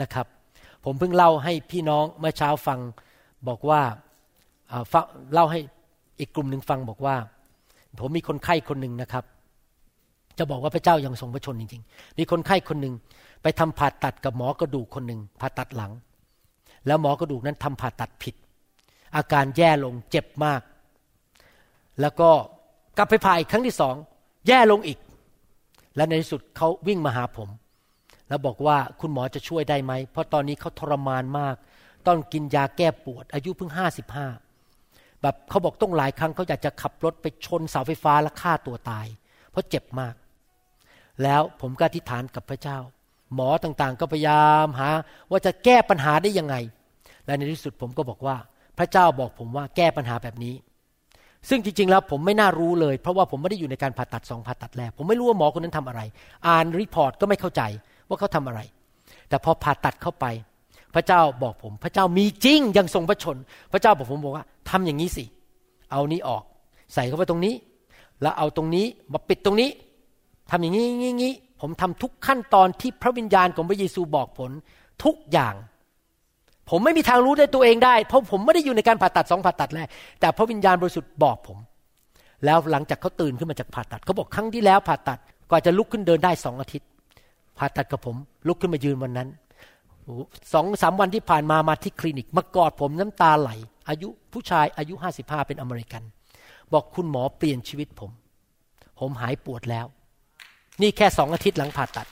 [0.03, 0.27] นะครับ
[0.85, 2.79] ผมเพิ่งเล่าให้พี่น้องเมื่อเช้าฟัง
[3.49, 3.83] บอกว่า
[5.35, 5.61] เล่าให้
[6.21, 7.17] อีกกลุ่มหนึ่งฟังบอกว่า
[8.01, 9.25] ผมมีคนไข้คนหนึ่งนะครับ
[10.41, 12.95] จะบอกว่าพระเจ้ายังทรงพระชนจริงๆ มีคนไข้คนหนึ่ง
[13.43, 15.93] ไปทำผ่าตัดกับหมอกระดูกคนหนึ่งผ่าตัดหลัง
[16.87, 18.35] แล้วหมอกระดูกนั้นทำผ่าตัดผิด
[19.17, 20.61] อาการแย่ลงเจ็บมาก
[22.01, 22.31] แล้วก็
[22.97, 23.95] กลับไปผ่าอีกครั้งที่สอง
[24.49, 24.99] แย่ลงอีก
[25.97, 27.49] และในที่สุดเขาวิ่งมาหาผม
[28.29, 31.57] แล้วบอกว่าคุณหมอจะช่วยได้ไหม เพราะตอนนี้เขาทรมานมาก
[32.07, 34.27] ต้องกินยาแก้ปวด อายุเพิ่งห้าสิบห้า
[35.23, 39.07] แบบเขาบอกต้องหลายครั้งเขาอยากจะขับรถไปชนเสาไฟฟ้าและฆ่าตัวตาย
[39.51, 40.15] เพราะเจ็บมาก
[41.23, 42.79] แล้วผมก็อธิษฐานกับพระเจ้า
[43.35, 44.91] หมอต่างๆ ก็พยายามหา
[45.31, 46.57] ว่าจะแก้ปัญหาได้ยังไง
[47.27, 48.37] และในที่สุดผมก็บอกว่า
[48.79, 50.55] พระเจ้าบอกผมว่าแก้ปัญหาแบบนี้
[51.49, 56.01] ซึ่งจริงๆแล้วผมไม่น่ารู้เลย เพราะว่าผมไม่ได้อยู่ในการผ่าตัดสองผ่าตัดแรกผมไม่รู้ว่าหมอคนนั้นทำอะไร
[56.47, 57.63] อ่านรีพอร์ตก็ไม่เข้าใจ
[58.09, 58.61] ว่าเขาทำอะไร
[59.29, 60.27] แต่พอผ่าตัดเข้าไป
[60.95, 63.37] พระเจ้าบอกผม พระเจ้ามีจริงยังทรงพระชน
[63.73, 65.25] พระเจ้าบอกผมบอกว่าทำอย่างนี้สิ
[65.91, 66.43] เอานี้ออก
[66.95, 67.55] ใส่เข้าไปตรงนี้
[68.23, 69.71] แล้วเอาตรงนี้มาปิดตรงนี้
[70.51, 74.51] ทำอย่างนี้งี้งี้ผมทำทุกขั้นตอนที่พระวิญญาณของพระเยซูบอกผล
[75.05, 75.55] ทุกอย่าง
[76.71, 79.89] ผมไม่มีทางรู้ได้ตัวเองได้ เพราะผมไม่ได้อยู่ในการผ่าตัดสองผ่าตัดแรก
[80.21, 81.59] แต่พระวิญญาณบริสุทธิ์บอกผม
[82.45, 85.19] แล้วหลังจากเขาตื่นขึ้นมาจากผ่าตัดเขาบอกครั้งที่แล้วผ่าตัด
[85.51, 86.89] กว่าจะลุกขึ้นเดินได้สองอาทิตย์
[87.59, 88.17] ผ่าตัดกับผม
[88.49, 89.29] ลุกขึ้นมายืนวันนั้น
[90.53, 93.51] สองสามวันที่ผ่านมามาที่คลินิก มากอดผมน้ำตาไหล
[93.89, 96.03] อายุผู้ชายอายุห้าสิบห้าเป็นอเมริกัน
[96.73, 98.11] บอกคุณหมอเปลี่ยนชีวิตผม
[98.99, 99.87] ผมหายปวดแล้ว
[100.83, 102.07] นี่แค่สองอาทิตย์หลังผ่าตัด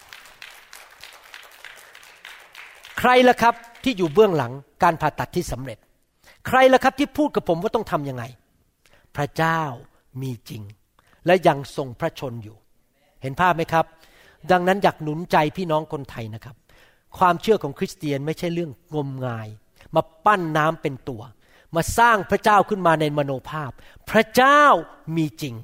[2.99, 3.55] ใครล่ะครับ
[3.85, 4.53] ที่อยู่เบื้องหลัง
[4.83, 5.79] การผ่าตัดที่สำเร็จ
[6.47, 8.25] ใครล่ะครับที่พูดกับผมว่าต้องทำยังไง
[9.17, 9.63] พระเจ้า
[10.23, 10.63] มีจริง
[11.27, 12.57] และยังทรงพระชนอยู่
[13.23, 13.85] เห็นภาพไหมครับ
[14.51, 16.57] ดังนั้นอยากหนุนใจพี่น้องคนไทยนะครับ
[17.19, 19.49] ความเชื่อของคริสเตียนไม่ใช่เรื่องงมงาย
[19.95, 21.23] มาปั้นน้ำเป็นตัว
[21.77, 23.71] มาสร้างพระเจ้าขึ้นมาในมโนภาพ
[24.11, 24.63] พระเจ้า
[25.17, 25.55] มีจริง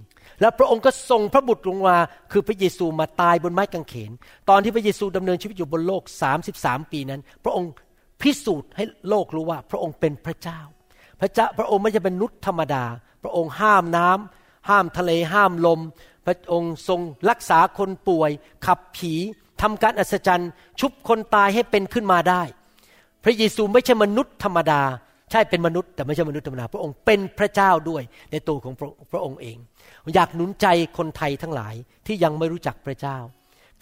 [0.40, 1.96] และพระองค์ก็ส่งพระบุตรลงมา
[2.32, 4.12] คือพระเยซูมาตายบนไม้กางเขน
[4.48, 6.02] ตอนที่พระเยซูดำเนินชีวิตอยู่บนโลก
[6.46, 7.70] 33 ปีนั้น พระองค์
[8.22, 10.60] พิสูจน์ให้โลกรู้ว่าพระองค์เป็นพระเจ้า
[11.20, 12.84] พระเจ้าพระองค์ไม่ใช่เป็นนุษย์ธรรมดา
[13.22, 15.80] พระองค์ห้ามน้ำห้ามทะเลห้ามลม
[16.26, 18.30] พระองค์ทรงรักษาคนป่วย
[18.66, 19.12] ขับผี
[19.62, 22.42] ทำการอัศจรรย์ ชุบคนตายให้เป็นขึ้นมาได้
[23.24, 24.82] พระเยซูไม่ใช่มนุษย์ธรรมดา
[25.34, 29.56] ช่เป็นมนุษย์แต่ไม่ใช่มนุษย์ธรรมดาพระองค์เป็นพระเจ้าด้วยในตัวของพระพระองค์เอง
[30.14, 30.66] อยากหนุนใจ
[30.98, 31.74] คนไทยทั้งหลาย
[32.06, 33.16] ที่ยังไม่รู้จักพระเจ้า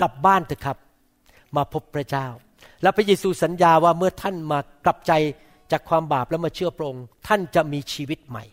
[0.01, 0.77] กลับบ้านเถอะครับ
[1.57, 2.27] มาพบพระเจ้า
[2.83, 5.13] และพระเยซูสัญญาว่าเมื่อท่านมากลับใจ
[5.73, 8.45] จากความบาปแล้วมาเชื่อพระองค์ ท่านจะมีชีวิตใหม่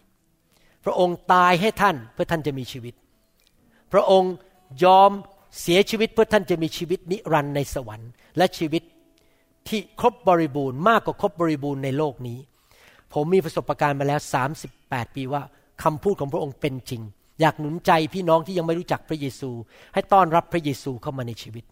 [0.85, 2.93] พระองค์ตายให้ท่านเพื่อท่านจะมีชีวิต
[3.93, 4.33] พระองค์
[4.83, 5.11] ยอม
[5.61, 8.83] เสียชีวิตเพื่อท่านจะมีชีวิตนิรันดร์ในสวรรค์ และชีวิต
[9.67, 12.39] ที่ครบบริบูรณ์มากกว่าครบบริบูรณ์ในโลกนี้
[13.13, 14.19] ผมมีประสบการณ์มาแล้ว
[14.67, 15.43] 38 ปีว่า
[15.83, 17.01] คำพูดของพระองค์เป็นจริง
[17.41, 19.49] อยากหนุนใจพี่น้องที่ยังไม่รู้จักพระเยซู
[19.93, 21.63] ให้ต้อนรับพระเยซูเข้ามาในชีวิต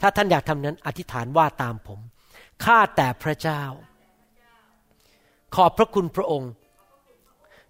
[0.00, 2.00] ถ้าท่านอยากทำนั้นอธิษฐานว่าตามผม
[2.64, 3.62] ข้าแต่พระเจ้า
[5.54, 6.50] ขอบพระคุณพระองค์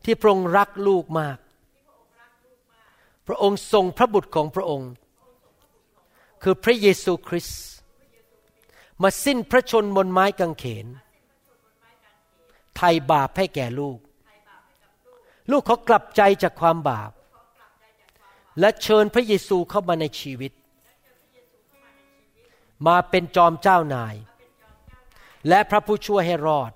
[0.05, 1.39] ที่พระองค์รักลูกมาก
[3.29, 4.91] พระองค์ทรงพระบุตรของพระองค์
[6.43, 7.62] คือพระเยซูคริสต์
[9.03, 10.87] มาสิ้นพระชนบนไม้กางเขน
[12.83, 13.99] ไถ่บาปให้แก่ลูก
[15.51, 17.11] ลูกเขากลับใจจากความบาป
[18.61, 20.53] และเชิญพระเยซูเข้ามาในชีวิต
[22.87, 24.14] มาเป็นจอมเจ้านาย
[25.49, 26.72] และพระผู้ช่วยให้รอด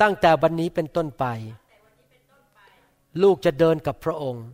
[0.00, 1.24] ตั้งแต่วันนี้เป็นต้นไป
[3.22, 4.46] ลูกจะเดินกับพระองค์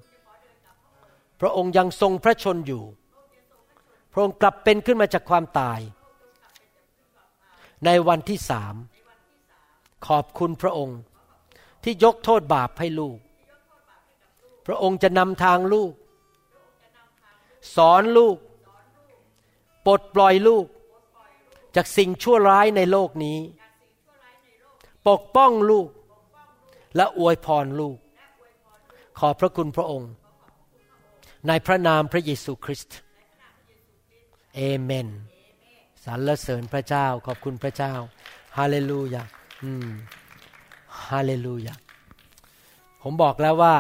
[1.41, 2.85] พระองค์ยังทรงพระชนอยู่
[4.13, 5.81] พระองค์กลับเป็นขึ้นมาจากความตาย
[7.85, 8.75] ในวันที่สาม
[10.07, 10.99] ขอบคุณพระองค์
[11.83, 13.19] ที่ยกโทษบาปให้ลูก
[14.67, 15.93] พระองค์จะนำทางลูก
[17.77, 18.37] สอนลูก
[19.87, 20.67] ปลดปล่อยลูก
[21.77, 23.39] จากสิ่งชั่วร้ายในโลกนี้
[25.09, 25.89] ปกป้องลูก
[26.97, 27.97] และอวยพรลูก
[29.19, 30.13] ขอบพระคุณพระองค์
[31.49, 32.99] ในพระนามพระเยซูคริสต์
[34.57, 35.09] เอเมน
[36.05, 37.93] สรรเสริญพระเจ้าขอบคุณพระเจ้า
[38.59, 39.25] ฮาเลลูยา
[41.09, 41.75] ฮาเลลูยา
[43.03, 43.75] ผมบอกแล้วว่า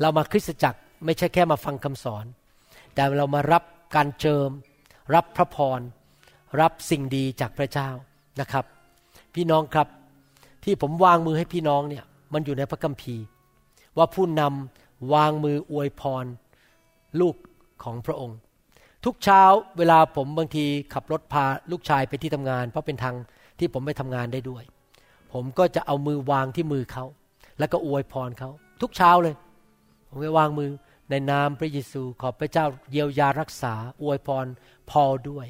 [0.00, 2.24] เรามาคริสตจักรไม่ใช่แค่มาฟังคำสอน
[2.94, 3.62] แต่เรามารับ
[3.96, 4.50] การเจิม
[5.14, 5.80] รับพระพร
[6.60, 7.88] รับสิ่งดีจากพระเจ้า
[8.40, 8.64] นะครับ
[9.34, 9.88] พี่น้องครับ
[10.64, 13.24] ที่ผมวางมือให้พี่น้องเนี่ยมันอยู่ในพระคัมภีร์
[13.96, 16.24] ว่าผู้นำวางมืออวยพร
[17.20, 17.36] ลูก
[17.84, 18.38] ของพระองค์
[19.04, 19.42] ทุกเช้า
[19.78, 23.14] เวลาผมบางทีขับรถพาลูกชายไปที่ทำงาน เพราะเป็นทาง
[23.58, 24.64] ที่ผมไปทำงานได้ด้วย
[25.34, 27.04] ผมก็จะเอามือวางที่มือเขา
[27.58, 29.34] แล้วก็อวยพรเขา ทุกเช้าเลย
[30.08, 30.70] ผมจะวางมือ
[31.10, 34.46] ในนามพระเยซู ขอบพระเจ้าเยียวยารักษา อวยพร
[34.90, 35.46] พอด้วย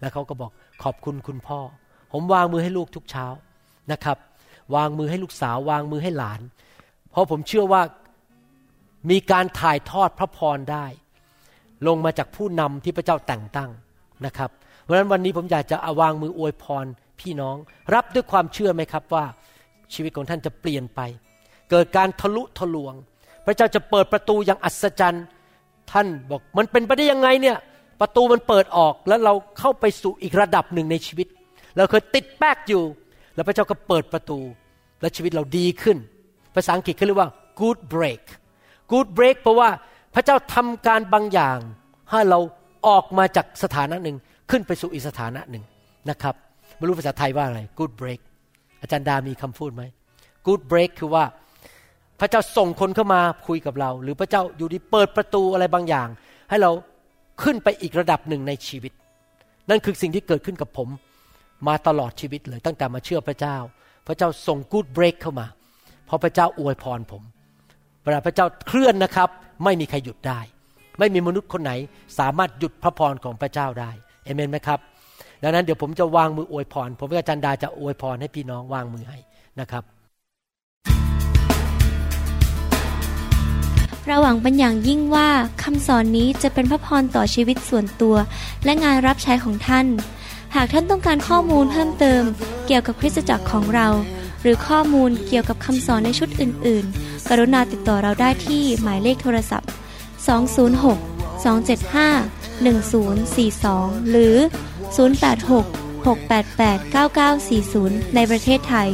[0.00, 0.50] แล้วเขาก็บอก
[0.82, 1.60] ขอบคุณคุณพ่อ
[2.12, 3.26] ผมวางมือให้ลูกทุกเช้า
[3.92, 4.18] นะครับ
[4.74, 6.40] วางมือให้ลูกสาว วางมือให้หลาน
[7.10, 7.82] เพราะผมเชื่อว่า
[9.10, 10.86] มีการถ่ายทอดพระพรได้
[11.86, 13.70] ลงมาจากผู้นำที่พระเจ้าแต่งตั้ง
[14.26, 14.50] นะครับ
[14.82, 16.86] เพราะฉะนั้นวันนี้ผมอยากจะเอาวางมืออวยพร
[17.20, 17.56] พี่น้อง
[17.94, 19.24] รับด้วยความเชื่อไหมครับว่า
[19.94, 21.00] ชีวิตของท่านจะเปลี่ยนไป
[21.70, 22.94] เกิดการทะลุทะลวง
[23.46, 25.24] พระเจ้าจะเปิดประตูอย่างอัศจรรย์
[25.92, 27.56] ท่านบอกมันเป็นไปได้ยังไงเนี่ย
[28.00, 31.26] ประตูมันเปิดออกแล้วเราเข้าไปสู่อีกระดับหนึ่งในชีวิต
[31.76, 32.82] เราเคยติดแป๊กอยู่
[33.34, 34.38] แล้วพระเจ้าก็เปิดประตู
[35.00, 35.96] และชีวิตเราดีขึ้น
[36.54, 38.22] ภาษาอังกฤษเขาเรียกว่า good break
[38.92, 39.68] good break เพราะว่า
[40.14, 41.58] พระเจ้าทำการบางอย่าง
[42.10, 42.38] ให้เรา
[42.88, 44.16] ออกมาจากสถานะหนึ่ง
[44.50, 45.64] ขึ้นไปสู่อีกสถานะหนึ่ง
[46.10, 46.34] นะครับ
[46.80, 48.20] ไม่รู้ภาษาไทยว่าอะไร good break
[48.82, 49.82] อาจารย์ดามีคำพูดไหม
[50.46, 51.24] good break คือว่า
[52.20, 56.08] พระเจ้าส่งคนเข้ามาคุยกับเรา หรือพระเจ้าอยู่ดีเปิดประตูอะไรบางอย่าง
[56.50, 56.70] ให้เรา
[57.42, 58.92] ขึ้นไปอีกระดับหนึ่งในชีวิต
[59.70, 60.88] นั่นคือสิ่งที่เกิดขึ้นกับผม
[61.68, 63.56] มาตลอดชีวิตเลยตั้งแต่มาเชื่อพระเจ้า
[64.06, 65.46] พระเจ้าส่ง good break เข้ามา
[66.06, 67.22] เพราะพระเจ้าอวยพรผม
[68.02, 69.28] เวลาพระเจ้าเคลื่อนนะครับ
[69.64, 70.40] ไม่มีใครหยุดได้
[70.98, 71.72] ไม่มีมนุษย์คนไหน
[72.18, 73.90] สามารถหยุดพระพรของพระเจ้าได้
[74.24, 74.80] เอเมนไหมครับ
[75.42, 79.18] ดังนั้นเดี๋ยวผมจะวางมืออวยพร ผมกับอาจารย์ดาจะอวยพรให้พี่น้องวางมือให้
[79.60, 79.84] นะครับ
[84.06, 85.28] เราหวังเป็นอย่างยิ่งว่า
[85.62, 88.16] คำสอนนี้จะเป็นพระพรต่อชีวิตส่วนตัว
[88.64, 89.86] และงานรับใช้ของท่าน
[90.54, 92.22] หากท่านต้องการข้อมูลเพิ่มเติม
[92.66, 93.88] เกี่ยวกับคริสตจักรของเรา
[94.42, 99.70] หรือข้อมูลเกี่ยวกับคำสอนในชุดอื่น ๆ กรุณาติดต่อเราได้ที่หมายเลขโทรศัพท์
[100.36, 104.36] 206 275 1042 หรือ
[104.96, 105.64] 086
[106.04, 106.94] 688
[107.34, 108.88] 9940 ในประเทศไทย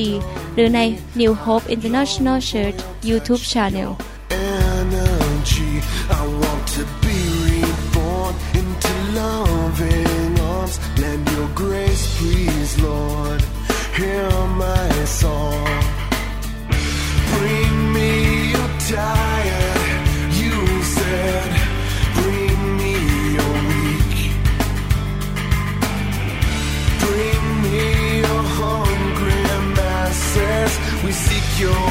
[0.55, 0.79] หรือใน
[1.19, 2.79] New Hope International Church
[3.09, 3.91] YouTube Channel
[4.31, 5.73] energy.
[6.09, 10.75] I want to be reborn into loving arms.
[10.99, 13.41] Lend your grace, please, Lord.
[13.95, 14.29] Hear
[14.63, 15.67] my song.
[17.33, 17.71] Bring
[31.58, 31.85] yo.